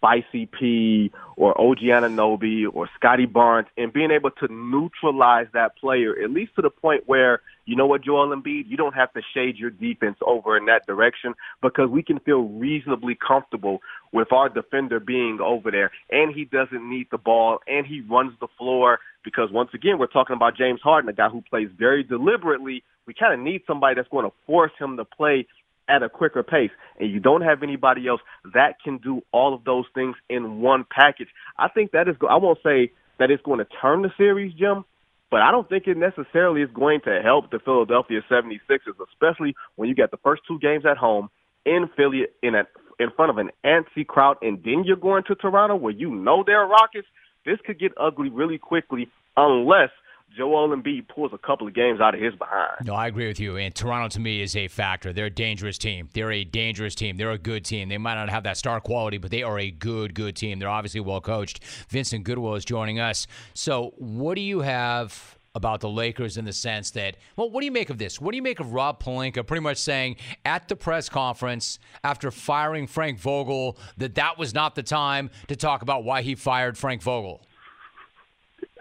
Spicy 0.00 0.46
P 0.46 1.12
or 1.36 1.58
OG 1.60 1.78
Anunoby 1.80 2.64
or 2.72 2.88
Scottie 2.96 3.26
Barnes 3.26 3.68
and 3.76 3.92
being 3.92 4.10
able 4.10 4.30
to 4.30 4.48
neutralize 4.50 5.46
that 5.52 5.76
player, 5.76 6.14
at 6.22 6.30
least 6.30 6.54
to 6.56 6.62
the 6.62 6.70
point 6.70 7.02
where, 7.06 7.42
you 7.66 7.76
know 7.76 7.86
what, 7.86 8.02
Joel 8.02 8.34
Embiid, 8.34 8.64
you 8.66 8.78
don't 8.78 8.94
have 8.94 9.12
to 9.12 9.20
shade 9.34 9.56
your 9.56 9.70
defense 9.70 10.16
over 10.26 10.56
in 10.56 10.64
that 10.66 10.86
direction 10.86 11.34
because 11.62 11.90
we 11.90 12.02
can 12.02 12.18
feel 12.20 12.48
reasonably 12.48 13.14
comfortable 13.14 13.80
with 14.12 14.32
our 14.32 14.48
defender 14.48 15.00
being 15.00 15.38
over 15.42 15.70
there 15.70 15.90
and 16.10 16.34
he 16.34 16.46
doesn't 16.46 16.88
need 16.88 17.06
the 17.10 17.18
ball 17.18 17.58
and 17.68 17.86
he 17.86 18.00
runs 18.00 18.32
the 18.40 18.48
floor 18.58 18.98
because 19.22 19.50
once 19.52 19.70
again, 19.74 19.98
we're 19.98 20.06
talking 20.06 20.34
about 20.34 20.56
James 20.56 20.80
Harden, 20.82 21.10
a 21.10 21.12
guy 21.12 21.28
who 21.28 21.42
plays 21.42 21.68
very 21.78 22.02
deliberately. 22.02 22.82
We 23.06 23.14
kind 23.14 23.34
of 23.34 23.40
need 23.40 23.62
somebody 23.66 23.96
that's 23.96 24.08
going 24.08 24.24
to 24.24 24.32
force 24.46 24.72
him 24.78 24.96
to 24.96 25.04
play 25.04 25.46
at 25.90 26.02
a 26.02 26.08
quicker 26.08 26.42
pace, 26.42 26.70
and 26.98 27.10
you 27.10 27.20
don't 27.20 27.42
have 27.42 27.62
anybody 27.62 28.06
else 28.06 28.20
that 28.54 28.76
can 28.82 28.98
do 28.98 29.22
all 29.32 29.52
of 29.54 29.64
those 29.64 29.84
things 29.94 30.16
in 30.28 30.60
one 30.60 30.84
package. 30.90 31.28
I 31.58 31.68
think 31.68 31.92
that 31.92 32.08
is. 32.08 32.16
I 32.28 32.36
won't 32.36 32.58
say 32.62 32.92
that 33.18 33.30
it's 33.30 33.42
going 33.42 33.58
to 33.58 33.66
turn 33.82 34.02
the 34.02 34.10
series, 34.16 34.54
Jim, 34.54 34.84
but 35.30 35.42
I 35.42 35.50
don't 35.50 35.68
think 35.68 35.86
it 35.86 35.96
necessarily 35.96 36.62
is 36.62 36.70
going 36.72 37.00
to 37.04 37.20
help 37.22 37.50
the 37.50 37.58
Philadelphia 37.58 38.20
76ers, 38.30 38.96
especially 39.12 39.54
when 39.76 39.88
you 39.88 39.94
get 39.94 40.10
the 40.10 40.16
first 40.18 40.42
two 40.48 40.58
games 40.58 40.84
at 40.86 40.96
home 40.96 41.28
in 41.66 41.90
Philly 41.96 42.26
in 42.42 42.54
a 42.54 42.64
in 42.98 43.08
front 43.16 43.30
of 43.30 43.38
an 43.38 43.50
antsy 43.64 44.06
crowd, 44.06 44.36
and 44.42 44.62
then 44.62 44.84
you're 44.84 44.96
going 44.96 45.22
to 45.24 45.34
Toronto 45.34 45.74
where 45.74 45.92
you 45.92 46.14
know 46.14 46.44
there 46.46 46.60
are 46.60 46.68
Rockets. 46.68 47.08
This 47.46 47.58
could 47.64 47.80
get 47.80 47.92
ugly 47.96 48.28
really 48.28 48.58
quickly 48.58 49.08
unless 49.36 49.88
Joel 50.36 50.68
Embiid 50.68 51.08
pulls 51.08 51.32
a 51.32 51.38
couple 51.38 51.66
of 51.66 51.74
games 51.74 52.00
out 52.00 52.14
of 52.14 52.20
his 52.20 52.34
behind. 52.34 52.76
No, 52.84 52.94
I 52.94 53.08
agree 53.08 53.26
with 53.26 53.40
you. 53.40 53.56
And 53.56 53.74
Toronto 53.74 54.08
to 54.10 54.20
me 54.20 54.40
is 54.42 54.54
a 54.54 54.68
factor. 54.68 55.12
They're 55.12 55.26
a 55.26 55.30
dangerous 55.30 55.76
team. 55.76 56.08
They're 56.12 56.32
a 56.32 56.44
dangerous 56.44 56.94
team. 56.94 57.16
They're 57.16 57.32
a 57.32 57.38
good 57.38 57.64
team. 57.64 57.88
They 57.88 57.98
might 57.98 58.14
not 58.14 58.30
have 58.30 58.44
that 58.44 58.56
star 58.56 58.80
quality, 58.80 59.18
but 59.18 59.30
they 59.30 59.42
are 59.42 59.58
a 59.58 59.70
good, 59.70 60.14
good 60.14 60.36
team. 60.36 60.58
They're 60.58 60.68
obviously 60.68 61.00
well 61.00 61.20
coached. 61.20 61.64
Vincent 61.88 62.24
Goodwill 62.24 62.54
is 62.54 62.64
joining 62.64 63.00
us. 63.00 63.26
So, 63.54 63.92
what 63.96 64.36
do 64.36 64.40
you 64.40 64.60
have 64.60 65.36
about 65.54 65.80
the 65.80 65.88
Lakers 65.88 66.36
in 66.36 66.44
the 66.44 66.52
sense 66.52 66.92
that, 66.92 67.16
well, 67.36 67.50
what 67.50 67.60
do 67.60 67.64
you 67.64 67.72
make 67.72 67.90
of 67.90 67.98
this? 67.98 68.20
What 68.20 68.30
do 68.30 68.36
you 68.36 68.42
make 68.42 68.60
of 68.60 68.72
Rob 68.72 69.02
Pelinka 69.02 69.44
pretty 69.44 69.62
much 69.62 69.78
saying 69.78 70.16
at 70.44 70.68
the 70.68 70.76
press 70.76 71.08
conference 71.08 71.80
after 72.04 72.30
firing 72.30 72.86
Frank 72.86 73.18
Vogel 73.18 73.76
that 73.96 74.14
that 74.14 74.38
was 74.38 74.54
not 74.54 74.76
the 74.76 74.82
time 74.82 75.28
to 75.48 75.56
talk 75.56 75.82
about 75.82 76.04
why 76.04 76.22
he 76.22 76.36
fired 76.36 76.78
Frank 76.78 77.02
Vogel? 77.02 77.42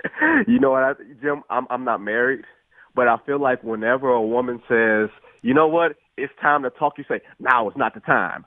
you 0.48 0.60
know 0.60 0.72
what, 0.72 0.84
I, 0.84 0.94
Jim? 1.22 1.44
I'm 1.50 1.68
I'm 1.70 1.84
not 1.84 2.02
married, 2.02 2.46
but 2.96 3.08
I 3.08 3.18
feel 3.26 3.40
like 3.40 3.64
whenever 3.64 4.10
a 4.10 4.22
woman 4.22 4.62
says, 4.68 5.10
"You 5.42 5.54
know 5.54 5.68
what? 5.68 5.96
It's 6.18 6.34
time 6.42 6.64
to 6.64 6.70
talk," 6.70 6.98
you 6.98 7.06
say, 7.08 7.22
"Now 7.40 7.70
is 7.70 7.78
not 7.78 7.94
the 7.94 8.00
time." 8.02 8.46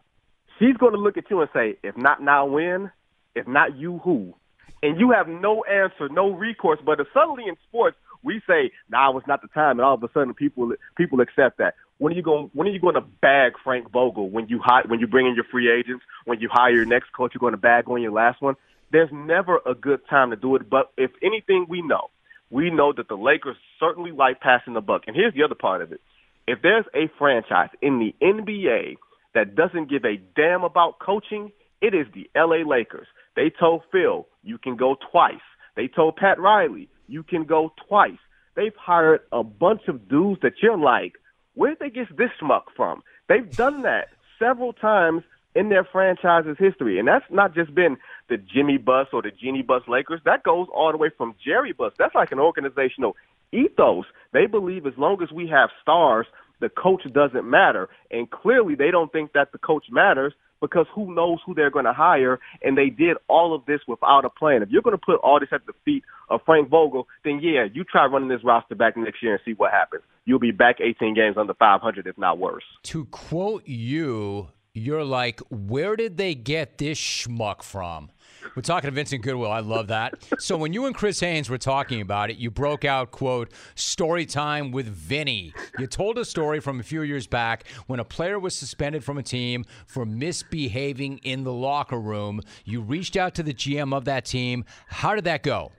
She's 0.58 0.76
going 0.76 0.92
to 0.92 0.98
look 0.98 1.16
at 1.16 1.30
you 1.30 1.40
and 1.40 1.50
say, 1.52 1.76
"If 1.82 1.96
not 1.96 2.22
now, 2.22 2.46
when? 2.46 2.90
If 3.34 3.46
not 3.46 3.76
you, 3.76 3.98
who?" 3.98 4.34
And 4.82 4.98
you 4.98 5.10
have 5.12 5.28
no 5.28 5.62
answer, 5.64 6.08
no 6.08 6.30
recourse. 6.30 6.80
But 6.84 6.98
suddenly 7.14 7.44
in 7.46 7.56
sports, 7.68 7.96
we 8.22 8.42
say, 8.46 8.72
"Now 8.90 9.16
is 9.18 9.24
not 9.26 9.42
the 9.42 9.48
time," 9.48 9.78
and 9.78 9.82
all 9.82 9.94
of 9.94 10.02
a 10.02 10.10
sudden 10.12 10.34
people 10.34 10.72
people 10.96 11.20
accept 11.20 11.58
that. 11.58 11.74
When 11.98 12.12
are 12.12 12.16
you 12.16 12.22
going? 12.22 12.50
When 12.54 12.66
are 12.66 12.72
you 12.72 12.80
going 12.80 12.94
to 12.94 13.04
bag 13.20 13.52
Frank 13.62 13.90
Vogel 13.90 14.30
when 14.30 14.48
you 14.48 14.58
hire, 14.58 14.84
when 14.86 15.00
you 15.00 15.06
bring 15.06 15.26
in 15.26 15.34
your 15.34 15.44
free 15.44 15.70
agents? 15.70 16.04
When 16.24 16.40
you 16.40 16.48
hire 16.50 16.72
your 16.72 16.86
next 16.86 17.12
coach, 17.12 17.32
you're 17.34 17.40
going 17.40 17.52
to 17.52 17.58
bag 17.58 17.88
on 17.88 18.02
your 18.02 18.12
last 18.12 18.40
one 18.40 18.56
there's 18.92 19.10
never 19.12 19.58
a 19.66 19.74
good 19.74 20.00
time 20.08 20.30
to 20.30 20.36
do 20.36 20.54
it. 20.56 20.68
But 20.68 20.92
if 20.96 21.10
anything, 21.22 21.66
we 21.68 21.82
know, 21.82 22.10
we 22.50 22.70
know 22.70 22.92
that 22.96 23.08
the 23.08 23.16
Lakers 23.16 23.56
certainly 23.80 24.12
like 24.12 24.40
passing 24.40 24.74
the 24.74 24.80
buck. 24.80 25.02
And 25.06 25.16
here's 25.16 25.34
the 25.34 25.42
other 25.42 25.54
part 25.54 25.82
of 25.82 25.92
it: 25.92 26.00
if 26.46 26.60
there's 26.62 26.84
a 26.94 27.10
franchise 27.18 27.70
in 27.80 27.98
the 27.98 28.14
NBA 28.22 28.96
that 29.34 29.54
doesn't 29.54 29.90
give 29.90 30.04
a 30.04 30.20
damn 30.36 30.62
about 30.62 30.98
coaching, 30.98 31.50
it 31.80 31.94
is 31.94 32.06
the 32.14 32.30
LA 32.36 32.68
Lakers. 32.68 33.06
They 33.34 33.50
told 33.50 33.82
Phil, 33.90 34.26
you 34.42 34.58
can 34.58 34.76
go 34.76 34.96
twice. 35.10 35.34
They 35.74 35.88
told 35.88 36.16
Pat 36.16 36.38
Riley, 36.38 36.88
you 37.08 37.22
can 37.22 37.44
go 37.44 37.72
twice. 37.88 38.18
They've 38.54 38.76
hired 38.78 39.20
a 39.32 39.42
bunch 39.42 39.82
of 39.88 40.08
dudes 40.08 40.42
that 40.42 40.54
you're 40.62 40.76
like, 40.76 41.14
where'd 41.54 41.78
they 41.78 41.88
get 41.88 42.14
this 42.16 42.28
schmuck 42.40 42.64
from? 42.76 43.02
They've 43.28 43.50
done 43.50 43.82
that 43.82 44.08
several 44.38 44.74
times 44.74 45.22
in 45.54 45.68
their 45.68 45.84
franchise's 45.84 46.56
history. 46.58 46.98
And 46.98 47.06
that's 47.06 47.24
not 47.30 47.54
just 47.54 47.74
been 47.74 47.96
the 48.28 48.36
Jimmy 48.36 48.78
Buss 48.78 49.08
or 49.12 49.22
the 49.22 49.30
Jeanie 49.30 49.62
Buss 49.62 49.82
Lakers. 49.86 50.20
That 50.24 50.42
goes 50.42 50.66
all 50.74 50.92
the 50.92 50.98
way 50.98 51.10
from 51.16 51.34
Jerry 51.44 51.72
Buss. 51.72 51.92
That's 51.98 52.14
like 52.14 52.32
an 52.32 52.38
organizational 52.38 53.16
ethos. 53.52 54.04
They 54.32 54.46
believe 54.46 54.86
as 54.86 54.94
long 54.96 55.22
as 55.22 55.30
we 55.30 55.48
have 55.48 55.70
stars, 55.82 56.26
the 56.60 56.68
coach 56.68 57.02
doesn't 57.12 57.48
matter. 57.48 57.88
And 58.10 58.30
clearly 58.30 58.74
they 58.74 58.90
don't 58.90 59.12
think 59.12 59.32
that 59.32 59.52
the 59.52 59.58
coach 59.58 59.84
matters 59.90 60.32
because 60.60 60.86
who 60.94 61.12
knows 61.12 61.40
who 61.44 61.54
they're 61.54 61.70
going 61.70 61.84
to 61.84 61.92
hire. 61.92 62.38
And 62.62 62.78
they 62.78 62.88
did 62.88 63.16
all 63.28 63.54
of 63.54 63.66
this 63.66 63.80
without 63.86 64.24
a 64.24 64.30
plan. 64.30 64.62
If 64.62 64.70
you're 64.70 64.80
going 64.80 64.96
to 64.96 65.04
put 65.04 65.16
all 65.16 65.40
this 65.40 65.48
at 65.52 65.66
the 65.66 65.74
feet 65.84 66.04
of 66.30 66.40
Frank 66.46 66.70
Vogel, 66.70 67.08
then 67.24 67.40
yeah, 67.42 67.66
you 67.70 67.84
try 67.84 68.06
running 68.06 68.28
this 68.28 68.44
roster 68.44 68.76
back 68.76 68.96
next 68.96 69.22
year 69.22 69.34
and 69.34 69.42
see 69.44 69.52
what 69.52 69.72
happens. 69.72 70.04
You'll 70.24 70.38
be 70.38 70.52
back 70.52 70.76
18 70.80 71.14
games 71.14 71.36
under 71.36 71.52
500, 71.52 72.06
if 72.06 72.16
not 72.16 72.38
worse. 72.38 72.62
To 72.84 73.04
quote 73.06 73.66
you, 73.66 74.48
you're 74.74 75.04
like, 75.04 75.40
where 75.50 75.96
did 75.96 76.16
they 76.16 76.34
get 76.34 76.78
this 76.78 76.98
schmuck 76.98 77.62
from? 77.62 78.10
We're 78.56 78.62
talking 78.62 78.88
to 78.88 78.94
Vincent 78.94 79.22
Goodwill. 79.22 79.52
I 79.52 79.60
love 79.60 79.88
that. 79.88 80.14
So 80.38 80.56
when 80.56 80.72
you 80.72 80.86
and 80.86 80.94
Chris 80.94 81.20
Haynes 81.20 81.48
were 81.48 81.58
talking 81.58 82.00
about 82.00 82.30
it, 82.30 82.38
you 82.38 82.50
broke 82.50 82.84
out, 82.84 83.10
quote, 83.10 83.52
story 83.74 84.26
time 84.26 84.72
with 84.72 84.86
Vinny. 84.86 85.52
You 85.78 85.86
told 85.86 86.18
a 86.18 86.24
story 86.24 86.58
from 86.58 86.80
a 86.80 86.82
few 86.82 87.02
years 87.02 87.26
back 87.26 87.68
when 87.86 88.00
a 88.00 88.04
player 88.04 88.38
was 88.38 88.54
suspended 88.54 89.04
from 89.04 89.18
a 89.18 89.22
team 89.22 89.64
for 89.86 90.04
misbehaving 90.04 91.18
in 91.18 91.44
the 91.44 91.52
locker 91.52 92.00
room. 92.00 92.40
You 92.64 92.80
reached 92.80 93.16
out 93.16 93.34
to 93.36 93.42
the 93.42 93.54
GM 93.54 93.94
of 93.94 94.06
that 94.06 94.24
team. 94.24 94.64
How 94.88 95.14
did 95.14 95.24
that 95.24 95.42
go? 95.42 95.72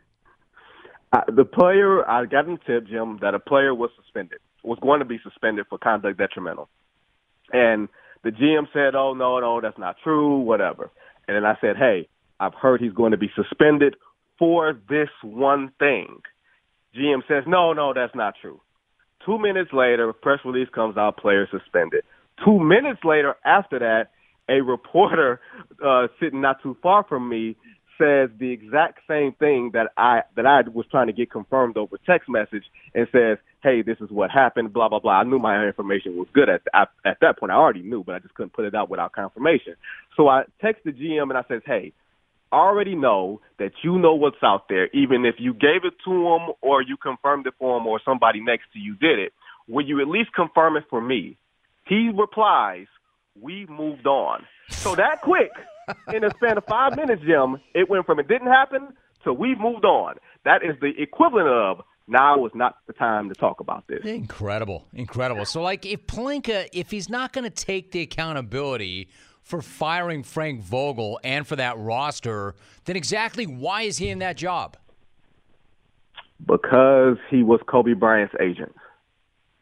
Uh, 1.11 1.21
the 1.35 1.45
player, 1.45 2.07
I 2.09 2.25
got 2.25 2.47
in 2.47 2.57
tip, 2.65 2.87
Jim, 2.87 3.19
that 3.21 3.33
a 3.35 3.39
player 3.39 3.75
was 3.75 3.89
suspended, 4.01 4.39
was 4.63 4.79
going 4.81 4.99
to 4.99 5.05
be 5.05 5.19
suspended 5.23 5.65
for 5.67 5.77
conduct 5.79 6.19
detrimental. 6.19 6.69
And– 7.51 7.89
the 8.23 8.31
GM 8.31 8.67
said, 8.73 8.95
"Oh 8.95 9.13
no, 9.13 9.39
no, 9.39 9.61
that's 9.61 9.77
not 9.77 9.97
true, 10.03 10.39
whatever." 10.39 10.91
And 11.27 11.35
then 11.35 11.45
I 11.45 11.55
said, 11.61 11.77
"Hey, 11.77 12.07
I've 12.39 12.53
heard 12.53 12.81
he's 12.81 12.93
going 12.93 13.11
to 13.11 13.17
be 13.17 13.31
suspended 13.35 13.95
for 14.39 14.73
this 14.89 15.09
one 15.21 15.71
thing." 15.79 16.21
GM 16.95 17.21
says, 17.27 17.43
"No, 17.47 17.73
no, 17.73 17.93
that's 17.93 18.15
not 18.15 18.35
true." 18.41 18.61
Two 19.25 19.39
minutes 19.39 19.71
later, 19.71 20.11
press 20.13 20.39
release 20.43 20.69
comes 20.73 20.97
out, 20.97 21.17
player 21.17 21.47
suspended. 21.49 22.03
Two 22.43 22.59
minutes 22.59 22.99
later, 23.03 23.35
after 23.45 23.79
that, 23.79 24.11
a 24.49 24.61
reporter 24.61 25.39
uh, 25.85 26.07
sitting 26.19 26.41
not 26.41 26.61
too 26.61 26.75
far 26.83 27.05
from 27.07 27.29
me 27.29 27.55
says 27.97 28.29
the 28.39 28.51
exact 28.51 28.99
same 29.07 29.33
thing 29.33 29.71
that 29.73 29.91
I 29.97 30.21
that 30.35 30.45
I 30.45 30.61
was 30.69 30.85
trying 30.89 31.07
to 31.07 31.13
get 31.13 31.31
confirmed 31.31 31.77
over 31.77 31.97
text 32.05 32.29
message 32.29 32.63
and 32.93 33.07
says, 33.11 33.37
"Hey, 33.61 33.81
this 33.81 33.97
is 33.99 34.09
what 34.09 34.31
happened." 34.31 34.73
Blah 34.73 34.89
blah 34.89 34.99
blah. 34.99 35.19
I 35.19 35.23
knew 35.23 35.39
my 35.39 35.65
information 35.65 36.17
was 36.17 36.27
good 36.33 36.49
at 36.49 36.61
at, 36.73 36.89
at 37.05 37.17
that 37.21 37.39
point. 37.39 37.51
I 37.51 37.55
already 37.55 37.81
knew, 37.81 38.03
but 38.03 38.15
I 38.15 38.19
just 38.19 38.33
couldn't 38.35 38.53
put 38.53 38.65
it 38.65 38.75
out 38.75 38.89
without 38.89 39.13
confirmation. 39.13 39.75
So 40.17 40.27
I 40.27 40.43
text 40.61 40.83
the 40.83 40.91
GM 40.91 41.29
and 41.29 41.37
I 41.37 41.43
says, 41.47 41.61
"Hey, 41.65 41.93
I 42.51 42.57
already 42.57 42.95
know 42.95 43.41
that 43.59 43.71
you 43.83 43.97
know 43.97 44.15
what's 44.15 44.43
out 44.43 44.67
there, 44.69 44.87
even 44.93 45.25
if 45.25 45.35
you 45.39 45.53
gave 45.53 45.85
it 45.85 45.93
to 46.05 46.11
him 46.11 46.53
or 46.61 46.81
you 46.81 46.97
confirmed 46.97 47.47
it 47.47 47.53
for 47.59 47.77
him 47.77 47.87
or 47.87 47.99
somebody 48.03 48.41
next 48.41 48.71
to 48.73 48.79
you 48.79 48.95
did 48.95 49.19
it. 49.19 49.33
Will 49.67 49.85
you 49.85 50.01
at 50.01 50.07
least 50.07 50.33
confirm 50.33 50.77
it 50.77 50.83
for 50.89 51.01
me?" 51.01 51.37
He 51.85 52.11
replies, 52.15 52.87
"We 53.39 53.65
moved 53.67 54.07
on." 54.07 54.45
So 54.69 54.95
that 54.95 55.21
quick 55.21 55.51
in 56.13 56.23
a 56.23 56.29
span 56.31 56.57
of 56.57 56.65
five 56.65 56.95
minutes, 56.95 57.21
Jim, 57.25 57.57
it 57.73 57.89
went 57.89 58.05
from 58.05 58.19
it 58.19 58.27
didn't 58.27 58.47
happen 58.47 58.89
to 59.23 59.33
we've 59.33 59.59
moved 59.59 59.85
on. 59.85 60.15
That 60.45 60.63
is 60.63 60.75
the 60.81 60.91
equivalent 61.01 61.47
of 61.47 61.81
now 62.07 62.45
is 62.45 62.51
not 62.53 62.77
the 62.87 62.93
time 62.93 63.29
to 63.29 63.35
talk 63.35 63.59
about 63.59 63.85
this. 63.87 64.03
Incredible, 64.03 64.85
incredible. 64.93 65.45
So, 65.45 65.61
like, 65.61 65.85
if 65.85 66.05
Pelinka, 66.05 66.67
if 66.73 66.91
he's 66.91 67.09
not 67.09 67.31
going 67.33 67.45
to 67.45 67.49
take 67.49 67.91
the 67.91 68.01
accountability 68.01 69.09
for 69.41 69.61
firing 69.61 70.23
Frank 70.23 70.61
Vogel 70.61 71.19
and 71.23 71.45
for 71.47 71.55
that 71.55 71.77
roster, 71.77 72.55
then 72.85 72.95
exactly 72.95 73.45
why 73.45 73.83
is 73.83 73.97
he 73.97 74.09
in 74.09 74.19
that 74.19 74.37
job? 74.37 74.77
Because 76.45 77.17
he 77.29 77.43
was 77.43 77.61
Kobe 77.67 77.93
Bryant's 77.93 78.35
agent, 78.41 78.75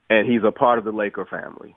and 0.10 0.32
he's 0.32 0.42
a 0.44 0.52
part 0.52 0.80
of 0.80 0.86
the 0.86 0.92
Laker 0.92 1.26
family. 1.26 1.76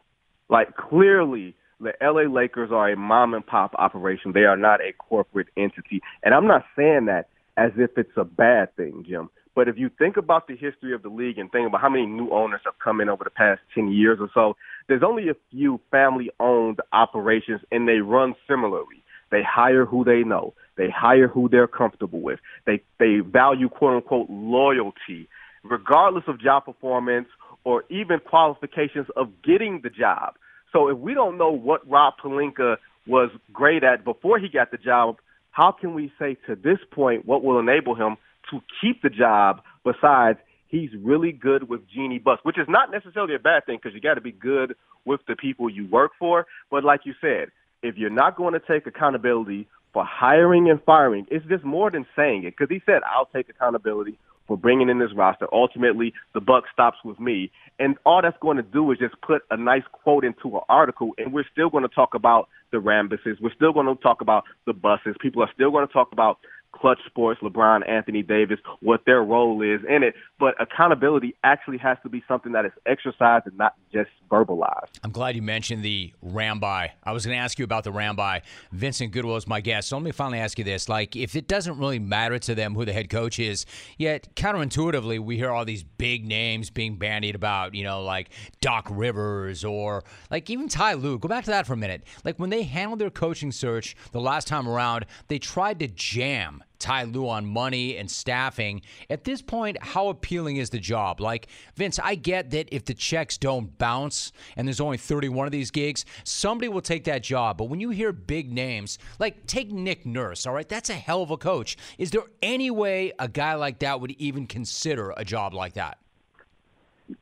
Like, 0.49 0.77
clearly, 0.77 1.57
the 1.81 1.93
LA 2.01 2.23
Lakers 2.23 2.71
are 2.73 2.91
a 2.91 2.97
mom 2.97 3.35
and 3.35 3.47
pop 3.47 3.75
operation. 3.79 4.33
They 4.33 4.45
are 4.45 4.57
not 4.57 4.81
a 4.81 4.93
corporate 4.93 5.49
entity. 5.57 6.01
And 6.23 6.35
I'm 6.35 6.47
not 6.47 6.65
saying 6.77 7.07
that 7.07 7.29
as 7.57 7.73
if 7.77 7.91
it's 7.97 8.17
a 8.17 8.25
bad 8.25 8.75
thing, 8.77 9.05
Jim, 9.09 9.31
But 9.55 9.69
if 9.69 9.79
you 9.79 9.91
think 9.99 10.17
about 10.17 10.49
the 10.49 10.57
history 10.57 10.95
of 10.95 11.03
the 11.03 11.09
league 11.09 11.39
and 11.39 11.51
think 11.51 11.69
about 11.69 11.81
how 11.81 11.89
many 11.89 12.07
new 12.07 12.31
owners 12.31 12.61
have 12.65 12.75
come 12.83 13.01
in 13.01 13.09
over 13.09 13.25
the 13.25 13.31
past 13.31 13.61
10 13.75 13.93
years 13.93 14.19
or 14.21 14.29
so, 14.35 14.57
there's 14.89 15.03
only 15.05 15.29
a 15.29 15.35
few 15.51 15.81
family 15.91 16.31
owned 16.41 16.81
operations 16.93 17.61
and 17.71 17.87
they 17.87 17.99
run 17.99 18.35
similarly. 18.49 19.03
They 19.31 19.43
hire 19.43 19.85
who 19.85 20.05
they 20.05 20.23
know. 20.23 20.55
They 20.77 20.91
hire 20.91 21.29
who 21.29 21.49
they're 21.49 21.69
comfortable 21.69 22.21
with. 22.21 22.41
They 22.67 22.83
they 22.99 23.19
value 23.21 23.69
quote 23.69 23.95
unquote 23.95 24.29
loyalty, 24.29 25.29
regardless 25.63 26.25
of 26.27 26.41
job 26.41 26.67
performance 26.67 27.29
or 27.65 27.85
even 27.89 28.19
qualifications 28.21 29.07
of 29.17 29.29
getting 29.43 29.81
the 29.83 29.91
job. 29.91 30.35
So 30.75 30.89
if 30.89 30.99
we 30.99 31.15
don't 31.15 31.39
know 31.39 31.53
what 31.53 31.89
Rob 31.89 32.15
Pelinka 32.23 32.77
was 33.07 33.31
great 33.53 33.85
at 33.85 34.05
before 34.05 34.39
he 34.39 34.49
got 34.49 34.71
the 34.71 34.77
job, 34.77 35.17
how 35.53 35.71
can 35.71 35.95
we 35.95 36.13
say 36.19 36.37
to 36.47 36.57
this 36.57 36.79
point 36.91 37.27
what 37.27 37.45
will 37.45 37.61
enable 37.61 37.95
him 37.95 38.17
to 38.51 38.61
keep 38.81 39.01
the 39.03 39.09
job 39.09 39.63
besides 39.85 40.39
he's 40.69 40.91
really 41.01 41.31
good 41.31 41.69
with 41.69 41.83
Jeanie 41.89 42.19
Buss, 42.19 42.41
which 42.43 42.59
is 42.59 42.67
not 42.69 42.91
necessarily 42.91 43.35
a 43.35 43.39
bad 43.39 43.65
thing 43.67 43.79
because 43.81 43.95
you 43.95 44.01
got 44.01 44.15
to 44.15 44.21
be 44.21 44.33
good 44.33 44.75
with 45.05 45.21
the 45.29 45.37
people 45.37 45.71
you 45.71 45.87
work 45.89 46.11
for. 46.19 46.47
But 46.71 46.83
like 46.83 47.03
you 47.05 47.15
said, 47.21 47.51
if 47.83 47.97
you're 47.97 48.11
not 48.11 48.37
going 48.37 48.55
to 48.55 48.61
take 48.61 48.87
accountability 48.87 49.69
for 49.93 50.05
hiring 50.05 50.69
and 50.69 50.83
firing, 50.83 51.27
it's 51.31 51.47
just 51.47 51.63
more 51.63 51.91
than 51.91 52.05
saying 52.17 52.45
it 52.45 52.55
because 52.59 52.69
he 52.69 52.83
said, 52.85 53.03
I'll 53.07 53.27
take 53.27 53.49
accountability 53.49 54.19
for 54.47 54.57
bringing 54.57 54.89
in 54.89 54.99
this 54.99 55.11
roster. 55.15 55.47
Ultimately, 55.53 56.13
the 56.35 56.41
buck 56.41 56.65
stops 56.73 56.99
with 57.05 57.19
me. 57.19 57.51
And 57.79 57.97
all 58.05 58.23
that's 58.23 58.37
going 58.41 58.57
to 58.57 58.63
do 58.63 58.91
is 58.93 58.99
just 58.99 59.15
put 59.23 59.43
a 59.51 59.57
nice 59.57 59.83
quote 59.93 60.25
into 60.25 60.57
an 60.57 60.63
article, 60.69 61.13
and 61.19 61.33
we're 61.33 61.47
still 61.51 61.71
going 61.71 61.83
to 61.83 61.95
talk 61.95 62.15
about 62.15 62.49
the 62.71 62.79
Rambises. 62.79 63.41
We're 63.41 63.55
still 63.55 63.73
going 63.73 63.87
to 63.87 64.01
talk 64.03 64.21
about 64.21 64.45
the 64.67 64.73
buses. 64.73 65.17
People 65.21 65.43
are 65.43 65.51
still 65.55 65.71
going 65.71 65.87
to 65.87 65.93
talk 65.93 66.13
about 66.13 66.39
Clutch 66.75 66.99
Sports, 67.07 67.41
LeBron, 67.41 67.89
Anthony 67.89 68.23
Davis, 68.23 68.59
what 68.81 69.05
their 69.07 69.23
role 69.23 69.63
is 69.63 69.81
in 69.89 70.03
it. 70.03 70.15
But 70.39 70.61
accountability 70.61 71.37
actually 71.45 71.79
has 71.79 71.97
to 72.03 72.09
be 72.09 72.23
something 72.27 72.53
that 72.53 72.65
is 72.65 72.73
exercised 72.85 73.47
and 73.47 73.57
not 73.57 73.75
just 73.93 74.11
verbalized. 74.31 74.89
I'm 75.05 75.13
glad 75.13 75.37
you 75.37 75.43
mentioned 75.43 75.85
the 75.85 76.13
Ramby. 76.25 76.91
I 77.05 77.13
was 77.13 77.25
going 77.25 77.37
to 77.39 77.43
ask 77.43 77.59
you 77.59 77.65
about 77.65 77.85
the 77.85 77.93
Ramby. 77.93 78.43
Vincent 78.73 79.13
Goodwill 79.13 79.37
is 79.37 79.47
my 79.47 79.61
guest. 79.61 79.89
So 79.89 79.97
let 79.97 80.03
me 80.03 80.11
finally 80.11 80.41
ask 80.41 80.59
you 80.59 80.65
this. 80.65 80.89
Like, 80.89 81.15
if 81.15 81.37
it 81.37 81.47
doesn't 81.47 81.79
really 81.79 82.01
matter 82.01 82.39
to 82.41 82.55
them 82.55 82.75
who 82.75 82.85
the 82.85 82.93
head 82.93 83.09
coach 83.09 83.39
is, 83.39 83.65
yet 83.97 84.35
counterintuitively, 84.35 85.21
we 85.21 85.37
hear 85.37 85.51
all 85.51 85.65
these 85.65 85.85
big 85.85 86.27
names 86.27 86.71
being 86.71 86.97
bandied 86.97 87.37
about, 87.37 87.75
you 87.75 87.85
know, 87.85 88.03
like 88.03 88.31
Doc 88.61 88.89
Rivers 88.91 89.65
or 89.65 90.03
like 90.31 90.51
even 90.51 90.69
Ty 90.69 90.95
Lue. 90.95 91.19
Go 91.19 91.29
back 91.29 91.45
to 91.45 91.51
that 91.51 91.67
for 91.67 91.75
a 91.75 91.77
minute. 91.77 92.03
Like, 92.25 92.39
when 92.39 92.51
they 92.51 92.65
handled 92.65 92.99
their 92.99 93.11
coaching 93.11 93.53
search 93.53 93.95
the 94.11 94.21
last 94.21 94.49
time 94.49 94.69
around, 94.69 95.07
they 95.29 95.39
tried 95.39 95.79
to 95.79 95.87
jam 95.87 96.64
Ty 96.85 97.05
Lue 97.05 97.27
on 97.27 97.47
money 97.47 97.97
and 97.97 98.11
staffing. 98.11 98.83
At 99.09 99.25
this 99.25 99.41
point, 99.41 99.79
how 99.81 100.09
appealing 100.09 100.59
is 100.59 100.69
the 100.69 100.79
job? 100.79 101.19
Like, 101.19 101.47
Vince, 101.77 101.99
I 101.99 102.15
get 102.15 102.51
that 102.51 102.69
if 102.71 102.85
the 102.85 102.93
checks 102.93 103.39
don't 103.39 103.77
bounce 103.79 104.33
and 104.55 104.69
there's 104.69 104.83
only 104.83 104.99
31 104.99 105.47
of 105.47 105.53
these 105.53 105.71
gigs, 105.71 106.05
somebody 106.25 106.69
will 106.69 106.83
take 106.83 107.05
that 107.05 107.23
job. 107.23 107.57
But 107.57 107.71
when 107.71 107.81
you 107.81 107.89
hear 107.89 108.13
big 108.13 108.53
names, 108.53 108.99
like 109.19 109.47
take 109.47 109.73
Nick 109.73 110.05
Nurse, 110.05 110.47
all 110.47 110.53
right, 110.53 110.69
that's 110.69 110.91
a 110.91 110.95
hell 110.95 111.23
of 111.23 111.31
a 111.31 111.39
coach. 111.39 111.79
Is 111.97 112.11
there 112.11 112.25
any 112.43 112.71
way 112.71 113.13
a 113.19 113.29
guy 113.29 113.55
like 113.55 113.79
that 113.79 114.03
would 114.03 114.11
even 114.13 114.47
consider 114.47 115.15
a 115.17 115.25
job 115.25 115.55
like 115.55 115.73
that? 115.73 115.97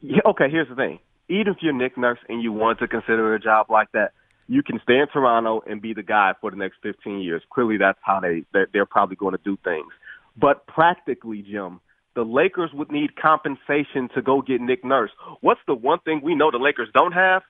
Yeah, 0.01 0.23
okay, 0.27 0.51
here's 0.51 0.69
the 0.71 0.75
thing. 0.75 0.99
Even 1.29 1.53
if 1.53 1.59
you're 1.61 1.73
Nick 1.73 1.97
Nurse 1.97 2.19
and 2.29 2.43
you 2.43 2.53
want 2.53 2.81
to 2.81 2.89
consider 2.89 3.33
a 3.37 3.39
job 3.39 3.67
like 3.71 3.93
that, 3.93 4.13
you 4.53 4.63
can 4.63 4.79
stay 4.83 4.99
in 4.99 5.07
Toronto 5.09 5.63
and 5.67 5.81
be 5.81 5.95
the 5.95 6.03
guy 6.03 6.35
for 6.39 6.51
the 6.51 6.59
next 6.59 6.77
15 6.83 7.21
years. 7.21 7.43
Clearly, 7.51 7.79
that's 7.79 7.99
how 8.03 8.21
they 8.21 8.45
they're 8.75 8.85
probably 8.85 9.17
going 9.17 9.33
to 9.33 9.41
do 9.43 9.57
things. 9.65 9.91
But 10.37 10.67
practically, 10.67 11.41
Jim, 11.41 11.81
the 12.15 12.23
Lakers 12.23 12.71
would 12.75 12.93
need 12.93 13.17
compensation 13.17 14.11
to 14.15 14.21
go 14.21 14.43
get 14.43 14.61
Nick 14.61 14.85
Nurse. 14.85 15.11
What's 15.41 15.63
the 15.67 15.75
one 15.75 16.01
thing 16.01 16.21
we 16.23 16.35
know 16.35 16.51
the 16.51 16.59
Lakers 16.59 16.91
don't 16.93 17.13
have? 17.13 17.41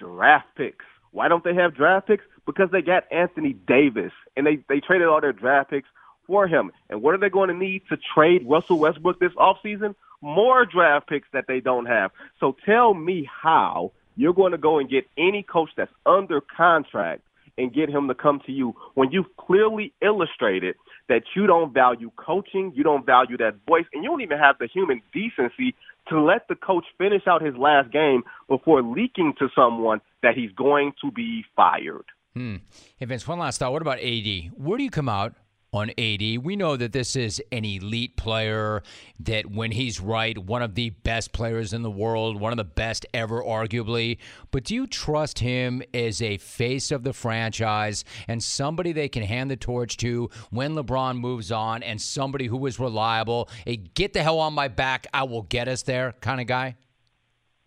Draft 0.00 0.48
picks. 0.56 0.84
Why 1.12 1.28
don't 1.28 1.44
they 1.44 1.54
have 1.54 1.76
draft 1.76 2.08
picks? 2.08 2.24
Because 2.44 2.70
they 2.72 2.82
got 2.82 3.04
Anthony 3.12 3.52
Davis 3.52 4.12
and 4.36 4.44
they 4.44 4.58
they 4.68 4.80
traded 4.80 5.06
all 5.06 5.20
their 5.20 5.32
draft 5.32 5.70
picks 5.70 5.88
for 6.26 6.48
him. 6.48 6.72
And 6.90 7.02
what 7.02 7.14
are 7.14 7.18
they 7.18 7.30
going 7.30 7.50
to 7.50 7.56
need 7.56 7.82
to 7.88 7.96
trade 8.14 8.44
Russell 8.48 8.80
Westbrook 8.80 9.20
this 9.20 9.32
offseason? 9.34 9.94
More 10.20 10.66
draft 10.66 11.08
picks 11.08 11.28
that 11.32 11.44
they 11.46 11.60
don't 11.60 11.86
have. 11.86 12.10
So 12.40 12.56
tell 12.66 12.94
me 12.94 13.28
how 13.30 13.92
you're 14.18 14.34
going 14.34 14.52
to 14.52 14.58
go 14.58 14.78
and 14.78 14.90
get 14.90 15.06
any 15.16 15.44
coach 15.44 15.70
that's 15.76 15.92
under 16.04 16.40
contract 16.40 17.22
and 17.56 17.72
get 17.72 17.88
him 17.88 18.08
to 18.08 18.14
come 18.14 18.40
to 18.46 18.52
you 18.52 18.74
when 18.94 19.10
you've 19.12 19.36
clearly 19.36 19.92
illustrated 20.02 20.74
that 21.08 21.22
you 21.34 21.46
don't 21.46 21.72
value 21.72 22.10
coaching, 22.16 22.72
you 22.74 22.82
don't 22.82 23.06
value 23.06 23.36
that 23.36 23.54
voice, 23.66 23.84
and 23.92 24.02
you 24.02 24.10
don't 24.10 24.20
even 24.20 24.38
have 24.38 24.56
the 24.58 24.66
human 24.66 25.00
decency 25.12 25.74
to 26.08 26.20
let 26.20 26.48
the 26.48 26.56
coach 26.56 26.84
finish 26.98 27.22
out 27.26 27.42
his 27.42 27.56
last 27.56 27.92
game 27.92 28.22
before 28.48 28.82
leaking 28.82 29.34
to 29.38 29.48
someone 29.54 30.00
that 30.22 30.34
he's 30.34 30.50
going 30.52 30.92
to 31.00 31.10
be 31.12 31.44
fired. 31.54 32.04
Hmm. 32.34 32.56
Hey, 32.96 33.06
Vince, 33.06 33.26
one 33.26 33.38
last 33.38 33.58
thought. 33.58 33.72
What 33.72 33.82
about 33.82 33.98
AD? 33.98 34.50
Where 34.56 34.78
do 34.78 34.84
you 34.84 34.90
come 34.90 35.08
out 35.08 35.34
on 35.72 35.90
AD. 35.90 36.38
We 36.38 36.56
know 36.56 36.76
that 36.76 36.92
this 36.92 37.14
is 37.14 37.42
an 37.52 37.64
elite 37.64 38.16
player, 38.16 38.82
that 39.20 39.50
when 39.50 39.72
he's 39.72 40.00
right, 40.00 40.36
one 40.38 40.62
of 40.62 40.74
the 40.74 40.90
best 40.90 41.32
players 41.32 41.72
in 41.72 41.82
the 41.82 41.90
world, 41.90 42.40
one 42.40 42.52
of 42.52 42.56
the 42.56 42.64
best 42.64 43.04
ever, 43.12 43.42
arguably. 43.42 44.18
But 44.50 44.64
do 44.64 44.74
you 44.74 44.86
trust 44.86 45.40
him 45.40 45.82
as 45.92 46.22
a 46.22 46.38
face 46.38 46.90
of 46.90 47.02
the 47.02 47.12
franchise 47.12 48.04
and 48.26 48.42
somebody 48.42 48.92
they 48.92 49.08
can 49.08 49.22
hand 49.22 49.50
the 49.50 49.56
torch 49.56 49.96
to 49.98 50.30
when 50.50 50.74
LeBron 50.74 51.18
moves 51.18 51.52
on 51.52 51.82
and 51.82 52.00
somebody 52.00 52.46
who 52.46 52.64
is 52.66 52.80
reliable, 52.80 53.48
a 53.66 53.76
get 53.76 54.14
the 54.14 54.22
hell 54.22 54.38
on 54.38 54.54
my 54.54 54.68
back, 54.68 55.06
I 55.12 55.24
will 55.24 55.42
get 55.42 55.68
us 55.68 55.82
there 55.82 56.14
kind 56.20 56.40
of 56.40 56.46
guy? 56.46 56.76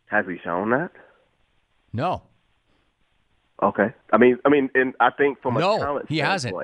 Has 0.06 0.26
he 0.28 0.38
shown 0.44 0.72
that? 0.72 0.92
No. 1.94 2.24
Okay. 3.62 3.94
I 4.12 4.18
mean, 4.18 4.40
I 4.44 4.50
mean, 4.50 4.70
and 4.74 4.94
I 5.00 5.12
think 5.12 5.42
from 5.42 5.54
no, 5.54 5.76
a 5.76 5.80
talent 5.80 6.06
he 6.10 6.18
hasn't 6.18 6.56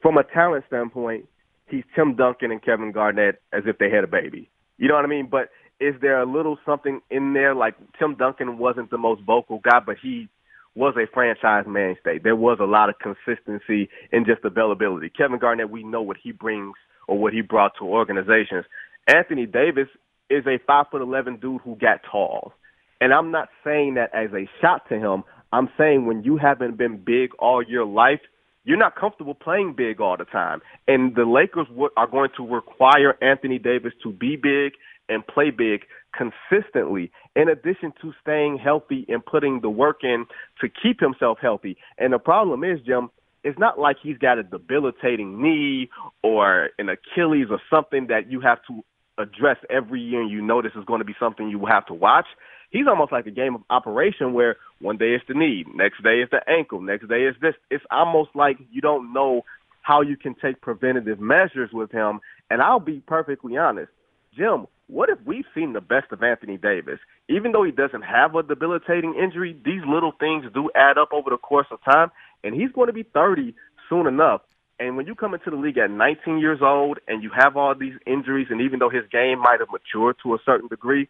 from 0.00 0.16
a 0.16 0.24
talent 0.24 0.64
standpoint, 0.68 1.26
he's 1.66 1.84
Tim 1.94 2.16
Duncan 2.16 2.50
and 2.50 2.62
Kevin 2.62 2.92
Garnett 2.92 3.40
as 3.52 3.64
if 3.66 3.78
they 3.78 3.90
had 3.90 4.04
a 4.04 4.08
baby. 4.08 4.50
You 4.78 4.88
know 4.88 4.94
what 4.94 5.04
I 5.04 5.08
mean? 5.08 5.28
But 5.30 5.50
is 5.80 5.94
there 6.00 6.20
a 6.20 6.26
little 6.26 6.58
something 6.64 7.00
in 7.10 7.32
there? 7.32 7.54
Like 7.54 7.74
Tim 7.98 8.14
Duncan 8.16 8.58
wasn't 8.58 8.90
the 8.90 8.98
most 8.98 9.22
vocal 9.22 9.60
guy, 9.60 9.80
but 9.84 9.96
he 10.00 10.28
was 10.74 10.94
a 10.96 11.12
franchise 11.12 11.64
mainstay. 11.66 12.18
There 12.18 12.36
was 12.36 12.58
a 12.60 12.64
lot 12.64 12.88
of 12.88 12.96
consistency 12.98 13.88
and 14.12 14.26
just 14.26 14.44
availability. 14.44 15.10
Kevin 15.10 15.38
Garnett, 15.38 15.70
we 15.70 15.82
know 15.82 16.02
what 16.02 16.16
he 16.22 16.32
brings 16.32 16.76
or 17.08 17.18
what 17.18 17.32
he 17.32 17.40
brought 17.40 17.72
to 17.78 17.84
organizations. 17.84 18.64
Anthony 19.06 19.46
Davis 19.46 19.88
is 20.30 20.46
a 20.46 20.58
five 20.66 20.86
foot 20.90 21.02
eleven 21.02 21.36
dude 21.36 21.62
who 21.62 21.74
got 21.76 22.00
tall. 22.08 22.52
And 23.00 23.12
I'm 23.12 23.30
not 23.30 23.48
saying 23.64 23.94
that 23.94 24.14
as 24.14 24.30
a 24.32 24.48
shot 24.60 24.88
to 24.88 24.96
him. 24.96 25.24
I'm 25.52 25.68
saying 25.78 26.06
when 26.06 26.24
you 26.24 26.36
haven't 26.36 26.76
been 26.76 26.98
big 26.98 27.30
all 27.38 27.62
your 27.62 27.84
life, 27.84 28.20
you're 28.68 28.76
not 28.76 28.94
comfortable 28.96 29.34
playing 29.34 29.72
big 29.74 29.98
all 29.98 30.18
the 30.18 30.26
time. 30.26 30.60
And 30.86 31.16
the 31.16 31.24
Lakers 31.24 31.66
are 31.96 32.06
going 32.06 32.28
to 32.36 32.46
require 32.46 33.16
Anthony 33.22 33.58
Davis 33.58 33.94
to 34.02 34.12
be 34.12 34.36
big 34.36 34.74
and 35.08 35.26
play 35.26 35.50
big 35.50 35.86
consistently, 36.12 37.10
in 37.34 37.48
addition 37.48 37.94
to 38.02 38.12
staying 38.20 38.58
healthy 38.62 39.06
and 39.08 39.24
putting 39.24 39.62
the 39.62 39.70
work 39.70 40.00
in 40.02 40.26
to 40.60 40.68
keep 40.68 41.00
himself 41.00 41.38
healthy. 41.40 41.78
And 41.96 42.12
the 42.12 42.18
problem 42.18 42.62
is, 42.62 42.78
Jim, 42.84 43.08
it's 43.42 43.58
not 43.58 43.78
like 43.78 43.96
he's 44.02 44.18
got 44.18 44.36
a 44.36 44.42
debilitating 44.42 45.40
knee 45.40 45.88
or 46.22 46.68
an 46.78 46.90
Achilles 46.90 47.46
or 47.50 47.60
something 47.70 48.08
that 48.08 48.30
you 48.30 48.40
have 48.42 48.58
to 48.68 48.84
address 49.16 49.56
every 49.70 50.02
year 50.02 50.20
and 50.20 50.30
you 50.30 50.42
know 50.42 50.60
this 50.60 50.72
is 50.76 50.84
going 50.84 51.00
to 51.00 51.06
be 51.06 51.14
something 51.18 51.48
you 51.48 51.64
have 51.64 51.86
to 51.86 51.94
watch 51.94 52.26
he's 52.70 52.86
almost 52.88 53.12
like 53.12 53.26
a 53.26 53.30
game 53.30 53.54
of 53.54 53.62
operation 53.70 54.32
where 54.32 54.56
one 54.80 54.96
day 54.96 55.14
it's 55.14 55.24
the 55.28 55.34
knee, 55.34 55.64
next 55.74 56.02
day 56.02 56.20
it's 56.22 56.30
the 56.30 56.40
ankle, 56.48 56.80
next 56.80 57.08
day 57.08 57.22
it's 57.22 57.38
this. 57.40 57.54
It's 57.70 57.84
almost 57.90 58.30
like 58.34 58.58
you 58.70 58.80
don't 58.80 59.12
know 59.12 59.42
how 59.82 60.02
you 60.02 60.16
can 60.16 60.34
take 60.34 60.60
preventative 60.60 61.18
measures 61.18 61.70
with 61.72 61.90
him. 61.90 62.20
And 62.50 62.60
I'll 62.62 62.80
be 62.80 63.02
perfectly 63.06 63.56
honest, 63.56 63.90
Jim, 64.36 64.66
what 64.86 65.10
if 65.10 65.18
we've 65.26 65.44
seen 65.54 65.72
the 65.72 65.80
best 65.80 66.12
of 66.12 66.22
Anthony 66.22 66.56
Davis? 66.56 66.98
Even 67.28 67.52
though 67.52 67.64
he 67.64 67.72
doesn't 67.72 68.02
have 68.02 68.34
a 68.34 68.42
debilitating 68.42 69.14
injury, 69.14 69.56
these 69.64 69.82
little 69.86 70.12
things 70.18 70.44
do 70.54 70.70
add 70.74 70.96
up 70.98 71.12
over 71.12 71.30
the 71.30 71.36
course 71.36 71.66
of 71.70 71.78
time, 71.84 72.10
and 72.42 72.54
he's 72.54 72.72
going 72.72 72.86
to 72.86 72.92
be 72.92 73.02
30 73.02 73.54
soon 73.88 74.06
enough. 74.06 74.42
And 74.80 74.96
when 74.96 75.06
you 75.06 75.14
come 75.14 75.34
into 75.34 75.50
the 75.50 75.56
league 75.56 75.76
at 75.76 75.90
19 75.90 76.38
years 76.38 76.60
old 76.62 76.98
and 77.08 77.22
you 77.22 77.30
have 77.36 77.56
all 77.56 77.74
these 77.74 77.94
injuries, 78.06 78.46
and 78.50 78.60
even 78.60 78.78
though 78.78 78.90
his 78.90 79.04
game 79.10 79.40
might 79.40 79.60
have 79.60 79.68
matured 79.70 80.16
to 80.22 80.34
a 80.34 80.38
certain 80.46 80.68
degree, 80.68 81.08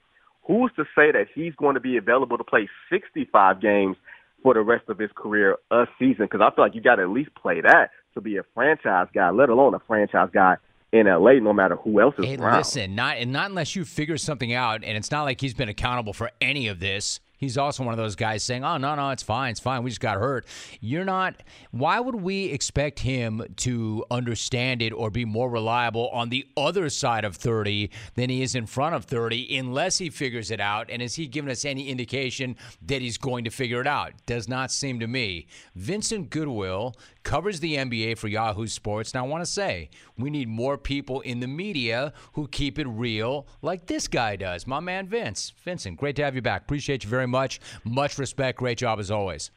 who's 0.48 0.72
to 0.74 0.84
say 0.96 1.12
that 1.12 1.26
he's 1.32 1.54
going 1.54 1.74
to 1.74 1.80
be 1.80 1.96
available 1.96 2.38
to 2.38 2.44
play 2.44 2.68
65 2.90 3.60
games 3.60 3.96
for 4.42 4.54
the 4.54 4.60
rest 4.60 4.88
of 4.88 4.98
his 4.98 5.10
career 5.14 5.56
a 5.70 5.84
season? 5.98 6.24
Because 6.24 6.40
I 6.40 6.52
feel 6.52 6.64
like 6.64 6.74
you 6.74 6.80
got 6.80 6.96
to 6.96 7.02
at 7.02 7.10
least 7.10 7.30
play 7.40 7.60
that 7.60 7.90
to 8.14 8.20
be 8.20 8.38
a 8.38 8.42
franchise 8.54 9.06
guy, 9.14 9.30
let 9.30 9.50
alone 9.50 9.74
a 9.74 9.78
franchise 9.80 10.30
guy 10.32 10.56
in 10.90 11.06
LA, 11.06 11.34
no 11.34 11.52
matter 11.52 11.76
who 11.76 12.00
else 12.00 12.14
is 12.18 12.24
hey, 12.24 12.36
around. 12.36 12.58
Listen, 12.58 12.94
not 12.94 13.18
and 13.18 13.32
not 13.32 13.50
unless 13.50 13.76
you 13.76 13.84
figure 13.84 14.16
something 14.16 14.54
out, 14.54 14.82
and 14.82 14.96
it's 14.96 15.10
not 15.10 15.22
like 15.22 15.40
he's 15.40 15.54
been 15.54 15.68
accountable 15.68 16.14
for 16.14 16.30
any 16.40 16.68
of 16.68 16.80
this. 16.80 17.20
He's 17.38 17.56
also 17.56 17.84
one 17.84 17.94
of 17.94 17.98
those 17.98 18.16
guys 18.16 18.42
saying, 18.42 18.64
"Oh 18.64 18.76
no, 18.76 18.96
no, 18.96 19.10
it's 19.10 19.22
fine, 19.22 19.52
it's 19.52 19.60
fine. 19.60 19.84
We 19.84 19.90
just 19.90 20.00
got 20.00 20.18
hurt." 20.18 20.44
You're 20.80 21.04
not. 21.04 21.42
Why 21.70 22.00
would 22.00 22.16
we 22.16 22.46
expect 22.46 22.98
him 22.98 23.42
to 23.58 24.04
understand 24.10 24.82
it 24.82 24.90
or 24.92 25.08
be 25.08 25.24
more 25.24 25.48
reliable 25.48 26.08
on 26.08 26.30
the 26.30 26.46
other 26.56 26.90
side 26.90 27.24
of 27.24 27.36
30 27.36 27.90
than 28.16 28.28
he 28.28 28.42
is 28.42 28.56
in 28.56 28.66
front 28.66 28.96
of 28.96 29.04
30, 29.04 29.56
unless 29.56 29.98
he 29.98 30.10
figures 30.10 30.50
it 30.50 30.60
out? 30.60 30.90
And 30.90 31.00
has 31.00 31.14
he 31.14 31.28
given 31.28 31.48
us 31.48 31.64
any 31.64 31.88
indication 31.88 32.56
that 32.82 33.00
he's 33.00 33.18
going 33.18 33.44
to 33.44 33.50
figure 33.50 33.80
it 33.80 33.86
out? 33.86 34.14
Does 34.26 34.48
not 34.48 34.72
seem 34.72 34.98
to 34.98 35.06
me. 35.06 35.46
Vincent 35.76 36.30
Goodwill 36.30 36.96
covers 37.22 37.60
the 37.60 37.76
NBA 37.76 38.18
for 38.18 38.26
Yahoo 38.26 38.66
Sports. 38.66 39.14
Now, 39.14 39.24
I 39.24 39.28
want 39.28 39.44
to 39.44 39.50
say 39.50 39.90
we 40.16 40.28
need 40.28 40.48
more 40.48 40.76
people 40.76 41.20
in 41.20 41.38
the 41.38 41.46
media 41.46 42.12
who 42.32 42.48
keep 42.48 42.80
it 42.80 42.88
real, 42.88 43.46
like 43.62 43.86
this 43.86 44.08
guy 44.08 44.34
does. 44.34 44.66
My 44.66 44.80
man 44.80 45.06
Vince. 45.06 45.52
Vincent, 45.62 45.98
great 45.98 46.16
to 46.16 46.24
have 46.24 46.34
you 46.34 46.42
back. 46.42 46.62
Appreciate 46.62 47.04
you 47.04 47.10
very. 47.10 47.27
Much 47.28 47.60
Much 47.84 48.18
respect. 48.18 48.58
Great 48.58 48.78
job 48.78 48.98
as 48.98 49.10
always. 49.10 49.50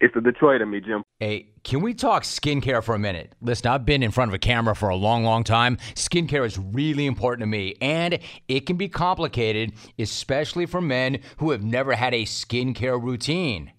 It's 0.00 0.12
the 0.12 0.20
Detroit 0.20 0.60
of 0.60 0.68
me, 0.68 0.80
Jim. 0.80 1.02
Hey, 1.20 1.46
can 1.62 1.80
we 1.80 1.94
talk 1.94 2.24
skincare 2.24 2.82
for 2.82 2.94
a 2.94 2.98
minute? 2.98 3.32
Listen, 3.40 3.68
I've 3.68 3.86
been 3.86 4.02
in 4.02 4.10
front 4.10 4.30
of 4.30 4.34
a 4.34 4.38
camera 4.38 4.74
for 4.74 4.88
a 4.88 4.96
long, 4.96 5.24
long 5.24 5.44
time. 5.44 5.78
Skincare 5.94 6.44
is 6.44 6.58
really 6.58 7.06
important 7.06 7.42
to 7.42 7.46
me, 7.46 7.76
and 7.80 8.18
it 8.48 8.66
can 8.66 8.76
be 8.76 8.88
complicated, 8.88 9.72
especially 9.98 10.66
for 10.66 10.80
men 10.80 11.20
who 11.38 11.52
have 11.52 11.62
never 11.62 11.94
had 11.94 12.12
a 12.12 12.24
skincare 12.24 13.00
routine. 13.02 13.72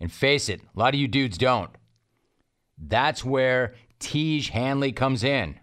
And 0.00 0.10
face 0.10 0.48
it, 0.48 0.60
a 0.62 0.78
lot 0.78 0.94
of 0.94 1.00
you 1.00 1.08
dudes 1.08 1.38
don't. 1.38 1.70
That's 2.78 3.24
where 3.24 3.74
Tiege 4.00 4.48
Hanley 4.48 4.92
comes 4.92 5.22
in. 5.22 5.60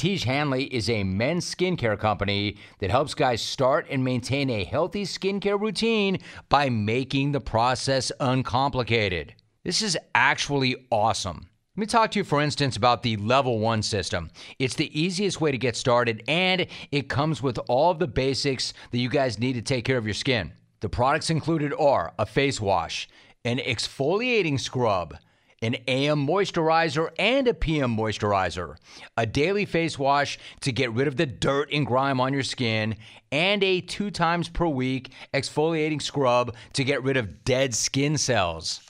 Tiege 0.00 0.24
Hanley 0.24 0.64
is 0.64 0.88
a 0.88 1.04
men's 1.04 1.54
skincare 1.54 1.98
company 1.98 2.56
that 2.78 2.90
helps 2.90 3.12
guys 3.12 3.42
start 3.42 3.86
and 3.90 4.02
maintain 4.02 4.48
a 4.48 4.64
healthy 4.64 5.04
skincare 5.04 5.60
routine 5.60 6.20
by 6.48 6.70
making 6.70 7.32
the 7.32 7.40
process 7.40 8.10
uncomplicated. 8.18 9.34
This 9.62 9.82
is 9.82 9.98
actually 10.14 10.86
awesome. 10.90 11.50
Let 11.76 11.80
me 11.80 11.84
talk 11.84 12.12
to 12.12 12.18
you, 12.18 12.24
for 12.24 12.40
instance, 12.40 12.78
about 12.78 13.02
the 13.02 13.18
Level 13.18 13.58
1 13.58 13.82
system. 13.82 14.30
It's 14.58 14.74
the 14.74 14.98
easiest 14.98 15.42
way 15.42 15.52
to 15.52 15.58
get 15.58 15.76
started, 15.76 16.22
and 16.26 16.66
it 16.90 17.10
comes 17.10 17.42
with 17.42 17.58
all 17.68 17.90
of 17.90 17.98
the 17.98 18.08
basics 18.08 18.72
that 18.92 18.98
you 18.98 19.10
guys 19.10 19.38
need 19.38 19.52
to 19.52 19.60
take 19.60 19.84
care 19.84 19.98
of 19.98 20.06
your 20.06 20.14
skin. 20.14 20.54
The 20.80 20.88
products 20.88 21.28
included 21.28 21.74
are 21.78 22.14
a 22.18 22.24
face 22.24 22.58
wash, 22.58 23.06
an 23.44 23.58
exfoliating 23.58 24.58
scrub, 24.58 25.18
an 25.62 25.76
AM 25.86 26.26
moisturizer 26.26 27.10
and 27.18 27.46
a 27.46 27.54
PM 27.54 27.96
moisturizer, 27.96 28.76
a 29.16 29.26
daily 29.26 29.64
face 29.66 29.98
wash 29.98 30.38
to 30.60 30.72
get 30.72 30.92
rid 30.92 31.06
of 31.06 31.16
the 31.16 31.26
dirt 31.26 31.68
and 31.72 31.86
grime 31.86 32.20
on 32.20 32.32
your 32.32 32.42
skin, 32.42 32.96
and 33.30 33.62
a 33.62 33.80
two 33.80 34.10
times 34.10 34.48
per 34.48 34.66
week 34.66 35.10
exfoliating 35.34 36.00
scrub 36.00 36.54
to 36.72 36.84
get 36.84 37.02
rid 37.02 37.16
of 37.16 37.44
dead 37.44 37.74
skin 37.74 38.16
cells. 38.16 38.80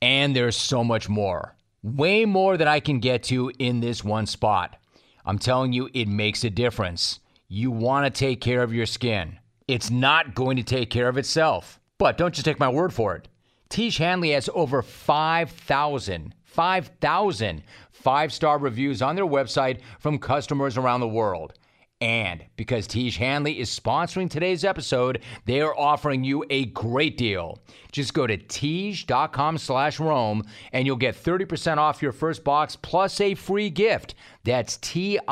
And 0.00 0.36
there's 0.36 0.56
so 0.56 0.84
much 0.84 1.08
more. 1.08 1.56
Way 1.82 2.24
more 2.24 2.56
that 2.56 2.68
I 2.68 2.80
can 2.80 3.00
get 3.00 3.22
to 3.24 3.50
in 3.58 3.80
this 3.80 4.04
one 4.04 4.26
spot. 4.26 4.76
I'm 5.24 5.38
telling 5.38 5.72
you, 5.72 5.88
it 5.94 6.08
makes 6.08 6.44
a 6.44 6.50
difference. 6.50 7.20
You 7.48 7.70
want 7.70 8.04
to 8.06 8.18
take 8.18 8.40
care 8.40 8.62
of 8.62 8.74
your 8.74 8.86
skin. 8.86 9.38
It's 9.68 9.90
not 9.90 10.34
going 10.34 10.56
to 10.56 10.62
take 10.62 10.90
care 10.90 11.08
of 11.08 11.16
itself. 11.16 11.80
But 11.98 12.18
don't 12.18 12.34
just 12.34 12.44
take 12.44 12.58
my 12.58 12.68
word 12.68 12.92
for 12.92 13.14
it. 13.14 13.28
Tiege 13.72 13.96
Hanley 13.96 14.32
has 14.32 14.50
over 14.52 14.82
5,000, 14.82 16.34
5,000 16.44 17.62
five 18.02 18.32
star 18.32 18.58
reviews 18.58 19.00
on 19.00 19.16
their 19.16 19.26
website 19.26 19.80
from 20.00 20.18
customers 20.18 20.76
around 20.76 21.00
the 21.00 21.08
world. 21.08 21.54
And 22.02 22.44
because 22.56 22.88
Tiege 22.88 23.16
Hanley 23.16 23.60
is 23.60 23.70
sponsoring 23.70 24.28
today's 24.28 24.64
episode, 24.64 25.22
they 25.44 25.60
are 25.60 25.78
offering 25.78 26.24
you 26.24 26.44
a 26.50 26.64
great 26.64 27.16
deal. 27.16 27.60
Just 27.92 28.12
go 28.12 28.26
to 28.26 28.36
Tiege.com 28.36 29.56
slash 29.56 30.00
Rome 30.00 30.42
and 30.72 30.84
you'll 30.84 30.96
get 30.96 31.14
30% 31.14 31.76
off 31.76 32.02
your 32.02 32.10
first 32.10 32.42
box 32.42 32.74
plus 32.74 33.20
a 33.20 33.36
free 33.36 33.70
gift. 33.70 34.16
That's 34.42 34.78
T-I-E-G-E 34.78 35.22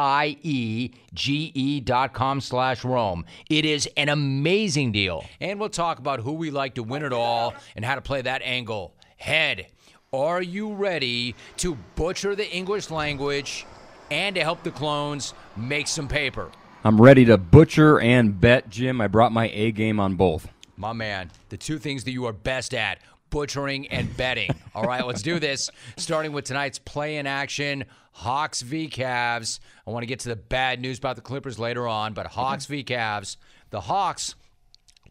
dot 1.81 2.13
com 2.13 2.41
slash 2.41 2.85
Rome. 2.85 3.25
It 3.51 3.65
is 3.65 3.89
an 3.97 4.09
amazing 4.09 4.93
deal. 4.93 5.25
And 5.41 5.59
we'll 5.59 5.71
talk 5.71 5.99
about 5.99 6.21
who 6.21 6.35
we 6.35 6.53
like 6.53 6.77
to 6.77 6.85
win 6.85 7.05
it 7.05 7.13
all 7.13 7.53
and 7.75 7.85
how 7.85 7.97
to 7.97 8.01
play 8.01 8.23
that 8.23 8.43
angle. 8.43 8.95
Head, 9.17 9.67
are 10.13 10.41
you 10.41 10.73
ready 10.73 11.35
to 11.57 11.77
butcher 11.97 12.37
the 12.37 12.49
English 12.49 12.91
language 12.91 13.67
and 14.09 14.37
to 14.37 14.43
help 14.45 14.63
the 14.63 14.71
clones 14.71 15.35
make 15.57 15.89
some 15.89 16.07
paper? 16.07 16.53
I'm 16.83 17.01
ready 17.01 17.25
to 17.27 17.37
butcher 17.37 18.01
and 18.01 18.41
bet, 18.41 18.71
Jim. 18.71 19.01
I 19.01 19.07
brought 19.07 19.33
my 19.33 19.51
A 19.53 19.71
game 19.73 20.01
on 20.01 20.15
both. 20.15 20.49
My 20.77 20.93
man, 20.95 21.31
the 21.51 21.59
two 21.59 21.79
things 21.79 22.05
that 22.05 22.13
you 22.13 22.25
are 22.25 22.33
best 22.33 22.73
at 22.73 23.01
butchering 23.29 23.87
and 23.89 24.17
betting. 24.17 24.51
All 24.75 24.85
right, 24.85 25.07
let's 25.07 25.23
do 25.23 25.39
this. 25.39 25.71
Starting 25.99 26.33
with 26.33 26.47
tonight's 26.47 26.79
play 26.79 27.19
in 27.19 27.27
action 27.27 27.85
Hawks 28.13 28.63
v 28.63 28.89
Cavs. 28.89 29.61
I 29.87 29.91
want 29.91 30.03
to 30.03 30.07
get 30.07 30.21
to 30.21 30.31
the 30.31 30.37
bad 30.37 30.81
news 30.81 30.99
about 30.99 31.17
the 31.17 31.23
Clippers 31.23 31.59
later 31.59 31.87
on, 31.87 32.13
but 32.15 32.27
Hawks 32.27 32.67
v 32.67 32.83
Cavs. 32.83 33.37
The 33.71 33.83
Hawks 33.83 34.35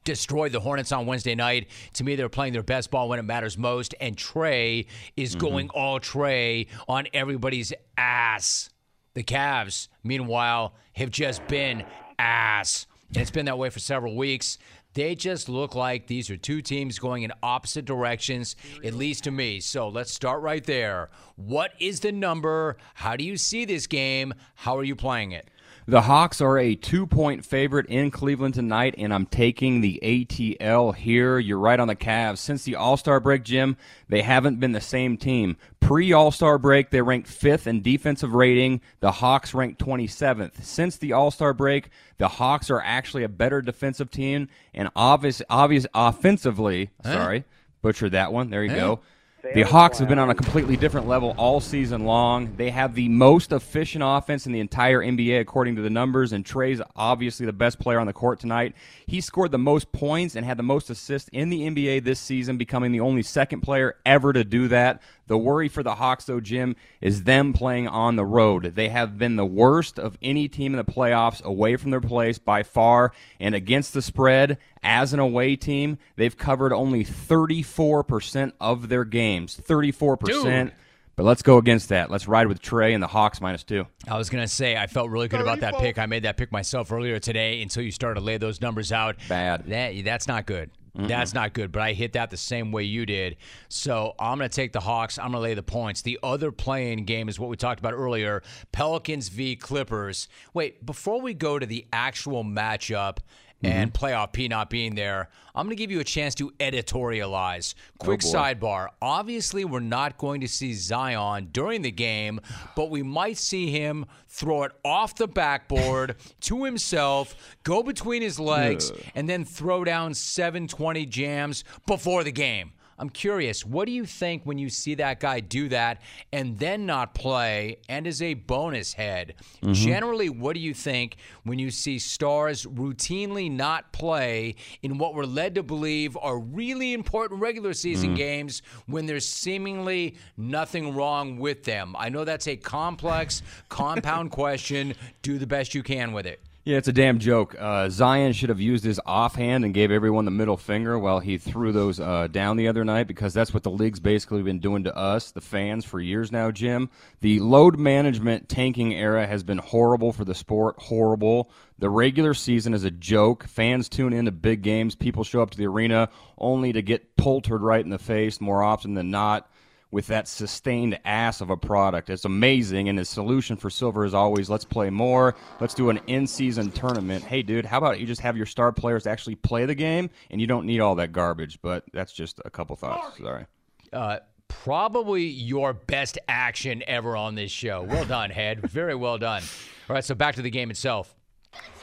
destroyed 0.03 0.51
the 0.51 0.59
Hornets 0.59 0.91
on 0.91 1.05
Wednesday 1.05 1.35
night. 1.35 1.67
To 1.93 2.03
me, 2.03 2.15
they're 2.15 2.29
playing 2.29 2.53
their 2.53 2.63
best 2.63 2.89
ball 2.91 3.07
when 3.09 3.19
it 3.19 3.23
matters 3.23 3.57
most, 3.57 3.93
and 4.01 4.17
Trae 4.17 4.87
is 5.15 5.31
Mm-hmm. 5.35 5.39
going 5.39 5.69
all 5.69 5.99
Trae 5.99 6.67
on 6.87 7.05
everybody's 7.13 7.71
ass. 7.97 8.69
The 9.13 9.23
Cavs, 9.23 9.87
meanwhile, 10.03 10.73
have 10.99 11.09
just 11.11 11.45
been 11.47 11.83
ass. 12.17 12.85
And 13.07 13.17
it's 13.17 13.31
been 13.31 13.45
that 13.45 13.57
way 13.57 13.69
for 13.69 13.79
several 13.79 14.15
weeks. 14.15 14.57
They 14.93 15.15
just 15.15 15.49
look 15.49 15.75
like 15.75 16.07
these 16.07 16.29
are 16.29 16.37
two 16.37 16.61
teams 16.61 16.99
going 16.99 17.23
in 17.23 17.31
opposite 17.41 17.85
directions, 17.85 18.55
at 18.83 18.93
least 18.93 19.23
to 19.25 19.31
me. 19.31 19.59
So 19.59 19.87
let's 19.87 20.11
start 20.11 20.41
right 20.41 20.63
there. 20.63 21.09
What 21.35 21.71
is 21.79 21.99
the 22.01 22.11
number? 22.11 22.77
How 22.95 23.15
do 23.15 23.23
you 23.23 23.37
see 23.37 23.65
this 23.65 23.87
game? 23.87 24.33
How 24.55 24.77
are 24.77 24.83
you 24.83 24.95
playing 24.95 25.31
it? 25.31 25.49
The 25.87 26.01
Hawks 26.01 26.39
are 26.39 26.59
a 26.59 26.75
two 26.75 27.07
point 27.07 27.43
favorite 27.45 27.87
in 27.87 28.11
Cleveland 28.11 28.53
tonight, 28.53 28.93
and 28.97 29.11
I'm 29.11 29.25
taking 29.25 29.81
the 29.81 29.99
ATL 30.03 30.93
here. 30.93 31.39
You're 31.39 31.57
right 31.57 31.79
on 31.79 31.87
the 31.87 31.95
Cavs. 31.95 32.37
Since 32.37 32.63
the 32.63 32.75
All 32.75 32.95
Star 32.95 33.19
break, 33.19 33.43
Jim, 33.43 33.75
they 34.07 34.21
haven't 34.21 34.59
been 34.59 34.73
the 34.73 34.81
same 34.81 35.17
team. 35.17 35.57
Pre 35.89 36.13
All 36.13 36.29
Star 36.29 36.59
break, 36.59 36.91
they 36.91 37.01
ranked 37.01 37.27
fifth 37.27 37.65
in 37.65 37.81
defensive 37.81 38.35
rating. 38.35 38.81
The 38.99 39.11
Hawks 39.11 39.55
ranked 39.55 39.83
27th. 39.83 40.63
Since 40.63 40.97
the 40.97 41.13
All 41.13 41.31
Star 41.31 41.51
break, 41.51 41.89
the 42.19 42.27
Hawks 42.27 42.69
are 42.69 42.79
actually 42.79 43.23
a 43.23 43.27
better 43.27 43.59
defensive 43.59 44.11
team, 44.11 44.49
and 44.71 44.89
obvious, 44.95 45.41
obvious 45.49 45.87
offensively. 45.95 46.91
Sorry, 47.03 47.43
butchered 47.81 48.11
that 48.11 48.31
one. 48.31 48.51
There 48.51 48.63
you 48.63 48.69
go. 48.69 48.99
The 49.41 49.63
Hawks 49.63 49.99
have 49.99 50.09
been 50.09 50.19
on 50.19 50.29
a 50.29 50.35
completely 50.35 50.75
different 50.75 51.07
level 51.07 51.33
all 51.37 51.61
season 51.61 52.03
long. 52.03 52.55
They 52.57 52.69
have 52.71 52.93
the 52.93 53.07
most 53.07 53.53
efficient 53.53 54.03
offense 54.05 54.45
in 54.45 54.51
the 54.51 54.59
entire 54.59 54.99
NBA, 54.99 55.39
according 55.39 55.77
to 55.77 55.81
the 55.81 55.89
numbers, 55.89 56.33
and 56.33 56.45
Trae's 56.45 56.81
obviously 56.95 57.45
the 57.45 57.53
best 57.53 57.79
player 57.79 57.99
on 57.99 58.05
the 58.05 58.13
court 58.13 58.39
tonight. 58.41 58.75
He 59.07 59.21
scored 59.21 59.51
the 59.51 59.57
most 59.57 59.91
points 59.93 60.35
and 60.35 60.45
had 60.45 60.57
the 60.57 60.63
most 60.63 60.89
assists 60.89 61.29
in 61.31 61.49
the 61.49 61.61
NBA 61.61 62.03
this 62.03 62.19
season, 62.19 62.57
becoming 62.57 62.91
the 62.91 62.99
only 62.99 63.23
second 63.23 63.61
player 63.61 63.95
ever 64.05 64.33
to 64.33 64.43
do 64.43 64.67
that. 64.67 65.01
The 65.29 65.37
worry 65.37 65.69
for 65.69 65.83
the 65.83 65.93
Hawks, 65.93 66.25
though, 66.25 66.39
Jim, 66.39 66.75
is 67.01 67.23
them 67.23 67.53
playing 67.53 67.87
on 67.87 68.15
the 68.15 68.25
road. 68.25 68.73
They 68.73 68.89
have 68.89 69.19
been 69.19 69.35
the 69.35 69.45
worst 69.45 69.99
of 69.99 70.17
any 70.23 70.47
team 70.47 70.73
in 70.73 70.77
the 70.77 70.91
playoffs 70.91 71.41
away 71.43 71.75
from 71.75 71.91
their 71.91 72.01
place 72.01 72.39
by 72.39 72.63
far, 72.63 73.13
and 73.39 73.53
against 73.53 73.93
the 73.93 74.01
spread, 74.01 74.57
as 74.81 75.13
an 75.13 75.19
away 75.19 75.55
team, 75.55 75.99
they've 76.15 76.35
covered 76.35 76.73
only 76.73 77.05
34% 77.05 78.53
of 78.59 78.89
their 78.89 79.05
games. 79.05 79.55
34%. 79.55 80.25
Dude. 80.25 80.73
But 81.15 81.25
let's 81.25 81.41
go 81.41 81.57
against 81.57 81.89
that. 81.89 82.09
Let's 82.09 82.27
ride 82.27 82.47
with 82.47 82.61
Trae 82.61 82.93
and 82.93 83.03
the 83.03 83.07
Hawks 83.07 83.39
minus 83.39 83.63
two. 83.63 83.85
I 84.07 84.17
was 84.17 84.29
going 84.29 84.41
to 84.41 84.47
say, 84.47 84.77
I 84.77 84.87
felt 84.87 85.09
really 85.09 85.27
good 85.27 85.41
about 85.41 85.59
that 85.59 85.77
pick. 85.77 85.99
I 85.99 86.05
made 86.05 86.23
that 86.23 86.37
pick 86.37 86.49
myself 86.49 86.91
earlier 86.93 87.19
today 87.19 87.61
until 87.61 87.83
you 87.83 87.91
started 87.91 88.21
to 88.21 88.25
lay 88.25 88.37
those 88.37 88.61
numbers 88.61 88.93
out. 88.93 89.17
Bad. 89.27 89.65
That, 89.67 90.01
that's 90.05 90.29
not 90.29 90.45
good. 90.45 90.71
That's 90.95 91.33
not 91.33 91.53
good, 91.53 91.71
but 91.71 91.81
I 91.81 91.93
hit 91.93 92.13
that 92.13 92.29
the 92.29 92.37
same 92.37 92.71
way 92.71 92.83
you 92.83 93.05
did. 93.05 93.37
So 93.67 94.15
I'm 94.19 94.37
going 94.37 94.49
to 94.49 94.55
take 94.55 94.73
the 94.73 94.79
Hawks. 94.79 95.17
I'm 95.17 95.31
going 95.31 95.33
to 95.33 95.39
lay 95.39 95.53
the 95.53 95.63
points. 95.63 96.01
The 96.01 96.19
other 96.23 96.51
playing 96.51 97.05
game 97.05 97.29
is 97.29 97.39
what 97.39 97.49
we 97.49 97.55
talked 97.57 97.79
about 97.79 97.93
earlier 97.93 98.43
Pelicans 98.71 99.29
v. 99.29 99.55
Clippers. 99.55 100.27
Wait, 100.53 100.85
before 100.85 101.21
we 101.21 101.33
go 101.33 101.59
to 101.59 101.65
the 101.65 101.85
actual 101.93 102.43
matchup 102.43 103.17
Mm-hmm. 103.63 103.73
and 103.75 103.93
playoff 103.93 104.31
P 104.31 104.47
not 104.47 104.69
being 104.69 104.95
there, 104.95 105.29
I'm 105.53 105.65
going 105.65 105.75
to 105.75 105.81
give 105.81 105.91
you 105.91 105.99
a 105.99 106.03
chance 106.05 106.33
to 106.35 106.51
editorialize. 106.59 107.73
Oh, 107.75 108.05
Quick 108.05 108.21
boy. 108.21 108.27
sidebar. 108.27 108.87
Obviously, 109.01 109.65
we're 109.65 109.81
not 109.81 110.17
going 110.17 110.39
to 110.41 110.47
see 110.47 110.73
Zion 110.73 111.49
during 111.51 111.81
the 111.81 111.91
game, 111.91 112.39
but 112.75 112.89
we 112.89 113.03
might 113.03 113.37
see 113.37 113.69
him 113.69 114.05
throw 114.29 114.63
it 114.63 114.71
off 114.85 115.15
the 115.15 115.27
backboard 115.27 116.15
to 116.41 116.63
himself, 116.63 117.35
go 117.63 117.83
between 117.83 118.21
his 118.21 118.39
legs, 118.39 118.91
and 119.15 119.27
then 119.27 119.43
throw 119.43 119.83
down 119.83 120.13
720 120.13 121.05
jams 121.07 121.63
before 121.85 122.23
the 122.23 122.31
game. 122.31 122.71
I'm 122.99 123.09
curious, 123.09 123.65
what 123.65 123.85
do 123.85 123.93
you 123.93 124.05
think 124.05 124.43
when 124.43 124.57
you 124.57 124.69
see 124.69 124.93
that 124.95 125.21
guy 125.21 125.39
do 125.39 125.69
that 125.69 126.01
and 126.33 126.59
then 126.59 126.85
not 126.85 127.15
play 127.15 127.77
and 127.87 128.05
as 128.05 128.21
a 128.21 128.33
bonus 128.33 128.93
head? 128.93 129.35
Mhm. 129.63 129.73
Generally, 129.73 130.29
what 130.31 130.53
do 130.53 130.59
you 130.59 130.73
think 130.73 131.15
when 131.43 131.59
you 131.59 131.71
see 131.71 131.97
stars 131.97 132.65
routinely 132.65 133.49
not 133.49 133.93
play 133.93 134.55
in 134.83 134.97
what 134.97 135.15
we're 135.15 135.23
led 135.23 135.55
to 135.55 135.63
believe 135.63 136.17
are 136.21 136.37
really 136.37 136.91
important 136.93 137.39
regular 137.41 137.73
season 137.73 138.11
Mm. 138.13 138.17
games 138.17 138.61
when 138.85 139.05
there's 139.05 139.27
seemingly 139.27 140.15
nothing 140.35 140.93
wrong 140.93 141.37
with 141.37 141.63
them? 141.63 141.95
I 141.97 142.09
know 142.09 142.25
that's 142.25 142.47
a 142.47 142.57
complex, 142.57 143.41
compound 143.69 144.31
question. 144.31 144.93
Do 145.21 145.37
the 145.37 145.47
best 145.47 145.73
you 145.73 145.83
can 145.83 146.11
with 146.11 146.25
it. 146.25 146.41
Yeah, 146.69 146.77
it's 146.77 146.87
a 146.87 146.93
damn 146.93 147.17
joke. 147.17 147.55
Uh, 147.57 147.89
Zion 147.89 148.31
should 148.31 148.49
have 148.49 148.61
used 148.61 148.83
his 148.83 149.01
offhand 149.03 149.65
and 149.65 149.73
gave 149.73 149.89
everyone 149.89 150.25
the 150.25 150.29
middle 150.29 150.55
finger 150.55 150.99
while 150.99 151.19
he 151.19 151.39
threw 151.39 151.71
those 151.71 151.99
uh, 151.99 152.27
down 152.27 152.57
the 152.57 152.67
other 152.67 152.85
night 152.85 153.07
because 153.07 153.33
that's 153.33 153.55
what 153.55 153.63
the 153.63 153.71
league's 153.71 153.99
basically 153.99 154.43
been 154.43 154.59
doing 154.59 154.83
to 154.83 154.95
us, 154.95 155.31
the 155.31 155.41
fans, 155.41 155.83
for 155.83 155.99
years 155.99 156.31
now, 156.31 156.51
Jim. 156.51 156.91
The 157.21 157.39
load 157.39 157.79
management 157.79 158.49
tanking 158.49 158.93
era 158.93 159.25
has 159.25 159.41
been 159.41 159.57
horrible 159.57 160.13
for 160.13 160.25
the 160.25 160.35
sport, 160.35 160.75
horrible. 160.77 161.49
The 161.79 161.89
regular 161.89 162.35
season 162.35 162.75
is 162.75 162.83
a 162.83 162.91
joke. 162.91 163.45
Fans 163.45 163.89
tune 163.89 164.13
into 164.13 164.31
big 164.31 164.61
games. 164.61 164.93
People 164.93 165.23
show 165.23 165.41
up 165.41 165.49
to 165.49 165.57
the 165.57 165.65
arena 165.65 166.09
only 166.37 166.71
to 166.73 166.83
get 166.83 167.15
poltered 167.17 167.63
right 167.63 167.83
in 167.83 167.89
the 167.89 167.97
face 167.97 168.39
more 168.39 168.61
often 168.61 168.93
than 168.93 169.09
not 169.09 169.49
with 169.91 170.07
that 170.07 170.27
sustained 170.27 170.99
ass 171.03 171.41
of 171.41 171.49
a 171.49 171.57
product. 171.57 172.09
It's 172.09 172.25
amazing, 172.25 172.89
and 172.89 172.97
his 172.97 173.09
solution 173.09 173.55
for 173.55 173.69
Silver 173.69 174.05
is 174.05 174.13
always 174.13 174.49
let's 174.49 174.65
play 174.65 174.89
more, 174.89 175.35
let's 175.59 175.73
do 175.73 175.89
an 175.89 175.99
in 176.07 176.27
season 176.27 176.71
tournament. 176.71 177.23
Hey, 177.23 177.41
dude, 177.41 177.65
how 177.65 177.79
about 177.79 177.99
you 177.99 178.05
just 178.05 178.21
have 178.21 178.37
your 178.37 178.45
star 178.45 178.71
players 178.71 179.07
actually 179.07 179.35
play 179.35 179.65
the 179.65 179.75
game, 179.75 180.09
and 180.29 180.39
you 180.39 180.47
don't 180.47 180.65
need 180.65 180.79
all 180.79 180.95
that 180.95 181.11
garbage? 181.11 181.59
But 181.61 181.83
that's 181.91 182.13
just 182.13 182.39
a 182.45 182.49
couple 182.49 182.75
thoughts. 182.75 183.17
Sorry. 183.17 183.45
Uh, 183.91 184.19
probably 184.47 185.25
your 185.25 185.73
best 185.73 186.17
action 186.27 186.83
ever 186.85 187.15
on 187.15 187.35
this 187.35 187.51
show. 187.51 187.83
Well 187.83 188.05
done, 188.05 188.29
Head. 188.29 188.61
Very 188.69 188.95
well 188.95 189.17
done. 189.17 189.41
All 189.89 189.95
right, 189.95 190.03
so 190.03 190.13
back 190.13 190.35
to 190.35 190.41
the 190.41 190.51
game 190.51 190.69
itself. 190.69 191.15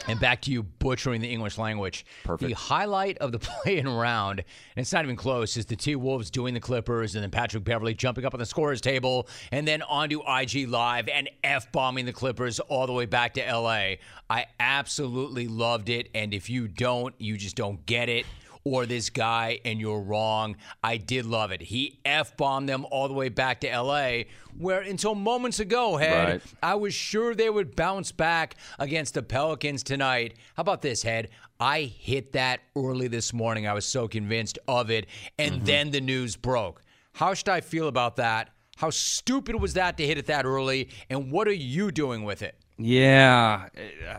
And 0.08 0.20
back 0.20 0.40
to 0.42 0.52
you 0.52 0.62
butchering 0.62 1.20
the 1.20 1.28
English 1.28 1.58
language. 1.58 2.06
Perfect. 2.22 2.48
The 2.48 2.54
highlight 2.54 3.18
of 3.18 3.32
the 3.32 3.38
play-in 3.62 3.88
round, 3.88 4.38
and 4.40 4.82
it's 4.82 4.92
not 4.92 5.04
even 5.04 5.16
close, 5.16 5.56
is 5.56 5.66
the 5.66 5.74
T 5.74 5.96
Wolves 5.96 6.30
doing 6.30 6.54
the 6.54 6.60
Clippers 6.60 7.16
and 7.16 7.24
then 7.24 7.30
Patrick 7.30 7.64
Beverley 7.64 7.92
jumping 7.94 8.24
up 8.24 8.32
on 8.32 8.38
the 8.38 8.46
scorer's 8.46 8.80
table 8.80 9.28
and 9.50 9.66
then 9.66 9.82
onto 9.82 10.20
IG 10.20 10.68
Live 10.68 11.08
and 11.08 11.28
F 11.42 11.72
bombing 11.72 12.06
the 12.06 12.12
Clippers 12.12 12.60
all 12.60 12.86
the 12.86 12.92
way 12.92 13.06
back 13.06 13.34
to 13.34 13.52
LA. 13.52 13.94
I 14.30 14.46
absolutely 14.60 15.48
loved 15.48 15.88
it. 15.88 16.08
And 16.14 16.32
if 16.32 16.48
you 16.48 16.68
don't, 16.68 17.14
you 17.18 17.36
just 17.36 17.56
don't 17.56 17.84
get 17.86 18.08
it 18.08 18.26
or 18.66 18.84
this 18.84 19.10
guy 19.10 19.60
and 19.64 19.80
you're 19.80 20.00
wrong. 20.00 20.56
I 20.82 20.96
did 20.96 21.24
love 21.24 21.52
it. 21.52 21.62
He 21.62 22.00
F 22.04 22.36
bombed 22.36 22.68
them 22.68 22.84
all 22.90 23.06
the 23.06 23.14
way 23.14 23.28
back 23.28 23.60
to 23.60 23.68
LA, 23.68 24.22
where 24.58 24.80
until 24.80 25.14
moments 25.14 25.60
ago, 25.60 25.96
Head, 25.96 26.28
Right. 26.28 26.42
I 26.64 26.74
was 26.74 26.92
sure 26.92 27.32
they 27.32 27.48
would 27.48 27.76
bounce 27.76 28.10
back 28.10 28.56
against 28.80 29.14
the 29.14 29.22
Pelicans 29.22 29.84
tonight. 29.84 30.34
How 30.56 30.62
about 30.62 30.82
this, 30.82 31.04
Head? 31.04 31.28
I 31.60 31.82
hit 31.82 32.32
that 32.32 32.58
early 32.74 33.06
this 33.06 33.32
morning. 33.32 33.68
I 33.68 33.72
was 33.72 33.86
so 33.86 34.08
convinced 34.08 34.58
of 34.66 34.90
it. 34.90 35.06
And 35.38 35.56
mm-hmm. 35.56 35.64
then 35.64 35.90
the 35.92 36.00
news 36.00 36.34
broke. 36.34 36.82
How 37.12 37.34
should 37.34 37.48
I 37.48 37.60
feel 37.60 37.86
about 37.86 38.16
that? 38.16 38.50
How 38.76 38.90
stupid 38.90 39.54
was 39.54 39.74
that 39.74 39.96
to 39.98 40.06
hit 40.06 40.18
it 40.18 40.26
that 40.26 40.44
early? 40.44 40.88
And 41.08 41.30
what 41.30 41.46
are 41.46 41.52
you 41.52 41.92
doing 41.92 42.24
with 42.24 42.42
it? 42.42 42.58
Yeah. 42.78 43.68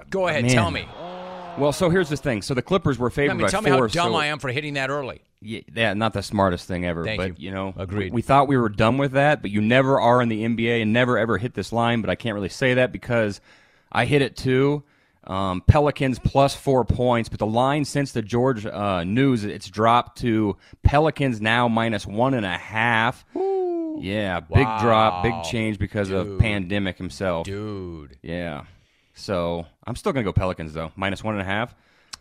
Go 0.09 0.29
ahead, 0.29 0.45
Man. 0.45 0.53
tell 0.53 0.71
me. 0.71 0.87
Well, 1.57 1.71
so 1.71 1.89
here's 1.89 2.09
the 2.09 2.17
thing. 2.17 2.43
So 2.43 2.53
the 2.53 2.61
Clippers 2.61 2.99
were 2.99 3.07
I 3.07 3.11
favored 3.11 3.35
mean, 3.35 3.45
by 3.45 3.49
tell 3.49 3.61
me 3.61 3.71
four. 3.71 3.81
how 3.81 3.87
dumb 3.87 4.11
so- 4.11 4.17
I 4.17 4.27
am 4.27 4.39
for 4.39 4.49
hitting 4.49 4.75
that 4.75 4.89
early. 4.89 5.21
Yeah, 5.39 5.61
yeah, 5.73 5.93
not 5.93 6.13
the 6.13 6.23
smartest 6.23 6.67
thing 6.67 6.85
ever. 6.85 7.03
Thank 7.03 7.19
but 7.19 7.39
you. 7.39 7.51
know, 7.51 7.73
Agreed. 7.77 8.11
We, 8.11 8.17
we 8.17 8.21
thought 8.23 8.47
we 8.47 8.57
were 8.57 8.69
done 8.69 8.97
with 8.97 9.11
that, 9.11 9.43
but 9.43 9.51
you 9.51 9.61
never 9.61 10.01
are 10.01 10.19
in 10.21 10.29
the 10.29 10.43
NBA 10.43 10.81
and 10.81 10.93
never 10.93 11.17
ever 11.17 11.37
hit 11.37 11.53
this 11.53 11.71
line. 11.71 12.01
But 12.01 12.09
I 12.09 12.15
can't 12.15 12.33
really 12.33 12.49
say 12.49 12.75
that 12.75 12.91
because 12.91 13.39
I 13.91 14.05
hit 14.05 14.21
it 14.23 14.35
too. 14.35 14.83
Um, 15.25 15.61
Pelicans 15.67 16.19
plus 16.19 16.55
four 16.55 16.85
points, 16.85 17.29
but 17.29 17.37
the 17.37 17.45
line 17.45 17.85
since 17.85 18.13
the 18.13 18.21
George 18.21 18.65
uh, 18.65 19.03
news 19.03 19.43
it's 19.43 19.69
dropped 19.69 20.19
to 20.19 20.57
Pelicans 20.83 21.41
now 21.41 21.67
minus 21.67 22.07
one 22.07 22.33
and 22.33 22.45
a 22.45 22.57
half. 22.57 23.25
Yeah, 23.35 24.39
big 24.39 24.67
drop, 24.79 25.23
big 25.23 25.43
change 25.43 25.79
because 25.79 26.09
Dude. 26.09 26.33
of 26.33 26.39
pandemic 26.39 26.97
himself. 26.97 27.45
Dude. 27.45 28.17
Yeah. 28.21 28.63
So 29.17 29.65
I'm 29.85 29.95
still 29.95 30.13
gonna 30.13 30.23
go 30.23 30.31
Pelicans 30.33 30.73
though, 30.73 30.91
minus 30.95 31.23
one 31.23 31.33
and 31.33 31.41
a 31.41 31.45
half. 31.45 31.75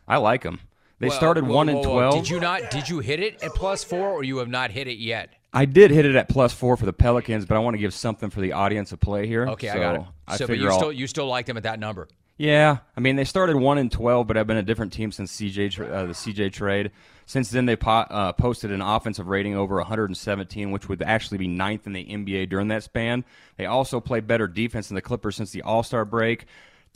I 0.08 0.16
like 0.16 0.42
them. 0.42 0.60
They 0.98 1.08
Well, 1.08 1.16
started 1.16 1.44
whoa, 1.46 1.54
one 1.54 1.66
whoa, 1.68 1.76
and 1.76 1.86
whoa. 1.86 1.92
twelve. 1.94 2.14
Did 2.14 2.30
you 2.30 2.40
not? 2.40 2.70
Did 2.70 2.88
you 2.88 3.00
hit 3.00 3.20
it 3.20 3.42
at 3.42 3.54
plus 3.54 3.84
four, 3.84 4.08
or 4.10 4.24
you 4.24 4.38
have 4.38 4.48
not 4.48 4.70
hit 4.70 4.88
it 4.88 4.98
yet? 4.98 5.30
I 5.52 5.64
did 5.66 5.90
hit 5.90 6.04
it 6.06 6.16
at 6.16 6.28
plus 6.28 6.52
four 6.52 6.76
for 6.76 6.86
the 6.86 6.92
Pelicans, 6.92 7.44
but 7.44 7.54
I 7.54 7.58
want 7.60 7.74
to 7.74 7.78
give 7.78 7.94
something 7.94 8.30
for 8.30 8.40
the 8.40 8.52
audience 8.52 8.90
to 8.90 8.96
play 8.96 9.26
here. 9.26 9.46
Okay, 9.48 9.68
I 9.68 9.78
got 9.78 9.94
it. 9.96 10.02
I 10.26 10.36
so, 10.36 10.46
but 10.46 10.58
you 10.58 10.68
I'll- 10.70 10.78
still 10.78 10.92
you 10.92 11.06
still 11.06 11.26
like 11.28 11.46
them 11.46 11.56
at 11.58 11.62
that 11.64 11.78
number? 11.78 12.08
yeah, 12.38 12.78
I 12.96 13.00
mean 13.00 13.16
they 13.16 13.24
started 13.24 13.56
one 13.56 13.76
and 13.78 13.92
twelve, 13.92 14.26
but 14.26 14.36
I've 14.38 14.46
been 14.46 14.56
a 14.56 14.62
different 14.62 14.92
team 14.94 15.12
since 15.12 15.32
CJ 15.36 15.78
uh, 15.80 16.06
the 16.06 16.12
CJ 16.14 16.52
trade. 16.52 16.90
Since 17.28 17.50
then, 17.50 17.66
they 17.66 17.74
po- 17.76 17.90
uh, 17.90 18.32
posted 18.32 18.70
an 18.70 18.80
offensive 18.80 19.26
rating 19.26 19.56
over 19.56 19.76
117, 19.78 20.70
which 20.70 20.88
would 20.88 21.02
actually 21.02 21.38
be 21.38 21.48
ninth 21.48 21.84
in 21.88 21.92
the 21.92 22.04
NBA 22.04 22.48
during 22.48 22.68
that 22.68 22.84
span. 22.84 23.24
They 23.56 23.66
also 23.66 23.98
play 23.98 24.20
better 24.20 24.46
defense 24.46 24.86
than 24.88 24.94
the 24.94 25.02
Clippers 25.02 25.34
since 25.34 25.50
the 25.50 25.62
All 25.62 25.82
Star 25.82 26.04
break. 26.04 26.46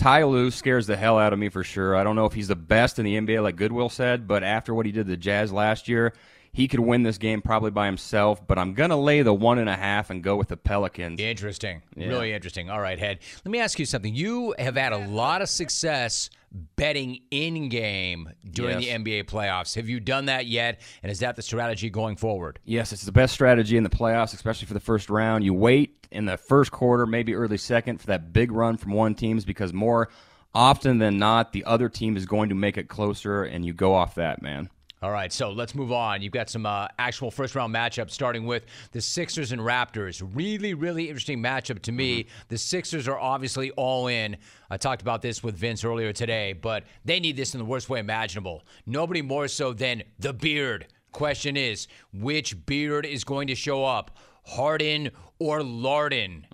Ty 0.00 0.24
Lue 0.24 0.50
scares 0.50 0.86
the 0.86 0.96
hell 0.96 1.18
out 1.18 1.34
of 1.34 1.38
me 1.38 1.50
for 1.50 1.62
sure. 1.62 1.94
I 1.94 2.04
don't 2.04 2.16
know 2.16 2.24
if 2.24 2.32
he's 2.32 2.48
the 2.48 2.56
best 2.56 2.98
in 2.98 3.04
the 3.04 3.18
NBA, 3.18 3.42
like 3.42 3.56
Goodwill 3.56 3.90
said, 3.90 4.26
but 4.26 4.42
after 4.42 4.72
what 4.72 4.86
he 4.86 4.92
did 4.92 5.04
to 5.04 5.10
the 5.10 5.16
Jazz 5.18 5.52
last 5.52 5.88
year, 5.88 6.14
he 6.52 6.66
could 6.68 6.80
win 6.80 7.02
this 7.02 7.18
game 7.18 7.40
probably 7.42 7.70
by 7.70 7.86
himself. 7.86 8.46
But 8.46 8.58
I'm 8.58 8.74
gonna 8.74 8.98
lay 9.00 9.22
the 9.22 9.34
one 9.34 9.58
and 9.58 9.68
a 9.68 9.76
half 9.76 10.10
and 10.10 10.22
go 10.22 10.36
with 10.36 10.48
the 10.48 10.56
Pelicans. 10.56 11.20
Interesting, 11.20 11.82
Yeah. 11.96 12.08
really 12.08 12.32
interesting. 12.32 12.70
All 12.70 12.80
right, 12.80 12.98
head. 12.98 13.18
Let 13.44 13.50
me 13.52 13.60
ask 13.60 13.78
you 13.78 13.86
something. 13.86 14.14
You 14.14 14.54
have 14.58 14.76
had 14.76 14.92
a 14.92 15.06
lot 15.08 15.42
of 15.42 15.48
success 15.48 16.30
betting 16.76 17.20
in 17.30 17.68
game 17.68 18.28
during 18.50 18.80
Yes. 18.80 18.84
the 18.84 18.90
NBA 18.90 19.22
playoffs. 19.22 19.76
Have 19.76 19.88
you 19.88 20.00
done 20.00 20.26
that 20.26 20.46
yet? 20.46 20.80
And 21.02 21.12
is 21.12 21.20
that 21.20 21.36
the 21.36 21.42
strategy 21.42 21.90
going 21.90 22.16
forward? 22.16 22.58
Yes, 22.64 22.92
it's 22.92 23.04
the 23.04 23.12
best 23.12 23.32
strategy 23.34 23.76
in 23.76 23.84
the 23.84 23.88
playoffs, 23.90 24.34
especially 24.34 24.66
for 24.66 24.74
the 24.74 24.80
first 24.80 25.08
round. 25.08 25.44
You 25.44 25.54
wait 25.54 26.08
in 26.10 26.24
the 26.24 26.36
first 26.36 26.72
quarter, 26.72 27.06
maybe 27.06 27.34
early 27.34 27.56
second, 27.56 28.00
for 28.00 28.08
that 28.08 28.32
big 28.32 28.50
run 28.50 28.76
from 28.76 28.92
one 28.92 29.14
teams 29.14 29.44
because 29.44 29.72
more 29.72 30.08
often 30.52 30.98
than 30.98 31.18
not, 31.20 31.52
the 31.52 31.64
other 31.64 31.88
team 31.88 32.16
is 32.16 32.26
going 32.26 32.48
to 32.48 32.56
make 32.56 32.76
it 32.76 32.88
closer, 32.88 33.44
and 33.44 33.64
you 33.64 33.72
go 33.72 33.94
off 33.94 34.16
that, 34.16 34.42
man. 34.42 34.68
All 35.02 35.10
right, 35.10 35.32
so 35.32 35.50
let's 35.50 35.74
move 35.74 35.92
on. 35.92 36.20
You've 36.20 36.34
got 36.34 36.50
some 36.50 36.66
uh, 36.66 36.86
actual 36.98 37.30
first 37.30 37.54
round 37.54 37.74
matchups, 37.74 38.10
starting 38.10 38.44
with 38.44 38.66
the 38.92 39.00
Sixers 39.00 39.50
and 39.50 39.62
Raptors. 39.62 40.22
Really, 40.34 40.74
really 40.74 41.08
interesting 41.08 41.42
matchup 41.42 41.80
to 41.82 41.92
me. 41.92 42.26
The 42.48 42.58
Sixers 42.58 43.08
are 43.08 43.18
obviously 43.18 43.70
all 43.72 44.08
in. 44.08 44.36
I 44.68 44.76
talked 44.76 45.00
about 45.00 45.22
this 45.22 45.42
with 45.42 45.56
Vince 45.56 45.84
earlier 45.86 46.12
today, 46.12 46.52
but 46.52 46.84
they 47.06 47.18
need 47.18 47.34
this 47.34 47.54
in 47.54 47.58
the 47.60 47.64
worst 47.64 47.88
way 47.88 47.98
imaginable. 47.98 48.62
Nobody 48.84 49.22
more 49.22 49.48
so 49.48 49.72
than 49.72 50.02
the 50.18 50.34
beard. 50.34 50.88
Question 51.12 51.56
is, 51.56 51.88
which 52.12 52.66
beard 52.66 53.06
is 53.06 53.24
going 53.24 53.48
to 53.48 53.54
show 53.54 53.86
up? 53.86 54.18
Harden 54.44 55.10
or 55.38 55.60
Larden? 55.60 56.44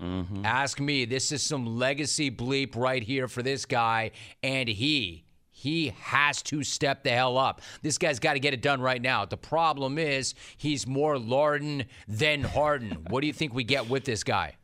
Ask 0.44 0.78
me. 0.78 1.04
This 1.04 1.32
is 1.32 1.42
some 1.42 1.66
legacy 1.66 2.30
bleep 2.30 2.76
right 2.76 3.02
here 3.02 3.26
for 3.26 3.42
this 3.42 3.66
guy, 3.66 4.12
and 4.44 4.68
he 4.68 5.24
he 5.56 5.94
has 6.00 6.42
to 6.42 6.62
step 6.62 7.02
the 7.02 7.08
hell 7.08 7.38
up. 7.38 7.62
This 7.80 7.96
guy's 7.96 8.18
got 8.18 8.34
to 8.34 8.38
get 8.38 8.52
it 8.52 8.60
done 8.60 8.82
right 8.82 9.00
now. 9.00 9.24
The 9.24 9.38
problem 9.38 9.96
is 9.96 10.34
he's 10.54 10.86
more 10.86 11.16
Larden 11.16 11.86
than 12.06 12.42
Harden. 12.42 13.06
what 13.08 13.22
do 13.22 13.26
you 13.26 13.32
think 13.32 13.54
we 13.54 13.64
get 13.64 13.88
with 13.88 14.04
this 14.04 14.22
guy? 14.22 14.56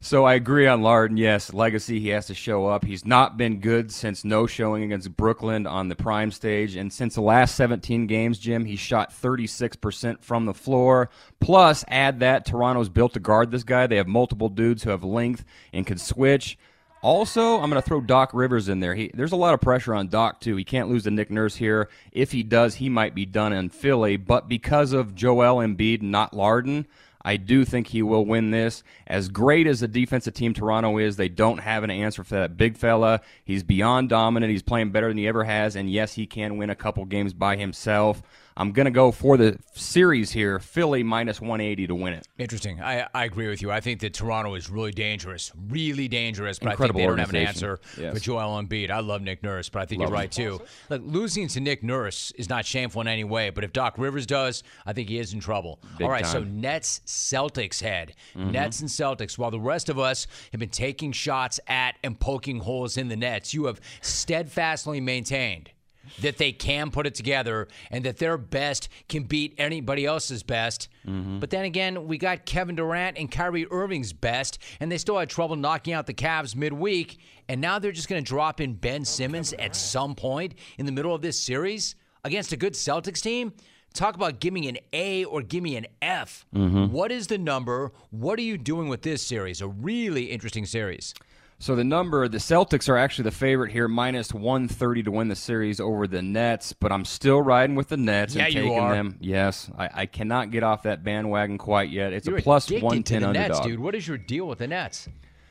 So 0.00 0.24
I 0.24 0.34
agree 0.34 0.68
on 0.68 0.80
Larden. 0.80 1.18
Yes, 1.18 1.52
legacy. 1.52 1.98
He 1.98 2.10
has 2.10 2.28
to 2.28 2.34
show 2.34 2.66
up. 2.66 2.84
He's 2.84 3.04
not 3.04 3.36
been 3.36 3.58
good 3.58 3.90
since 3.90 4.24
no 4.24 4.46
showing 4.46 4.84
against 4.84 5.16
Brooklyn 5.16 5.66
on 5.66 5.88
the 5.88 5.96
prime 5.96 6.30
stage, 6.30 6.76
and 6.76 6.92
since 6.92 7.16
the 7.16 7.20
last 7.20 7.56
17 7.56 8.06
games, 8.06 8.38
Jim, 8.38 8.64
he 8.64 8.76
shot 8.76 9.10
36% 9.10 10.22
from 10.22 10.46
the 10.46 10.54
floor. 10.54 11.10
Plus, 11.40 11.84
add 11.88 12.20
that 12.20 12.46
Toronto's 12.46 12.88
built 12.88 13.14
to 13.14 13.20
guard 13.20 13.50
this 13.50 13.64
guy. 13.64 13.88
They 13.88 13.96
have 13.96 14.06
multiple 14.06 14.48
dudes 14.48 14.84
who 14.84 14.90
have 14.90 15.02
length 15.02 15.44
and 15.72 15.84
can 15.84 15.98
switch. 15.98 16.56
Also, 17.02 17.60
I'm 17.60 17.70
going 17.70 17.80
to 17.80 17.86
throw 17.86 18.00
Doc 18.00 18.30
Rivers 18.34 18.68
in 18.68 18.80
there. 18.80 18.94
He, 18.94 19.10
there's 19.14 19.32
a 19.32 19.36
lot 19.36 19.54
of 19.54 19.60
pressure 19.60 19.94
on 19.94 20.08
Doc 20.08 20.40
too. 20.40 20.56
He 20.56 20.64
can't 20.64 20.88
lose 20.88 21.04
to 21.04 21.10
Nick 21.10 21.30
Nurse 21.30 21.56
here. 21.56 21.88
If 22.10 22.32
he 22.32 22.42
does, 22.42 22.76
he 22.76 22.88
might 22.88 23.14
be 23.14 23.24
done 23.24 23.52
in 23.52 23.68
Philly. 23.68 24.16
But 24.16 24.48
because 24.48 24.92
of 24.92 25.14
Joel 25.14 25.56
Embiid, 25.56 26.02
not 26.02 26.32
Larden, 26.32 26.86
I 27.22 27.36
do 27.36 27.64
think 27.64 27.88
he 27.88 28.02
will 28.02 28.24
win 28.24 28.50
this. 28.50 28.82
As 29.06 29.28
great 29.28 29.66
as 29.66 29.80
the 29.80 29.88
defensive 29.88 30.34
team 30.34 30.54
Toronto 30.54 30.98
is, 30.98 31.16
they 31.16 31.28
don't 31.28 31.58
have 31.58 31.84
an 31.84 31.90
answer 31.90 32.24
for 32.24 32.36
that 32.36 32.56
big 32.56 32.76
fella. 32.76 33.20
He's 33.44 33.62
beyond 33.62 34.08
dominant. 34.08 34.50
He's 34.50 34.62
playing 34.62 34.90
better 34.90 35.08
than 35.08 35.18
he 35.18 35.28
ever 35.28 35.44
has. 35.44 35.76
And 35.76 35.90
yes, 35.90 36.14
he 36.14 36.26
can 36.26 36.56
win 36.56 36.70
a 36.70 36.74
couple 36.74 37.04
games 37.04 37.32
by 37.32 37.56
himself. 37.56 38.22
I'm 38.60 38.72
going 38.72 38.86
to 38.86 38.90
go 38.90 39.12
for 39.12 39.36
the 39.36 39.56
series 39.74 40.32
here. 40.32 40.58
Philly 40.58 41.04
minus 41.04 41.40
180 41.40 41.86
to 41.86 41.94
win 41.94 42.12
it. 42.12 42.26
Interesting. 42.38 42.82
I, 42.82 43.06
I 43.14 43.24
agree 43.24 43.46
with 43.48 43.62
you. 43.62 43.70
I 43.70 43.80
think 43.80 44.00
that 44.00 44.14
Toronto 44.14 44.54
is 44.56 44.68
really 44.68 44.90
dangerous, 44.90 45.52
really 45.68 46.08
dangerous. 46.08 46.58
But 46.58 46.72
Incredible 46.72 47.00
I 47.00 47.04
think 47.04 47.04
they 47.04 47.06
don't 47.06 47.18
have 47.20 47.30
an 47.30 47.36
organization. 47.36 47.68
answer 47.68 48.02
Yes. 48.02 48.14
for 48.14 48.20
Joel 48.20 48.60
Embiid. 48.60 48.90
I 48.90 48.98
love 48.98 49.22
Nick 49.22 49.44
Nurse, 49.44 49.68
but 49.68 49.80
I 49.82 49.86
think 49.86 50.00
Love 50.00 50.08
you're 50.10 50.16
him. 50.16 50.20
right 50.20 50.32
too. 50.32 50.60
Look, 50.90 51.02
losing 51.04 51.46
to 51.48 51.60
Nick 51.60 51.84
Nurse 51.84 52.32
is 52.32 52.48
not 52.48 52.66
shameful 52.66 53.00
in 53.00 53.06
any 53.08 53.22
way, 53.22 53.50
but 53.50 53.62
if 53.62 53.72
Doc 53.72 53.94
Rivers 53.96 54.26
does, 54.26 54.64
I 54.84 54.92
think 54.92 55.08
he 55.08 55.18
is 55.20 55.32
in 55.32 55.38
trouble. 55.38 55.78
Big 55.96 56.04
All 56.06 56.10
right, 56.10 56.26
so. 56.26 56.42
Nets 56.42 57.00
Celtics 57.06 57.80
head. 57.80 58.14
Mhm. 58.36 58.50
Nets 58.50 58.80
and 58.80 58.90
Celtics. 58.90 59.38
While 59.38 59.52
the 59.52 59.60
rest 59.60 59.88
of 59.88 60.00
us 60.00 60.26
have 60.50 60.58
been 60.58 60.68
taking 60.68 61.12
shots 61.12 61.60
at 61.68 61.94
and 62.02 62.18
poking 62.18 62.58
holes 62.58 62.96
in 62.96 63.06
the 63.06 63.16
Nets, 63.16 63.54
you 63.54 63.66
have 63.66 63.80
steadfastly 64.00 65.00
maintained 65.00 65.70
that 66.20 66.38
they 66.38 66.52
can 66.52 66.90
put 66.90 67.06
it 67.06 67.14
together 67.14 67.68
and 67.90 68.04
that 68.04 68.18
their 68.18 68.36
best 68.38 68.88
can 69.08 69.24
beat 69.24 69.54
anybody 69.58 70.04
else's 70.06 70.42
best. 70.42 70.88
But 71.04 71.48
then 71.50 71.64
again, 71.64 72.06
we 72.06 72.18
got 72.18 72.44
Kevin 72.44 72.76
Durant 72.76 73.16
and 73.16 73.30
Kyrie 73.30 73.66
Irving's 73.70 74.12
best, 74.12 74.58
and 74.78 74.92
they 74.92 74.98
still 74.98 75.16
had 75.18 75.30
trouble 75.30 75.56
knocking 75.56 75.94
out 75.94 76.06
the 76.06 76.12
Cavs 76.14 76.54
midweek. 76.54 77.18
And 77.48 77.60
now 77.62 77.78
they're 77.78 77.92
just 77.92 78.08
going 78.08 78.22
to 78.22 78.28
drop 78.28 78.60
in 78.60 78.74
Ben 78.74 79.06
Simmons 79.06 79.54
at 79.54 79.74
some 79.74 80.14
point 80.14 80.54
in 80.76 80.84
the 80.84 80.92
middle 80.92 81.14
of 81.14 81.22
this 81.22 81.40
series 81.40 81.94
against 82.24 82.52
a 82.52 82.56
good 82.58 82.74
Celtics 82.74 83.22
team. 83.22 83.54
Talk 83.94 84.16
about 84.16 84.38
give 84.38 84.52
me 84.52 84.68
an 84.68 84.76
A 84.92 85.24
or 85.24 85.40
give 85.40 85.62
me 85.62 85.74
an 85.76 85.86
F. 86.02 86.44
Mhm. 86.54 86.90
What 86.90 87.10
is 87.10 87.28
the 87.28 87.38
number? 87.38 87.90
What 88.10 88.38
are 88.38 88.42
you 88.42 88.58
doing 88.58 88.88
with 88.88 89.00
this 89.00 89.22
series? 89.22 89.62
A 89.62 89.66
really 89.68 90.24
interesting 90.24 90.66
series. 90.66 91.14
So 91.60 91.74
the 91.74 91.82
number, 91.82 92.28
the 92.28 92.38
Celtics 92.38 92.88
are 92.88 92.96
actually 92.96 93.24
the 93.24 93.30
favorite 93.32 93.72
here, 93.72 93.88
minus 93.88 94.32
130 94.32 95.02
to 95.02 95.10
win 95.10 95.26
the 95.26 95.34
series 95.34 95.80
over 95.80 96.06
the 96.06 96.22
Nets, 96.22 96.72
but 96.72 96.92
I'm 96.92 97.04
still 97.04 97.42
riding 97.42 97.74
with 97.74 97.88
the 97.88 97.96
Nets 97.96 98.36
Yeah, 98.36 98.44
and 98.44 98.54
you 98.54 98.60
taking 98.62 98.78
are. 98.78 98.94
them. 98.94 99.16
Yes, 99.20 99.68
I, 99.76 99.90
I 99.92 100.06
cannot 100.06 100.52
get 100.52 100.62
off 100.62 100.84
that 100.84 101.02
bandwagon 101.02 101.58
quite 101.58 101.90
yet. 101.90 102.12
It's 102.12 102.28
You're 102.28 102.38
a 102.38 102.42
110 102.42 103.02
to 103.02 103.20
the 103.20 103.26
underdog. 103.28 103.48
Nets, 103.50 103.60
dude. 103.66 103.80
What 103.80 103.96
is 103.96 104.06
your 104.06 104.18
deal 104.18 104.46
with 104.46 104.58
the 104.58 104.68
Nets? 104.68 105.08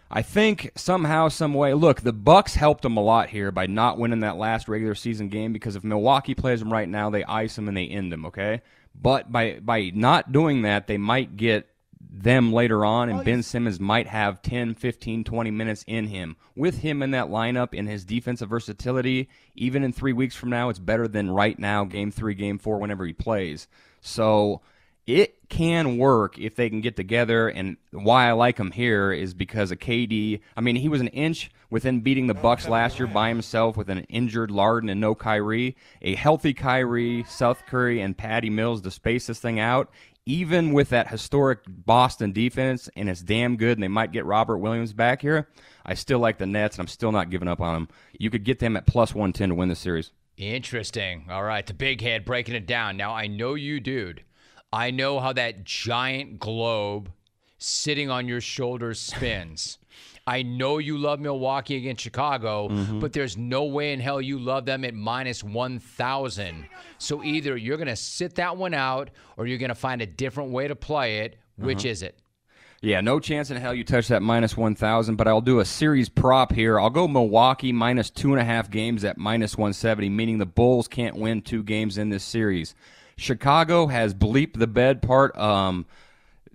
I 0.10 0.22
think 0.22 0.72
somehow, 0.76 1.28
some 1.28 1.54
way. 1.54 1.74
Look, 1.74 2.00
the 2.00 2.14
Bucks 2.14 2.56
helped 2.56 2.84
them 2.84 2.96
a 2.96 3.02
lot 3.04 3.28
here 3.30 3.52
by 3.52 3.68
not 3.68 3.98
winning 3.98 4.22
that 4.22 4.38
last 4.38 4.70
regular 4.70 4.96
season 4.96 5.28
game 5.28 5.52
because 5.52 5.76
if 5.76 5.84
Milwaukee 5.84 6.34
plays 6.36 6.60
them 6.60 6.72
right 6.72 6.88
now, 6.88 7.10
they 7.10 7.26
ice 7.26 7.58
them 7.58 7.68
and 7.68 7.76
they 7.76 7.88
end 7.88 8.14
them. 8.14 8.26
Okay, 8.28 8.62
but 8.96 9.30
by 9.30 9.60
by 9.62 9.92
not 9.94 10.32
doing 10.32 10.62
that, 10.62 10.88
they 10.88 10.98
might 10.98 11.36
get 11.36 11.68
them 12.00 12.52
later 12.52 12.86
on, 12.86 13.10
and 13.10 13.20
oh, 13.20 13.24
Ben 13.24 13.44
Simmons 13.44 13.80
might 13.80 14.08
have 14.08 14.42
10, 14.42 14.76
15, 14.76 15.24
20 15.24 15.52
minutes 15.52 15.84
in 15.88 16.08
him. 16.08 16.36
With 16.56 16.80
him 16.80 17.02
in 17.02 17.12
that 17.12 17.28
lineup 17.28 17.78
and 17.78 17.88
his 17.88 18.06
defensive 18.06 18.50
versatility, 18.50 19.30
even 19.56 19.84
in 19.84 19.94
three 19.94 20.14
weeks 20.14 20.36
from 20.36 20.50
now, 20.50 20.70
it's 20.70 20.80
better 20.80 21.08
than 21.08 21.30
right 21.30 21.58
now, 21.58 21.86
game 21.86 22.12
three, 22.12 22.34
game 22.34 22.58
four, 22.58 22.80
whenever 22.80 23.06
he 23.06 23.14
plays. 23.14 23.68
So 24.02 24.62
it 25.08 25.48
can 25.48 25.98
work 25.98 26.38
if 26.38 26.56
they 26.56 26.70
can 26.70 26.82
get 26.82 26.98
together. 26.98 27.48
And 27.48 27.78
why 27.92 28.28
I 28.28 28.34
like 28.34 28.58
him 28.58 28.72
here 28.72 29.14
is 29.14 29.34
because 29.34 29.72
of 29.72 29.80
KD. 29.80 30.42
I 30.56 30.62
mean, 30.62 30.76
he 30.76 30.90
was 30.90 31.02
an 31.02 31.08
inch 31.08 31.50
within 31.70 32.02
beating 32.02 32.28
the 32.28 32.34
Bucks 32.34 32.68
last 32.68 33.00
year 33.00 33.08
by 33.08 33.30
himself 33.30 33.78
with 33.78 33.90
an 33.90 34.00
injured 34.10 34.50
Larden 34.50 34.92
and 34.92 35.00
no 35.00 35.16
Kyrie. 35.16 35.78
A 36.02 36.16
healthy 36.16 36.54
Kyrie, 36.54 37.24
Seth 37.28 37.66
Curry, 37.66 38.02
and 38.02 38.18
Patty 38.18 38.50
Mills 38.50 38.82
to 38.82 38.92
space 38.92 39.28
this 39.28 39.40
thing 39.40 39.60
out. 39.60 39.90
Even 40.28 40.74
with 40.74 40.90
that 40.90 41.08
historic 41.08 41.60
Boston 41.70 42.34
defense, 42.34 42.90
and 42.98 43.10
it's 43.10 43.22
damn 43.22 43.56
good, 43.56 43.78
and 43.78 43.84
they 43.84 43.88
might 43.88 44.12
get 44.12 44.26
Robert 44.26 44.58
Williams 44.58 44.92
back 44.92 45.22
here. 45.22 45.48
I 45.86 45.94
still 45.94 46.20
like 46.20 46.38
the 46.38 46.46
Nets, 46.46 46.76
and 46.76 46.82
I'm 46.82 46.90
still 46.90 47.14
not 47.14 47.30
giving 47.30 47.48
up 47.48 47.62
on 47.62 47.74
them. 47.74 47.88
You 48.20 48.30
could 48.30 48.44
get 48.44 48.60
them 48.60 48.76
at 48.76 48.86
plus 48.86 49.16
110 49.16 49.50
to 49.50 49.56
win 49.56 49.70
the 49.70 49.76
series. 49.76 50.12
Interesting. 50.36 51.28
All 51.30 51.44
right, 51.44 51.66
the 51.66 51.74
big 51.74 52.02
head 52.02 52.26
breaking 52.26 52.56
it 52.56 52.68
down. 52.68 52.98
Now 52.98 53.16
I 53.16 53.28
know 53.28 53.54
you, 53.54 53.80
dude. 53.80 54.26
I 54.74 54.92
know 54.92 55.22
how 55.22 55.32
that 55.32 55.64
giant 55.64 56.40
globe 56.40 57.10
sitting 57.58 58.10
on 58.10 58.28
your 58.28 58.42
shoulders 58.42 59.00
spins. 59.00 59.78
I 60.28 60.44
know 60.44 60.78
you 60.78 60.98
love 60.98 61.20
Milwaukee 61.22 61.78
against 61.78 62.04
Chicago, 62.04 62.68
Mm-hmm. 62.68 63.00
but 63.00 63.14
there's 63.14 63.38
no 63.38 63.64
way 63.64 63.94
in 63.94 64.00
hell 64.02 64.22
you 64.22 64.38
love 64.38 64.66
them 64.66 64.84
at 64.84 64.94
minus 64.94 65.42
1,000. 65.44 66.66
So 66.98 67.24
either 67.24 67.56
you're 67.56 67.78
going 67.78 67.88
to 67.88 67.96
sit 67.96 68.36
that 68.36 68.58
one 68.58 68.74
out 68.74 69.10
or 69.38 69.48
you're 69.48 69.58
going 69.58 69.70
to 69.70 69.76
find 69.76 70.02
a 70.02 70.06
different 70.06 70.52
way 70.52 70.68
to 70.68 70.76
play 70.76 71.20
it. 71.20 71.38
Which 71.58 71.80
Uh-huh. 71.86 71.90
is 71.92 72.02
it? 72.04 72.20
Yeah, 72.82 73.02
no 73.02 73.20
chance 73.20 73.50
in 73.50 73.58
hell 73.58 73.74
you 73.74 73.84
touch 73.84 74.08
that 74.10 74.22
minus 74.22 74.56
1,000, 74.56 75.16
but 75.16 75.28
I'll 75.28 75.42
do 75.42 75.60
a 75.60 75.66
series 75.66 76.10
prop 76.10 76.52
here. 76.54 76.80
I'll 76.80 76.92
go 76.92 77.08
Milwaukee 77.08 77.72
minus 77.72 78.12
two 78.12 78.32
and 78.34 78.40
a 78.40 78.44
half 78.46 78.70
games 78.70 79.04
at 79.04 79.18
minus 79.18 79.58
170, 79.58 80.10
meaning 80.10 80.38
the 80.38 80.46
Bulls 80.46 80.88
can't 80.88 81.16
win 81.16 81.42
two 81.42 81.64
games 81.64 81.98
in 81.98 82.10
this 82.10 82.24
series. 82.24 82.76
Chicago 83.18 83.88
has 83.88 84.14
bleeped 84.14 84.60
the 84.60 84.68
bed 84.68 85.02
part. 85.02 85.36
Um, 85.36 85.88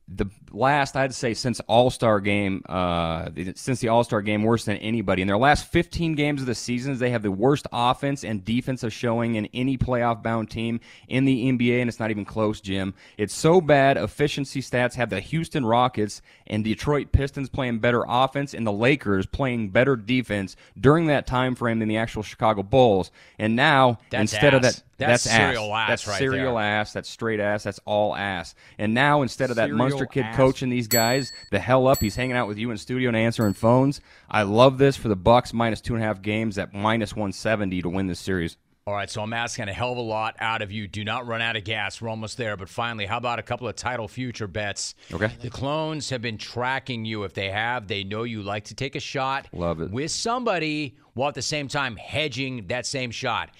the 0.06 0.26
last 0.52 0.96
I'd 0.96 1.14
say 1.14 1.34
since 1.34 1.60
All 1.60 1.90
Star 1.90 2.20
game, 2.20 2.62
uh, 2.68 3.28
since 3.54 3.80
the 3.80 3.88
All 3.88 4.04
Star 4.04 4.22
game, 4.22 4.42
worse 4.42 4.64
than 4.64 4.76
anybody. 4.78 5.22
In 5.22 5.28
their 5.28 5.36
last 5.36 5.66
15 5.66 6.14
games 6.14 6.40
of 6.40 6.46
the 6.46 6.54
seasons, 6.54 6.98
they 6.98 7.10
have 7.10 7.22
the 7.22 7.30
worst 7.30 7.66
offense 7.72 8.24
and 8.24 8.44
defensive 8.44 8.92
showing 8.92 9.34
in 9.36 9.46
any 9.54 9.76
playoff 9.78 10.22
bound 10.22 10.50
team 10.50 10.80
in 11.08 11.24
the 11.24 11.50
NBA, 11.50 11.80
and 11.80 11.88
it's 11.88 12.00
not 12.00 12.10
even 12.10 12.24
close, 12.24 12.60
Jim. 12.60 12.94
It's 13.16 13.34
so 13.34 13.60
bad. 13.60 13.96
Efficiency 13.96 14.60
stats 14.60 14.94
have 14.94 15.10
the 15.10 15.20
Houston 15.20 15.64
Rockets 15.64 16.22
and 16.46 16.64
Detroit 16.64 17.12
Pistons 17.12 17.48
playing 17.48 17.78
better 17.78 18.04
offense, 18.06 18.54
and 18.54 18.66
the 18.66 18.72
Lakers 18.72 19.26
playing 19.26 19.70
better 19.70 19.96
defense 19.96 20.56
during 20.78 21.06
that 21.06 21.26
time 21.26 21.54
frame 21.54 21.78
than 21.78 21.88
the 21.88 21.96
actual 21.96 22.22
Chicago 22.22 22.62
Bulls. 22.62 23.10
And 23.38 23.56
now, 23.56 23.98
That's 24.10 24.32
instead 24.32 24.54
of 24.54 24.62
that, 24.62 24.82
That's 24.98 25.24
that's, 25.24 25.36
serial 25.36 25.74
ass. 25.74 25.82
ass 25.82 25.88
That's 25.88 26.08
right 26.08 26.18
serial 26.18 26.54
there. 26.56 26.64
ass. 26.64 26.92
That's 26.92 27.08
straight 27.08 27.40
ass. 27.40 27.64
That's 27.64 27.80
all 27.84 28.14
ass. 28.14 28.54
And 28.78 28.94
now 28.94 29.22
instead 29.22 29.50
of 29.50 29.56
that 29.56 29.64
Serial 29.66 29.78
Munster 29.78 30.06
kid 30.06 30.24
ass. 30.24 30.36
Coaching 30.42 30.68
these 30.68 30.88
guys 30.88 31.32
the 31.50 31.58
hell 31.58 31.86
up, 31.86 31.98
he's 32.00 32.16
hanging 32.16 32.36
out 32.36 32.48
with 32.48 32.58
you 32.58 32.70
in 32.70 32.78
studio 32.78 33.08
and 33.08 33.16
answering 33.16 33.54
phones. 33.54 34.00
I 34.30 34.42
love 34.42 34.78
this 34.78 34.96
for 34.96 35.08
the 35.08 35.16
Bucks 35.16 35.52
minus 35.52 35.80
two 35.80 35.94
and 35.94 36.02
a 36.02 36.06
half 36.06 36.22
games 36.22 36.58
at 36.58 36.72
minus 36.74 37.14
one 37.16 37.32
seventy 37.32 37.82
to 37.82 37.88
win 37.88 38.06
this 38.06 38.20
series. 38.20 38.56
All 38.84 38.94
right, 38.94 39.08
so 39.08 39.22
I'm 39.22 39.32
asking 39.32 39.68
a 39.68 39.72
hell 39.72 39.92
of 39.92 39.98
a 39.98 40.00
lot 40.00 40.34
out 40.40 40.60
of 40.60 40.72
you. 40.72 40.88
Do 40.88 41.04
not 41.04 41.24
run 41.24 41.40
out 41.40 41.54
of 41.54 41.62
gas. 41.62 42.02
We're 42.02 42.08
almost 42.08 42.36
there. 42.36 42.56
But 42.56 42.68
finally, 42.68 43.06
how 43.06 43.16
about 43.16 43.38
a 43.38 43.42
couple 43.42 43.68
of 43.68 43.76
title 43.76 44.08
future 44.08 44.48
bets? 44.48 44.96
Okay. 45.12 45.30
The 45.40 45.50
clones 45.50 46.10
have 46.10 46.20
been 46.20 46.36
tracking 46.36 47.04
you. 47.04 47.22
If 47.22 47.32
they 47.32 47.50
have, 47.50 47.86
they 47.86 48.02
know 48.02 48.24
you 48.24 48.42
like 48.42 48.64
to 48.64 48.74
take 48.74 48.96
a 48.96 49.00
shot 49.00 49.46
Love 49.52 49.80
it. 49.82 49.92
with 49.92 50.10
somebody 50.10 50.96
while 51.14 51.28
at 51.28 51.34
the 51.36 51.42
same 51.42 51.68
time 51.68 51.94
hedging 51.94 52.66
that 52.66 52.84
same 52.84 53.12
shot. 53.12 53.50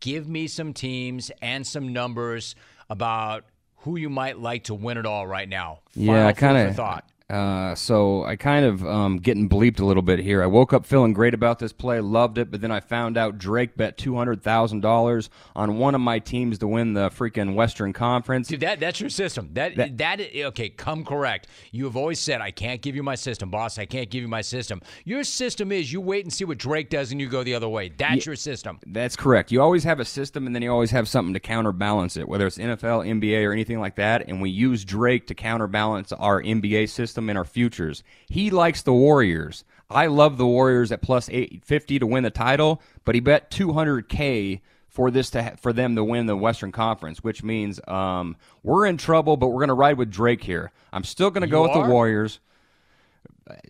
Give 0.00 0.28
me 0.28 0.48
some 0.48 0.72
teams 0.72 1.30
and 1.40 1.64
some 1.64 1.92
numbers 1.92 2.56
about 2.90 3.44
who 3.82 3.96
you 3.96 4.08
might 4.08 4.38
like 4.38 4.64
to 4.64 4.74
win 4.74 4.98
it 4.98 5.06
all 5.06 5.26
right 5.26 5.48
now. 5.48 5.80
Final 5.94 6.14
yeah, 6.14 6.26
I 6.26 6.32
kind 6.32 6.56
of 6.56 6.76
thought. 6.76 7.04
Uh, 7.30 7.74
so 7.74 8.24
I 8.24 8.36
kind 8.36 8.64
of 8.64 8.86
um, 8.86 9.18
getting 9.18 9.48
bleeped 9.48 9.80
a 9.80 9.84
little 9.84 10.02
bit 10.02 10.18
here. 10.18 10.42
I 10.42 10.46
woke 10.46 10.72
up 10.72 10.84
feeling 10.84 11.12
great 11.12 11.34
about 11.34 11.58
this 11.58 11.72
play, 11.72 12.00
loved 12.00 12.38
it, 12.38 12.50
but 12.50 12.60
then 12.60 12.70
I 12.70 12.80
found 12.80 13.16
out 13.16 13.38
Drake 13.38 13.76
bet 13.76 13.96
two 13.96 14.16
hundred 14.16 14.42
thousand 14.42 14.80
dollars 14.80 15.30
on 15.56 15.78
one 15.78 15.94
of 15.94 16.00
my 16.00 16.18
teams 16.18 16.58
to 16.58 16.68
win 16.68 16.94
the 16.94 17.10
freaking 17.10 17.54
Western 17.54 17.92
Conference. 17.92 18.48
Dude, 18.48 18.60
that 18.60 18.80
that's 18.80 19.00
your 19.00 19.10
system. 19.10 19.50
That, 19.52 19.76
that 19.76 19.98
that 19.98 20.20
okay, 20.20 20.68
come 20.68 21.04
correct. 21.04 21.46
You 21.70 21.84
have 21.84 21.96
always 21.96 22.18
said 22.18 22.40
I 22.40 22.50
can't 22.50 22.82
give 22.82 22.94
you 22.94 23.02
my 23.02 23.14
system, 23.14 23.50
boss. 23.50 23.78
I 23.78 23.86
can't 23.86 24.10
give 24.10 24.22
you 24.22 24.28
my 24.28 24.42
system. 24.42 24.80
Your 25.04 25.24
system 25.24 25.72
is 25.72 25.92
you 25.92 26.00
wait 26.00 26.24
and 26.24 26.32
see 26.32 26.44
what 26.44 26.58
Drake 26.58 26.90
does 26.90 27.12
and 27.12 27.20
you 27.20 27.28
go 27.28 27.42
the 27.42 27.54
other 27.54 27.68
way. 27.68 27.88
That's 27.88 28.26
your 28.26 28.36
system. 28.36 28.78
That's 28.86 29.16
correct. 29.16 29.50
You 29.52 29.62
always 29.62 29.84
have 29.84 30.00
a 30.00 30.04
system, 30.04 30.46
and 30.46 30.54
then 30.54 30.62
you 30.62 30.70
always 30.70 30.90
have 30.90 31.08
something 31.08 31.34
to 31.34 31.40
counterbalance 31.40 32.16
it, 32.16 32.28
whether 32.28 32.46
it's 32.46 32.58
NFL, 32.58 33.06
NBA, 33.06 33.46
or 33.46 33.52
anything 33.52 33.80
like 33.80 33.96
that. 33.96 34.28
And 34.28 34.40
we 34.42 34.50
use 34.50 34.84
Drake 34.84 35.26
to 35.28 35.34
counterbalance 35.34 36.12
our 36.12 36.42
NBA 36.42 36.88
system 36.88 37.21
and 37.28 37.38
our 37.38 37.44
futures. 37.44 38.02
He 38.28 38.50
likes 38.50 38.82
the 38.82 38.92
Warriors. 38.92 39.64
I 39.90 40.06
love 40.06 40.38
the 40.38 40.46
Warriors 40.46 40.90
at 40.90 41.02
plus 41.02 41.28
eight 41.30 41.64
fifty 41.64 41.98
to 41.98 42.06
win 42.06 42.24
the 42.24 42.30
title, 42.30 42.80
but 43.04 43.14
he 43.14 43.20
bet 43.20 43.50
two 43.50 43.72
hundred 43.72 44.08
k 44.08 44.62
for 44.88 45.10
this 45.10 45.30
to 45.30 45.42
ha- 45.42 45.54
for 45.60 45.72
them 45.72 45.96
to 45.96 46.04
win 46.04 46.26
the 46.26 46.36
Western 46.36 46.72
Conference, 46.72 47.22
which 47.22 47.42
means 47.42 47.80
um, 47.88 48.36
we're 48.62 48.86
in 48.86 48.96
trouble. 48.96 49.36
But 49.36 49.48
we're 49.48 49.60
going 49.60 49.68
to 49.68 49.74
ride 49.74 49.98
with 49.98 50.10
Drake 50.10 50.44
here. 50.44 50.72
I'm 50.92 51.04
still 51.04 51.30
going 51.30 51.42
to 51.42 51.46
go 51.46 51.62
with 51.62 51.72
are? 51.72 51.86
the 51.86 51.92
Warriors. 51.92 52.40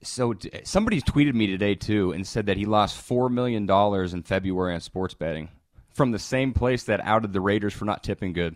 So 0.03 0.35
t- 0.35 0.51
somebody 0.65 1.01
tweeted 1.01 1.35
me 1.35 1.47
today 1.47 1.75
too 1.75 2.13
and 2.13 2.27
said 2.27 2.47
that 2.47 2.57
he 2.57 2.67
lost 2.67 2.97
four 2.97 3.29
million 3.29 3.67
dollars 3.67 4.15
in 4.15 4.23
February 4.23 4.75
on 4.75 4.81
sports 4.81 5.15
betting 5.15 5.49
from 5.91 6.11
the 6.11 6.19
same 6.19 6.53
place 6.53 6.85
that 6.85 7.01
outed 7.05 7.33
the 7.33 7.41
Raiders 7.41 7.73
for 7.73 7.85
not 7.85 8.03
tipping 8.03 8.33
good. 8.33 8.55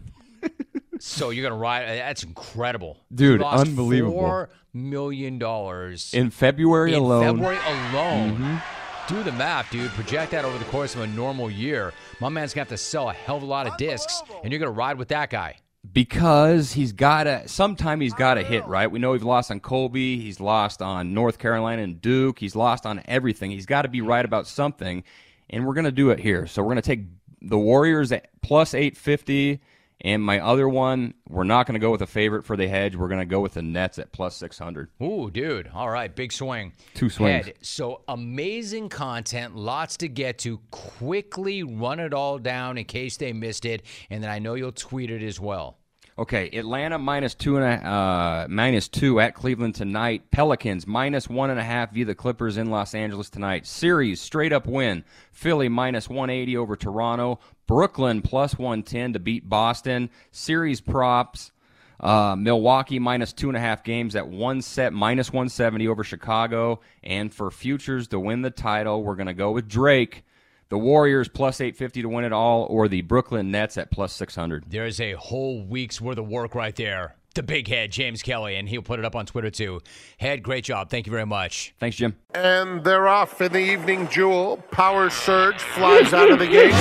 So 1.01 1.31
you're 1.31 1.43
gonna 1.49 1.61
ride. 1.61 1.87
That's 1.99 2.23
incredible, 2.23 2.97
Dude, 3.15 3.41
lost 3.41 3.67
unbelievable. 3.67 4.15
Four 4.19 4.51
million 4.73 5.39
dollars 5.39 6.13
In 6.15 6.31
February 6.31 6.95
in 6.95 7.01
alone. 7.03 7.37
February 7.37 7.59
alone. 7.67 8.37
Mhm. 8.37 8.63
Do 9.09 9.23
the 9.23 9.33
math, 9.33 9.71
dude. 9.71 9.91
Project 9.93 10.33
that 10.33 10.45
over 10.45 10.59
the 10.59 10.65
course 10.67 10.95
of 10.95 11.01
a 11.03 11.07
normal 11.07 11.51
year. 11.51 11.93
My 12.21 12.29
man's 12.29 12.53
gonna 12.55 12.63
have 12.63 12.69
to 12.71 12.77
sell 12.77 13.09
a 13.09 13.13
hell 13.13 13.37
of 13.37 13.43
a 13.43 13.47
lot 13.47 13.67
of 13.67 13.77
discs, 13.77 14.23
and 14.43 14.53
you're 14.53 14.59
gonna 14.59 14.71
ride 14.71 14.99
with 14.99 15.09
that 15.09 15.31
guy. 15.31 15.57
because 15.93 16.73
he's 16.73 16.91
got 16.93 17.25
to 17.25 17.47
sometime 17.47 18.01
he's 18.01 18.13
got 18.13 18.35
to 18.35 18.43
hit 18.43 18.67
right 18.67 18.91
we 18.91 18.99
know 18.99 19.13
he's 19.13 19.23
lost 19.23 19.53
on 19.53 19.61
colby 19.61 20.19
he's 20.19 20.41
lost 20.41 20.83
on 20.83 21.15
north 21.15 21.39
carolina 21.39 21.81
and 21.81 22.01
duke 22.03 22.41
he's 22.41 22.57
lost 22.57 22.85
on 22.85 23.01
everything 23.05 23.53
he's 23.53 23.67
got 23.67 23.83
to 23.83 23.89
be 23.89 24.01
right 24.01 24.25
about 24.25 24.49
something 24.49 25.05
and 25.49 25.65
we're 25.65 25.75
going 25.75 25.85
to 25.85 25.93
do 25.93 26.11
it 26.11 26.19
here 26.19 26.45
so 26.45 26.61
we're 26.61 26.71
going 26.73 26.83
to 26.83 26.83
take 26.83 27.05
the 27.41 27.57
warriors 27.57 28.11
at 28.11 28.27
plus 28.43 28.75
850 28.75 29.61
And 30.03 30.23
my 30.23 30.41
other 30.41 30.69
one, 30.69 31.15
we're 31.29 31.45
not 31.45 31.67
going 31.67 31.75
to 31.75 31.81
go 31.81 31.91
with 31.91 32.03
a 32.03 32.07
favorite 32.07 32.45
for 32.45 32.57
the 32.57 32.69
hedge. 32.69 32.95
We're 32.95 33.09
going 33.09 33.21
to 33.21 33.27
go 33.27 33.41
with 33.41 33.55
the 33.55 33.63
Nets 33.63 33.99
at 33.99 34.13
plus 34.13 34.37
600. 34.37 34.91
Ooh, 35.03 35.31
dude. 35.31 35.71
All 35.73 35.89
right, 35.89 36.15
big 36.15 36.33
swing. 36.33 36.75
Two 36.95 37.09
swings. 37.09 37.47
Head. 37.47 37.55
So 37.63 38.03
amazing 38.07 38.91
content, 38.91 39.57
lots 39.57 39.97
to 39.99 40.09
get 40.09 40.39
to. 40.41 40.59
Quickly 40.71 41.63
run 41.63 41.99
it 41.99 42.13
all 42.13 42.39
down 42.39 42.77
in 42.77 42.85
case 42.85 43.17
they 43.17 43.33
missed 43.33 43.65
it, 43.65 43.83
and 44.11 44.23
then 44.23 44.31
I 44.31 44.39
know 44.39 44.55
you'll 44.55 44.73
tweet 44.73 45.11
it 45.11 45.23
as 45.23 45.41
well. 45.41 45.79
Okay, 46.19 46.49
Atlanta 46.55 46.97
minus 46.99 47.35
two 47.35 47.59
and 47.59 47.65
a, 47.67 47.87
uh, 47.87 48.47
minus 48.49 48.89
two 48.89 49.21
at 49.21 49.35
Cleveland 49.35 49.75
tonight. 49.75 50.31
Pelicans 50.31 50.87
minus 50.87 51.29
one 51.29 51.51
and 51.51 51.61
a 51.61 51.63
half 51.63 51.93
via 51.93 52.07
the 52.07 52.15
Clippers 52.15 52.57
in 52.57 52.71
Los 52.71 52.95
Angeles 52.95 53.29
tonight. 53.29 53.67
Series 53.67 54.19
straight 54.19 54.51
up 54.51 54.67
win. 54.67 55.05
Philly 55.33 55.69
minus 55.69 56.09
180 56.09 56.57
over 56.57 56.75
Toronto. 56.75 57.39
Brooklyn 57.67 58.23
plus 58.23 58.57
110 58.57 59.13
to 59.13 59.19
beat 59.19 59.47
Boston. 59.47 60.09
Series 60.31 60.81
props. 60.81 61.53
Uh, 62.01 62.35
Milwaukee 62.35 62.99
minus 62.99 63.35
two 63.35 63.49
and 63.49 63.57
a 63.57 63.61
half 63.61 63.85
games 63.85 64.17
at 64.17 64.27
one 64.27 64.63
set 64.63 64.95
minus 64.95 65.31
170 65.31 65.87
over 65.87 66.03
Chicago. 66.03 66.81
And 67.05 67.33
for 67.33 67.51
futures 67.51 68.09
to 68.09 68.19
win 68.19 68.41
the 68.41 68.51
title, 68.51 69.03
we're 69.03 69.17
going 69.17 69.27
to 69.27 69.35
go 69.35 69.51
with 69.51 69.69
Drake. 69.69 70.25
The 70.69 70.79
Warriors 70.79 71.29
plus 71.29 71.61
850 71.61 72.03
to 72.03 72.09
win 72.09 72.25
it 72.25 72.33
all, 72.33 72.67
or 72.69 72.89
the 72.89 73.03
Brooklyn 73.03 73.53
Nets 73.53 73.79
at 73.79 73.93
plus 73.93 74.13
600. 74.13 74.65
There's 74.69 75.01
a 75.01 75.13
whole 75.13 75.65
week's 75.65 76.01
worth 76.01 76.19
of 76.19 76.27
work 76.27 76.57
right 76.57 76.75
there. 76.75 77.15
The 77.37 77.45
big 77.45 77.69
head, 77.69 77.93
James 77.93 78.21
Kelly, 78.23 78.57
and 78.57 78.69
he'll 78.69 78.83
put 78.83 78.99
it 78.99 79.05
up 79.05 79.15
on 79.15 79.27
Twitter 79.27 79.51
too. 79.51 79.81
Head, 80.19 80.43
great 80.43 80.65
job. 80.65 80.91
Thank 80.91 81.07
you 81.07 81.13
very 81.13 81.27
much. 81.27 81.73
Thanks, 81.79 81.97
Jim. 81.97 82.17
And 82.35 82.83
they're 82.83 83.07
off 83.07 83.41
in 83.41 83.53
the 83.53 83.61
evening, 83.61 84.09
Jewel. 84.09 84.57
Power 84.73 85.09
surge 85.11 85.61
flies 85.61 86.13
out 86.13 86.33
of 86.33 86.41
the 86.41 86.47
gate. 86.47 86.73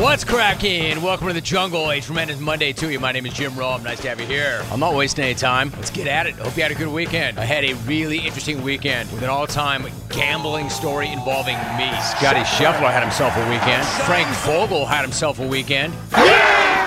What's 0.00 0.24
cracking? 0.24 1.02
Welcome 1.02 1.28
to 1.28 1.34
the 1.34 1.42
jungle. 1.42 1.90
A 1.90 2.00
tremendous 2.00 2.40
Monday 2.40 2.72
to 2.72 2.90
you. 2.90 2.98
My 2.98 3.12
name 3.12 3.26
is 3.26 3.34
Jim 3.34 3.54
Rome. 3.54 3.82
Nice 3.82 4.00
to 4.00 4.08
have 4.08 4.18
you 4.18 4.24
here. 4.24 4.64
I'm 4.70 4.80
not 4.80 4.94
wasting 4.94 5.26
any 5.26 5.34
time. 5.34 5.70
Let's 5.76 5.90
get 5.90 6.06
at 6.06 6.26
it. 6.26 6.36
Hope 6.36 6.56
you 6.56 6.62
had 6.62 6.72
a 6.72 6.74
good 6.74 6.88
weekend. 6.88 7.38
I 7.38 7.44
had 7.44 7.66
a 7.66 7.74
really 7.84 8.16
interesting 8.16 8.62
weekend 8.62 9.12
with 9.12 9.22
an 9.22 9.28
all-time 9.28 9.86
gambling 10.08 10.70
story 10.70 11.08
involving 11.08 11.56
me. 11.76 11.92
Scottie 12.00 12.40
Scheffler 12.48 12.90
had 12.90 13.02
himself 13.02 13.36
a 13.36 13.50
weekend. 13.50 13.86
Frank 14.06 14.26
Vogel 14.38 14.86
had 14.86 15.02
himself 15.02 15.38
a 15.38 15.46
weekend. 15.46 15.92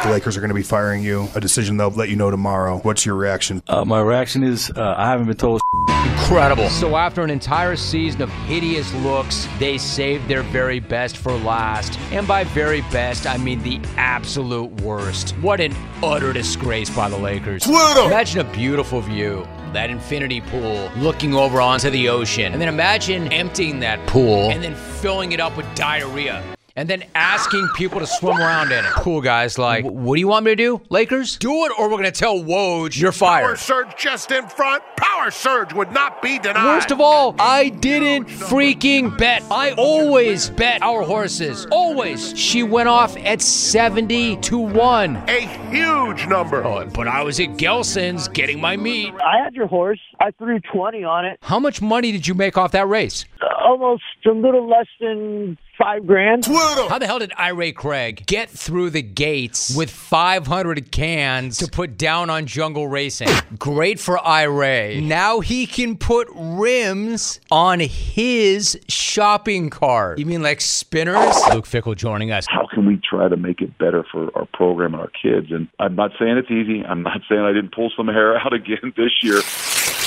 The 0.03 0.09
Lakers 0.09 0.35
are 0.35 0.41
going 0.41 0.49
to 0.49 0.53
be 0.53 0.63
firing 0.63 1.01
you. 1.01 1.29
A 1.33 1.39
decision 1.39 1.77
they'll 1.77 1.89
let 1.89 2.09
you 2.09 2.17
know 2.17 2.29
tomorrow. 2.29 2.79
What's 2.79 3.05
your 3.05 3.15
reaction? 3.15 3.63
Uh, 3.69 3.85
my 3.85 4.01
reaction 4.01 4.43
is 4.43 4.69
uh, 4.71 4.95
I 4.97 5.07
haven't 5.07 5.27
been 5.27 5.37
told. 5.37 5.61
Incredible. 6.05 6.67
So 6.67 6.97
after 6.97 7.21
an 7.21 7.29
entire 7.29 7.77
season 7.77 8.21
of 8.21 8.29
hideous 8.45 8.93
looks, 8.95 9.47
they 9.59 9.77
saved 9.77 10.27
their 10.27 10.43
very 10.43 10.81
best 10.81 11.15
for 11.15 11.31
last. 11.31 11.97
And 12.11 12.27
by 12.27 12.43
very 12.43 12.81
best, 12.81 13.25
I 13.25 13.37
mean 13.37 13.63
the 13.63 13.79
absolute 13.95 14.71
worst. 14.81 15.31
What 15.37 15.61
an 15.61 15.73
utter 16.03 16.33
disgrace 16.33 16.89
by 16.89 17.07
the 17.07 17.17
Lakers. 17.17 17.63
Twitter. 17.63 18.01
Imagine 18.01 18.41
a 18.41 18.51
beautiful 18.51 18.99
view. 18.99 19.47
That 19.71 19.89
infinity 19.89 20.41
pool 20.41 20.91
looking 20.97 21.33
over 21.33 21.61
onto 21.61 21.89
the 21.89 22.09
ocean. 22.09 22.51
And 22.51 22.61
then 22.61 22.67
imagine 22.67 23.31
emptying 23.31 23.79
that 23.79 24.05
pool 24.05 24.51
and 24.51 24.61
then 24.61 24.75
filling 24.75 25.31
it 25.31 25.39
up 25.39 25.55
with 25.55 25.65
diarrhea 25.75 26.43
and 26.75 26.89
then 26.89 27.03
asking 27.13 27.67
people 27.75 27.99
to 27.99 28.07
swim 28.07 28.37
around 28.37 28.71
in 28.71 28.83
it. 28.83 28.91
Cool 28.91 29.21
guys 29.21 29.57
like, 29.57 29.85
what 29.85 30.15
do 30.15 30.19
you 30.19 30.27
want 30.27 30.45
me 30.45 30.51
to 30.51 30.55
do, 30.55 30.81
Lakers? 30.89 31.37
Do 31.37 31.65
it 31.65 31.71
or 31.77 31.85
we're 31.87 31.97
going 31.97 32.03
to 32.05 32.11
tell 32.11 32.39
Woj 32.39 32.99
you're 32.99 33.11
fired. 33.11 33.43
Power 33.43 33.55
fired. 33.55 33.59
surge 33.89 33.95
just 33.97 34.31
in 34.31 34.47
front. 34.47 34.83
Power 34.97 35.29
surge 35.29 35.73
would 35.73 35.91
not 35.91 36.21
be 36.21 36.39
denied. 36.39 36.65
Worst 36.65 36.91
of 36.91 36.99
all, 36.99 37.35
I 37.37 37.69
didn't 37.69 38.25
freaking 38.27 39.15
bet. 39.17 39.43
I 39.51 39.73
always 39.73 40.49
bet 40.49 40.81
our 40.81 41.03
horses. 41.03 41.67
Always. 41.71 42.37
She 42.37 42.63
went 42.63 42.89
off 42.89 43.15
at 43.17 43.41
70 43.41 44.37
to 44.37 44.57
1. 44.57 45.15
A 45.27 45.41
huge 45.69 46.27
number. 46.27 46.63
Oh, 46.63 46.85
but 46.87 47.07
I 47.07 47.21
was 47.21 47.39
at 47.39 47.49
Gelson's 47.57 48.27
getting 48.29 48.59
my 48.59 48.77
meat. 48.77 49.13
I 49.23 49.43
had 49.43 49.53
your 49.53 49.67
horse. 49.67 49.99
I 50.19 50.31
threw 50.31 50.59
20 50.59 51.03
on 51.03 51.25
it. 51.25 51.37
How 51.43 51.59
much 51.59 51.81
money 51.81 52.11
did 52.11 52.27
you 52.27 52.33
make 52.33 52.57
off 52.57 52.71
that 52.71 52.87
race? 52.87 53.25
Almost 53.63 54.03
a 54.25 54.31
little 54.31 54.67
less 54.67 54.87
than 54.99 55.57
five 55.77 56.05
grand. 56.05 56.45
How 56.45 56.99
the 56.99 57.07
hell 57.07 57.19
did 57.19 57.31
Ira 57.37 57.71
Craig 57.71 58.23
get 58.25 58.49
through 58.49 58.91
the 58.91 59.01
gates 59.01 59.75
with 59.75 59.89
500 59.89 60.91
cans 60.91 61.57
to 61.57 61.67
put 61.69 61.97
down 61.97 62.29
on 62.29 62.45
Jungle 62.45 62.87
Racing? 62.87 63.29
Great 63.57 63.99
for 63.99 64.19
Ira. 64.25 65.01
Now 65.01 65.39
he 65.39 65.65
can 65.65 65.97
put 65.97 66.27
rims 66.33 67.39
on 67.51 67.79
his 67.79 68.79
shopping 68.87 69.69
cart. 69.69 70.19
You 70.19 70.25
mean 70.25 70.43
like 70.43 70.61
spinners? 70.61 71.35
Luke 71.53 71.65
Fickell 71.65 71.95
joining 71.95 72.31
us. 72.31 72.45
How 72.47 72.67
can 72.67 72.85
we 72.85 72.99
try 73.07 73.27
to 73.27 73.37
make 73.37 73.61
it 73.61 73.77
better 73.77 74.03
for 74.11 74.29
our 74.37 74.47
program 74.53 74.93
and 74.93 75.01
our 75.01 75.09
kids? 75.21 75.47
And 75.51 75.67
I'm 75.79 75.95
not 75.95 76.11
saying 76.19 76.37
it's 76.37 76.51
easy. 76.51 76.83
I'm 76.85 77.03
not 77.03 77.21
saying 77.29 77.41
I 77.41 77.53
didn't 77.53 77.73
pull 77.73 77.91
some 77.95 78.07
hair 78.07 78.37
out 78.37 78.53
again 78.53 78.93
this 78.95 79.11
year. 79.21 79.41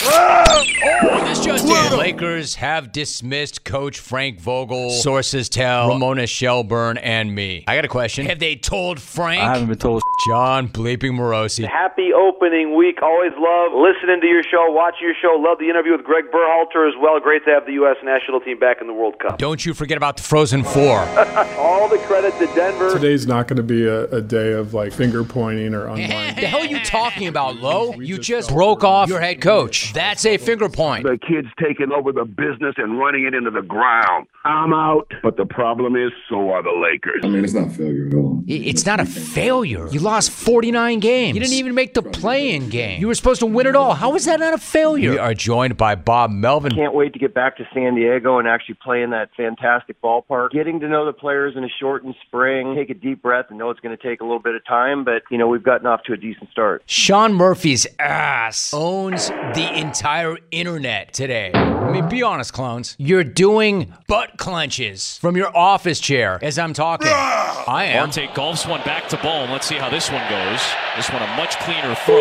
Oh, 0.09 1.25
this 1.25 1.41
just 1.45 1.67
in. 1.67 1.99
Lakers 1.99 2.55
have 2.57 2.93
dismissed 2.93 3.65
coach 3.65 3.99
Frank 3.99 4.41
Vogel. 4.41 4.91
Sources 4.91 5.49
tell 5.49 5.89
Ramona 5.89 6.27
Shelburne 6.27 6.99
and 6.99 7.35
me. 7.35 7.65
I 7.67 7.75
got 7.75 7.85
a 7.85 7.89
question. 7.89 8.27
Have 8.27 8.39
they 8.39 8.57
told 8.57 9.01
Frank? 9.01 9.43
I 9.43 9.53
haven't 9.55 9.69
been 9.69 9.79
told. 9.79 10.03
Jon 10.29 10.69
Bleeping 10.69 11.13
Morosi. 11.13 11.67
Happy 11.69 12.11
opening 12.13 12.75
week. 12.75 13.03
Always 13.03 13.33
love 13.39 13.73
listening 13.75 14.21
to 14.23 14.27
your 14.27 14.43
show, 14.43 14.71
watching 14.71 15.07
your 15.07 15.15
show. 15.21 15.37
Love 15.39 15.59
the 15.59 15.69
interview 15.69 15.93
with 15.93 16.05
Greg 16.05 16.25
Berhalter 16.33 16.89
as 16.89 16.95
well. 17.01 17.21
Great 17.21 17.45
to 17.45 17.51
have 17.51 17.67
the 17.67 17.73
U.S. 17.73 17.97
national 18.03 18.41
team 18.41 18.59
back 18.59 18.81
in 18.81 18.87
the 18.87 18.95
World 18.95 19.19
Cup. 19.19 19.39
Don't 19.39 19.65
you 19.65 19.75
forget 19.75 19.97
about 19.97 20.17
the 20.17 20.23
Frozen 20.23 20.65
Four. 20.65 20.99
All 21.59 21.89
the 21.89 21.99
credit 21.99 22.33
to 22.39 22.47
Denver. 22.55 22.93
Today's 22.93 23.27
not 23.27 23.47
going 23.47 23.59
to 23.59 23.63
be 23.63 23.87
a, 23.87 24.05
a 24.05 24.21
day 24.23 24.53
of 24.53 24.73
like 24.75 24.93
finger 24.93 25.23
pointing 25.23 25.75
or 25.75 25.87
unwinding. 25.89 26.37
the 26.37 26.47
hell 26.49 26.61
are 26.63 26.67
you 26.67 26.81
talking 26.81 27.29
about, 27.29 27.57
Lo? 27.57 27.93
You 27.95 28.19
just 28.19 28.51
broke 28.51 28.85
off 28.85 29.09
your 29.09 29.21
head 29.21 29.41
coach. 29.43 29.93
That's 29.97 30.27
a 30.27 30.37
finger 30.37 30.69
point. 30.69 31.05
The 31.05 31.17
kids 31.17 31.49
taking 31.59 31.91
over 31.91 32.13
the 32.13 32.27
business 32.27 32.75
and 32.77 32.99
running 32.99 33.25
it 33.25 33.33
into 33.33 33.51
the 33.51 33.63
ground. 33.63 34.27
I'm 34.45 34.75
out. 34.75 35.11
But 35.23 35.39
the 35.39 35.47
problem 35.47 35.97
is, 35.97 36.13
so 36.29 36.51
are 36.51 36.63
the 36.63 36.71
Lakers. 36.71 37.23
I 37.25 37.29
mean, 37.29 37.43
it's 37.43 37.55
not 37.55 37.73
failure 37.73 38.09
at 38.09 38.15
all. 38.15 38.45
It's 38.47 38.85
not 38.85 39.01
a 39.01 39.07
failure. 39.07 39.89
You 39.89 40.01
lost 40.01 40.31
49 40.31 41.01
games. 41.01 41.35
You 41.35 41.41
didn't 41.41 41.55
even 41.55 41.75
make 41.75 41.95
the 41.95 42.03
play-in 42.03 42.69
game. 42.69 43.01
You 43.01 43.07
were 43.07 43.15
supposed 43.15 43.41
to 43.41 43.47
win 43.47 43.67
it 43.67 43.75
all. 43.75 43.95
How 43.95 44.15
is 44.15 44.27
that 44.27 44.39
not 44.39 44.53
a 44.53 44.59
failure? 44.59 45.13
We 45.13 45.19
are 45.19 45.33
joined 45.33 45.79
by 45.79 45.95
Bob 45.95 46.31
Melvin. 46.31 46.73
Can't 46.73 46.95
wait 46.95 47.15
to 47.15 47.19
get 47.19 47.33
back 47.33 47.57
to 47.57 47.67
San 47.73 47.95
Diego 47.95 48.39
and 48.39 48.47
actually 48.47 48.77
play 48.85 49.03
in 49.03 49.11
that 49.11 49.31
fantastic 49.35 50.01
ballpark. 50.03 50.51
Getting 50.51 50.79
to 50.81 50.89
know 50.89 51.07
the 51.07 51.15
players 51.15 51.55
in 51.57 51.65
a 51.65 51.69
shortened 51.81 52.17
spring, 52.27 52.75
take 52.77 52.91
a 52.91 52.95
deep 52.95 53.23
breath 53.23 53.47
and 53.49 53.59
know 53.59 53.71
it's 53.71 53.81
going 53.81 53.97
to 53.97 54.03
take 54.03 54.21
a 54.21 54.25
little 54.25 54.41
bit 54.41 54.55
of 54.55 54.65
time, 54.67 55.05
but 55.05 55.23
you 55.31 55.39
know, 55.39 55.49
we've 55.49 55.65
gotten 55.65 55.87
off 55.87 56.03
to 56.05 56.13
a 56.13 56.19
decent 56.19 56.51
start. 56.51 56.83
Sean 56.85 57.33
Murphy's 57.33 57.87
ass 57.99 58.75
owns 58.75 59.29
the 59.29 59.76
entire 59.77 60.39
internet 60.53 61.13
today. 61.13 61.53
I 61.87 61.93
mean, 61.93 62.09
be 62.09 62.21
honest, 62.21 62.53
clones. 62.53 62.97
You're 62.99 63.23
doing 63.23 63.95
butt 64.09 64.39
clenches 64.39 65.19
from 65.19 65.37
your 65.37 65.57
office 65.57 66.01
chair 66.01 66.41
as 66.43 66.59
I'm 66.59 66.73
talking. 66.73 67.07
Ah! 67.09 67.63
I 67.69 67.85
am. 67.85 68.09
Marte 68.09 68.35
golfs 68.35 68.69
one 68.69 68.83
back 68.83 69.09
to 69.11 69.17
Bohm. 69.19 69.53
Let's 69.53 69.69
see 69.69 69.77
how 69.77 69.89
this 69.89 70.11
one 70.11 70.29
goes. 70.29 70.61
This 70.97 71.09
one 71.11 71.23
a 71.23 71.27
much 71.37 71.57
cleaner 71.61 71.95
throw. 71.95 72.17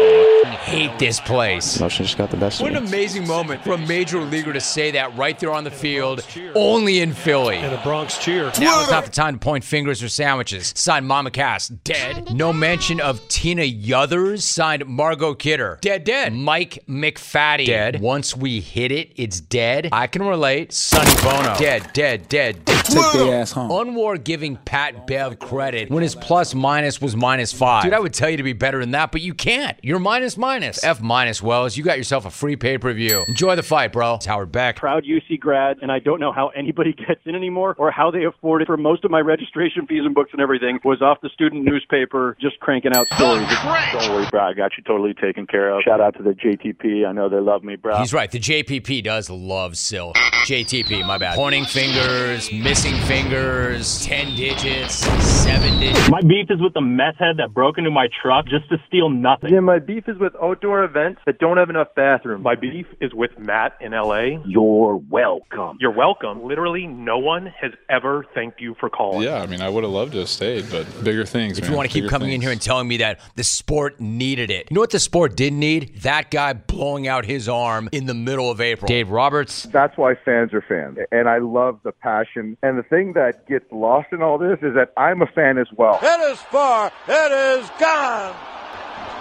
I 0.46 0.56
hate 0.62 1.00
this 1.00 1.20
place. 1.20 1.78
Emotion 1.78 2.06
just 2.06 2.18
got 2.18 2.30
the 2.30 2.38
best 2.38 2.62
What 2.62 2.74
an 2.74 2.86
amazing 2.86 3.26
moment 3.28 3.64
for 3.64 3.74
a 3.74 3.78
major 3.78 4.22
leaguer 4.22 4.54
to 4.54 4.62
say 4.62 4.92
that 4.92 5.18
right 5.18 5.38
there 5.40 5.52
on 5.52 5.64
the 5.64 5.72
field, 5.72 6.26
only 6.54 7.00
in 7.00 7.14
Philly. 7.14 7.58
And 7.58 7.74
a 7.74 7.82
Bronx 7.82 8.20
cheer. 8.20 8.52
Now 8.60 8.82
is 8.82 8.92
not 8.92 9.06
the 9.06 9.12
time 9.12 9.36
to 9.36 9.40
point 9.40 9.64
fingers 9.64 10.04
or 10.04 10.10
sandwiches. 10.10 10.74
Signed 10.76 11.08
Mama 11.08 11.32
Cass, 11.32 11.70
dead. 11.70 12.36
No 12.36 12.54
mention 12.54 13.02
of 13.02 13.28
Tina 13.30 13.64
Yothers. 13.64 14.44
Signed 14.44 14.86
Margot 14.86 15.34
Kidder, 15.34 15.80
dead, 15.82 16.04
dead. 16.04 16.34
Mike 16.34 16.84
McFaddy, 16.88 17.66
dead. 17.66 18.00
Once 18.00 18.36
we 18.38 18.60
hit 18.60 18.92
it, 18.92 19.12
it's 19.16 19.42
dead. 19.42 19.55
I 19.56 20.08
can 20.08 20.24
relate. 20.24 20.74
Sonny 20.74 21.12
Bono, 21.24 21.56
dead, 21.58 21.92
dead, 21.94 22.28
dead. 22.28 22.66
dead. 22.66 22.86
Take 22.86 23.14
their 23.14 23.36
ass 23.36 23.52
home. 23.52 23.70
Unwar 23.70 24.22
giving 24.24 24.58
Pat 24.58 25.08
Bev 25.08 25.40
credit 25.40 25.90
when 25.90 26.04
his 26.04 26.14
plus 26.14 26.54
minus 26.54 27.02
was 27.02 27.16
minus 27.16 27.52
five. 27.52 27.84
Dude, 27.84 27.94
I 27.94 28.00
would 28.00 28.14
tell 28.14 28.30
you 28.30 28.38
to 28.38 28.44
be 28.44 28.54
better 28.54 28.80
than 28.80 28.92
that, 28.92 29.12
but 29.12 29.22
you 29.22 29.34
can't. 29.34 29.78
You're 29.82 30.00
minus 30.00 30.38
minus. 30.38 30.84
F 30.84 31.02
minus 31.02 31.42
Wells. 31.42 31.78
You 31.78 31.84
got 31.84 31.98
yourself 31.98 32.26
a 32.26 32.32
free 32.32 32.56
pay 32.56 32.78
per 32.78 32.94
view. 32.94 33.24
Enjoy 33.28 33.56
the 33.56 33.64
fight, 33.64 33.92
bro. 33.92 34.16
It's 34.16 34.26
Howard 34.26 34.52
Beck. 34.52 34.76
proud 34.76 35.04
UC 35.04 35.40
grad, 35.40 35.78
and 35.82 35.92
I 35.92 36.00
don't 36.00 36.20
know 36.20 36.32
how 36.32 36.50
anybody 36.50 36.94
gets 37.08 37.22
in 37.26 37.36
anymore 37.36 37.76
or 37.78 37.92
how 37.92 38.12
they 38.12 38.26
afford 38.26 38.62
it. 38.62 38.66
For 38.66 38.78
most 38.78 39.06
of 39.06 39.12
my 39.12 39.20
registration 39.20 39.88
fees 39.88 40.02
and 40.06 40.14
books 40.14 40.32
and 40.34 40.42
everything 40.42 40.80
was 40.84 41.02
off 41.02 41.22
the 41.22 41.30
student 41.30 41.64
newspaper, 41.64 42.38
just 42.40 42.60
cranking 42.60 42.94
out 42.94 43.08
stories. 43.16 43.48
Don't 43.50 44.12
worry, 44.12 44.28
bro. 44.30 44.42
I 44.42 44.54
got 44.54 44.72
you 44.78 44.84
totally 44.84 45.14
taken 45.14 45.48
care 45.48 45.70
of. 45.70 45.84
Shout 45.84 46.02
out 46.02 46.16
to 46.18 46.24
the 46.24 46.32
JTP. 46.32 47.08
I 47.08 47.12
know 47.12 47.30
they 47.30 47.40
love 47.40 47.64
me, 47.64 47.76
bro. 47.76 47.98
He's 47.98 48.14
right. 48.14 48.30
The 48.30 48.40
JPP 48.40 49.04
does 49.04 49.30
love 49.36 49.78
Silk. 49.78 50.16
JTP, 50.16 51.06
my 51.06 51.18
bad. 51.18 51.36
Pointing 51.36 51.66
fingers, 51.66 52.52
missing 52.52 52.96
fingers, 53.06 54.06
10 54.06 54.36
digits, 54.36 54.96
7 54.96 55.80
digits. 55.80 56.10
My 56.10 56.22
beef 56.22 56.52
is 56.52 56.62
with 56.62 56.74
the 56.74 56.82
meth 56.82 57.16
head 57.18 57.38
that 57.38 57.54
broke 57.54 57.78
into 57.78 57.92
my 57.92 58.08
truck 58.22 58.46
just 58.48 58.70
to 58.70 58.78
steal 58.88 59.10
nothing. 59.10 59.54
Yeah, 59.54 59.60
my 59.60 59.80
beef 59.80 60.08
is 60.08 60.18
with 60.18 60.34
outdoor 60.42 60.84
events 60.84 61.22
that 61.26 61.40
don't 61.40 61.58
have 61.58 61.70
enough 61.70 61.88
bathrooms. 61.96 62.44
My 62.44 62.56
beef 62.56 62.86
is 63.02 63.14
with 63.14 63.32
Matt 63.40 63.74
in 63.82 63.92
LA. 63.92 64.42
You're 64.46 64.98
welcome. 64.98 65.78
You're 65.80 65.92
welcome. 65.92 66.44
Literally, 66.44 66.86
no 66.88 67.18
one 67.18 67.48
has 67.60 67.72
ever 67.90 68.26
thanked 68.34 68.62
you 68.62 68.76
for 68.80 68.90
calling. 68.90 69.24
Yeah, 69.24 69.42
I 69.42 69.48
mean, 69.48 69.62
I 69.62 69.70
would 69.70 69.84
have 69.84 69.92
loved 69.92 70.14
to 70.14 70.20
have 70.20 70.30
stayed, 70.30 70.70
but 70.70 70.86
bigger 71.04 71.26
things. 71.26 71.58
If 71.58 71.64
man. 71.64 71.72
you 71.72 71.78
want 71.78 71.90
to 71.90 71.94
keep 71.94 72.04
Bigger 72.04 72.12
coming 72.12 72.32
in 72.34 72.42
here 72.42 72.52
and 72.52 72.62
telling 72.62 72.88
me 72.88 72.98
that 72.98 73.20
the 73.36 73.44
sport 73.44 74.00
needed 74.00 74.52
it. 74.52 74.68
You 74.70 74.76
know 74.76 74.82
what 74.82 74.92
the 74.92 75.00
sport 75.00 75.36
didn't 75.36 75.60
need? 75.60 76.02
That 76.02 76.30
guy 76.30 76.54
blowing 76.54 77.08
out 77.08 77.26
his 77.26 77.50
arm 77.50 77.90
in 77.92 78.06
the 78.06 78.14
middle 78.14 78.52
of 78.52 78.62
April. 78.62 78.88
Dave 78.88 79.10
Roberts. 79.26 79.64
That's 79.64 79.98
why 79.98 80.14
fans 80.14 80.54
are 80.54 80.62
fans. 80.62 81.00
And 81.12 81.28
I 81.28 81.40
love 81.40 81.80
the 81.84 81.92
passion. 81.92 82.58
And 82.62 82.78
the 82.78 82.84
thing 82.84 83.14
that 83.14 83.48
gets 83.48 83.66
lost 83.72 84.10
in 84.12 84.22
all 84.22 84.38
this 84.38 84.60
is 84.62 84.76
that 84.76 84.94
I'm 84.98 85.24
a 85.24 85.26
fan 85.26 85.58
as 85.58 85.66
well. 85.76 85.98
It 86.00 86.32
is 86.32 86.40
far. 86.42 86.92
It 87.08 87.32
is 87.32 87.68
gone. 87.80 88.36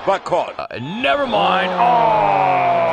But 0.04 0.26
caught. 0.26 0.54
Uh, 0.58 0.66
never 0.78 1.26
mind. 1.26 1.70
Oh, 1.72 2.92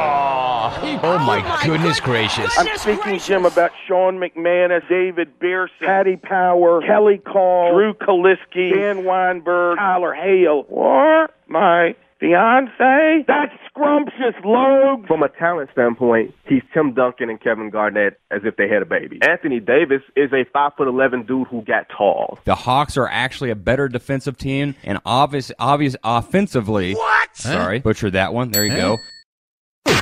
oh 1.03 1.19
my 1.19 1.59
goodness 1.65 1.99
gracious. 1.99 2.57
I'm 2.57 2.77
speaking, 2.77 3.19
Jim, 3.19 3.43
about 3.43 3.71
Sean 3.85 4.17
McManus, 4.17 4.87
David 4.87 5.37
Berson, 5.37 5.75
Patty 5.81 6.15
Power, 6.15 6.81
Kelly 6.81 7.17
Kahl, 7.17 7.73
Drew 7.73 7.93
Kaliski, 7.93 8.73
Dan 8.73 9.03
Weinberg, 9.03 9.77
Tyler 9.77 10.13
Hale. 10.13 10.63
What? 10.69 11.35
My 11.49 11.93
fiance? 12.21 13.25
That's 13.27 13.51
scrumptious, 13.69 14.35
Logue. 14.45 15.07
From 15.07 15.23
a 15.23 15.27
talent 15.29 15.69
standpoint, 15.73 16.33
he's 16.47 16.61
Tim 16.73 16.93
Duncan 16.93 17.29
and 17.29 17.41
Kevin 17.41 17.69
Garnett 17.69 18.19
as 18.31 18.41
if 18.45 18.55
they 18.55 18.69
had 18.69 18.81
a 18.81 18.85
baby. 18.85 19.19
Anthony 19.21 19.59
Davis 19.59 20.01
is 20.15 20.31
a 20.31 20.45
five 20.53 20.71
foot 20.77 20.87
eleven 20.87 21.25
dude 21.25 21.47
who 21.49 21.61
got 21.63 21.87
tall. 21.89 22.39
The 22.45 22.55
Hawks 22.55 22.95
are 22.95 23.07
actually 23.09 23.49
a 23.49 23.55
better 23.55 23.89
defensive 23.89 24.37
team 24.37 24.75
and 24.83 24.99
obvious, 25.05 25.51
obvious 25.59 25.95
offensively. 26.03 26.93
What? 26.93 27.35
Sorry, 27.35 27.79
butchered 27.79 28.13
that 28.13 28.33
one. 28.33 28.51
There 28.51 28.63
you 28.63 28.71
Huh? 28.71 28.77
go. 28.77 28.97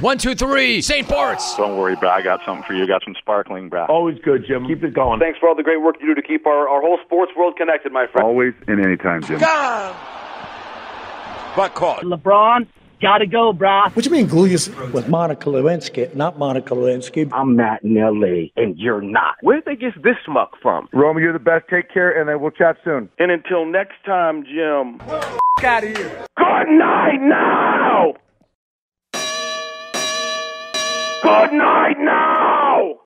One, 0.02 0.18
two, 0.18 0.36
three. 0.36 0.82
St. 0.82 1.08
Bart's. 1.10 1.56
Don't 1.58 1.78
worry, 1.78 1.96
bro. 1.96 2.10
I 2.10 2.22
got 2.22 2.40
something 2.46 2.64
for 2.66 2.74
you. 2.74 2.88
Got 2.88 3.02
some 3.04 3.16
sparkling, 3.20 3.68
bro. 3.70 3.86
Always 3.88 4.18
good, 4.24 4.46
Jim. 4.48 4.66
Keep 4.68 4.84
it 4.84 4.94
going. 4.94 5.20
Thanks 5.20 5.40
for 5.40 5.50
all 5.50 5.56
the 5.56 5.64
great 5.64 5.82
work 5.82 5.96
you 6.00 6.08
do 6.08 6.22
to 6.22 6.26
keep 6.26 6.46
our, 6.48 6.70
our 6.70 6.82
whole 6.82 7.00
sports 7.06 7.32
world 7.36 7.56
connected, 7.58 7.92
my 7.92 8.06
friend. 8.08 8.26
Always 8.26 8.54
and 8.68 8.80
anytime, 8.86 9.24
Jim. 9.24 9.40
Gone. 9.40 9.96
But 11.56 11.74
caught. 11.74 12.04
LeBron, 12.04 12.68
gotta 13.02 13.26
go, 13.26 13.52
brah. 13.54 13.94
What 13.96 14.06
you 14.06 14.12
mean 14.12 14.28
glue 14.28 14.46
yourself 14.46 14.94
with 14.94 15.10
Monica 15.10 15.50
Lewinsky, 15.50 16.14
not 16.16 16.38
Monica 16.38 16.74
Lewinsky? 16.74 17.30
I'm 17.34 17.56
Matt 17.56 17.84
in 17.84 17.96
LA, 17.96 18.50
and 18.56 18.78
you're 18.78 19.02
not. 19.02 19.36
Where 19.42 19.58
did 19.58 19.66
they 19.66 19.76
get 19.76 20.02
this 20.04 20.16
schmuck 20.28 20.50
from? 20.62 20.88
Roma, 20.94 21.20
you're 21.22 21.34
the 21.34 21.40
best. 21.40 21.66
Take 21.70 21.92
care, 21.92 22.12
and 22.20 22.30
then 22.30 22.40
we'll 22.40 22.52
chat 22.52 22.78
soon. 22.84 23.10
And 23.20 23.32
until 23.32 23.66
next 23.66 23.96
time, 24.06 24.44
Jim. 24.44 25.00
out 25.02 25.84
of 25.84 25.98
here. 25.98 26.26
Good 26.38 26.70
night 26.70 27.20
now. 27.22 28.14
Good 31.22 31.54
night 31.54 31.96
now. 32.00 33.00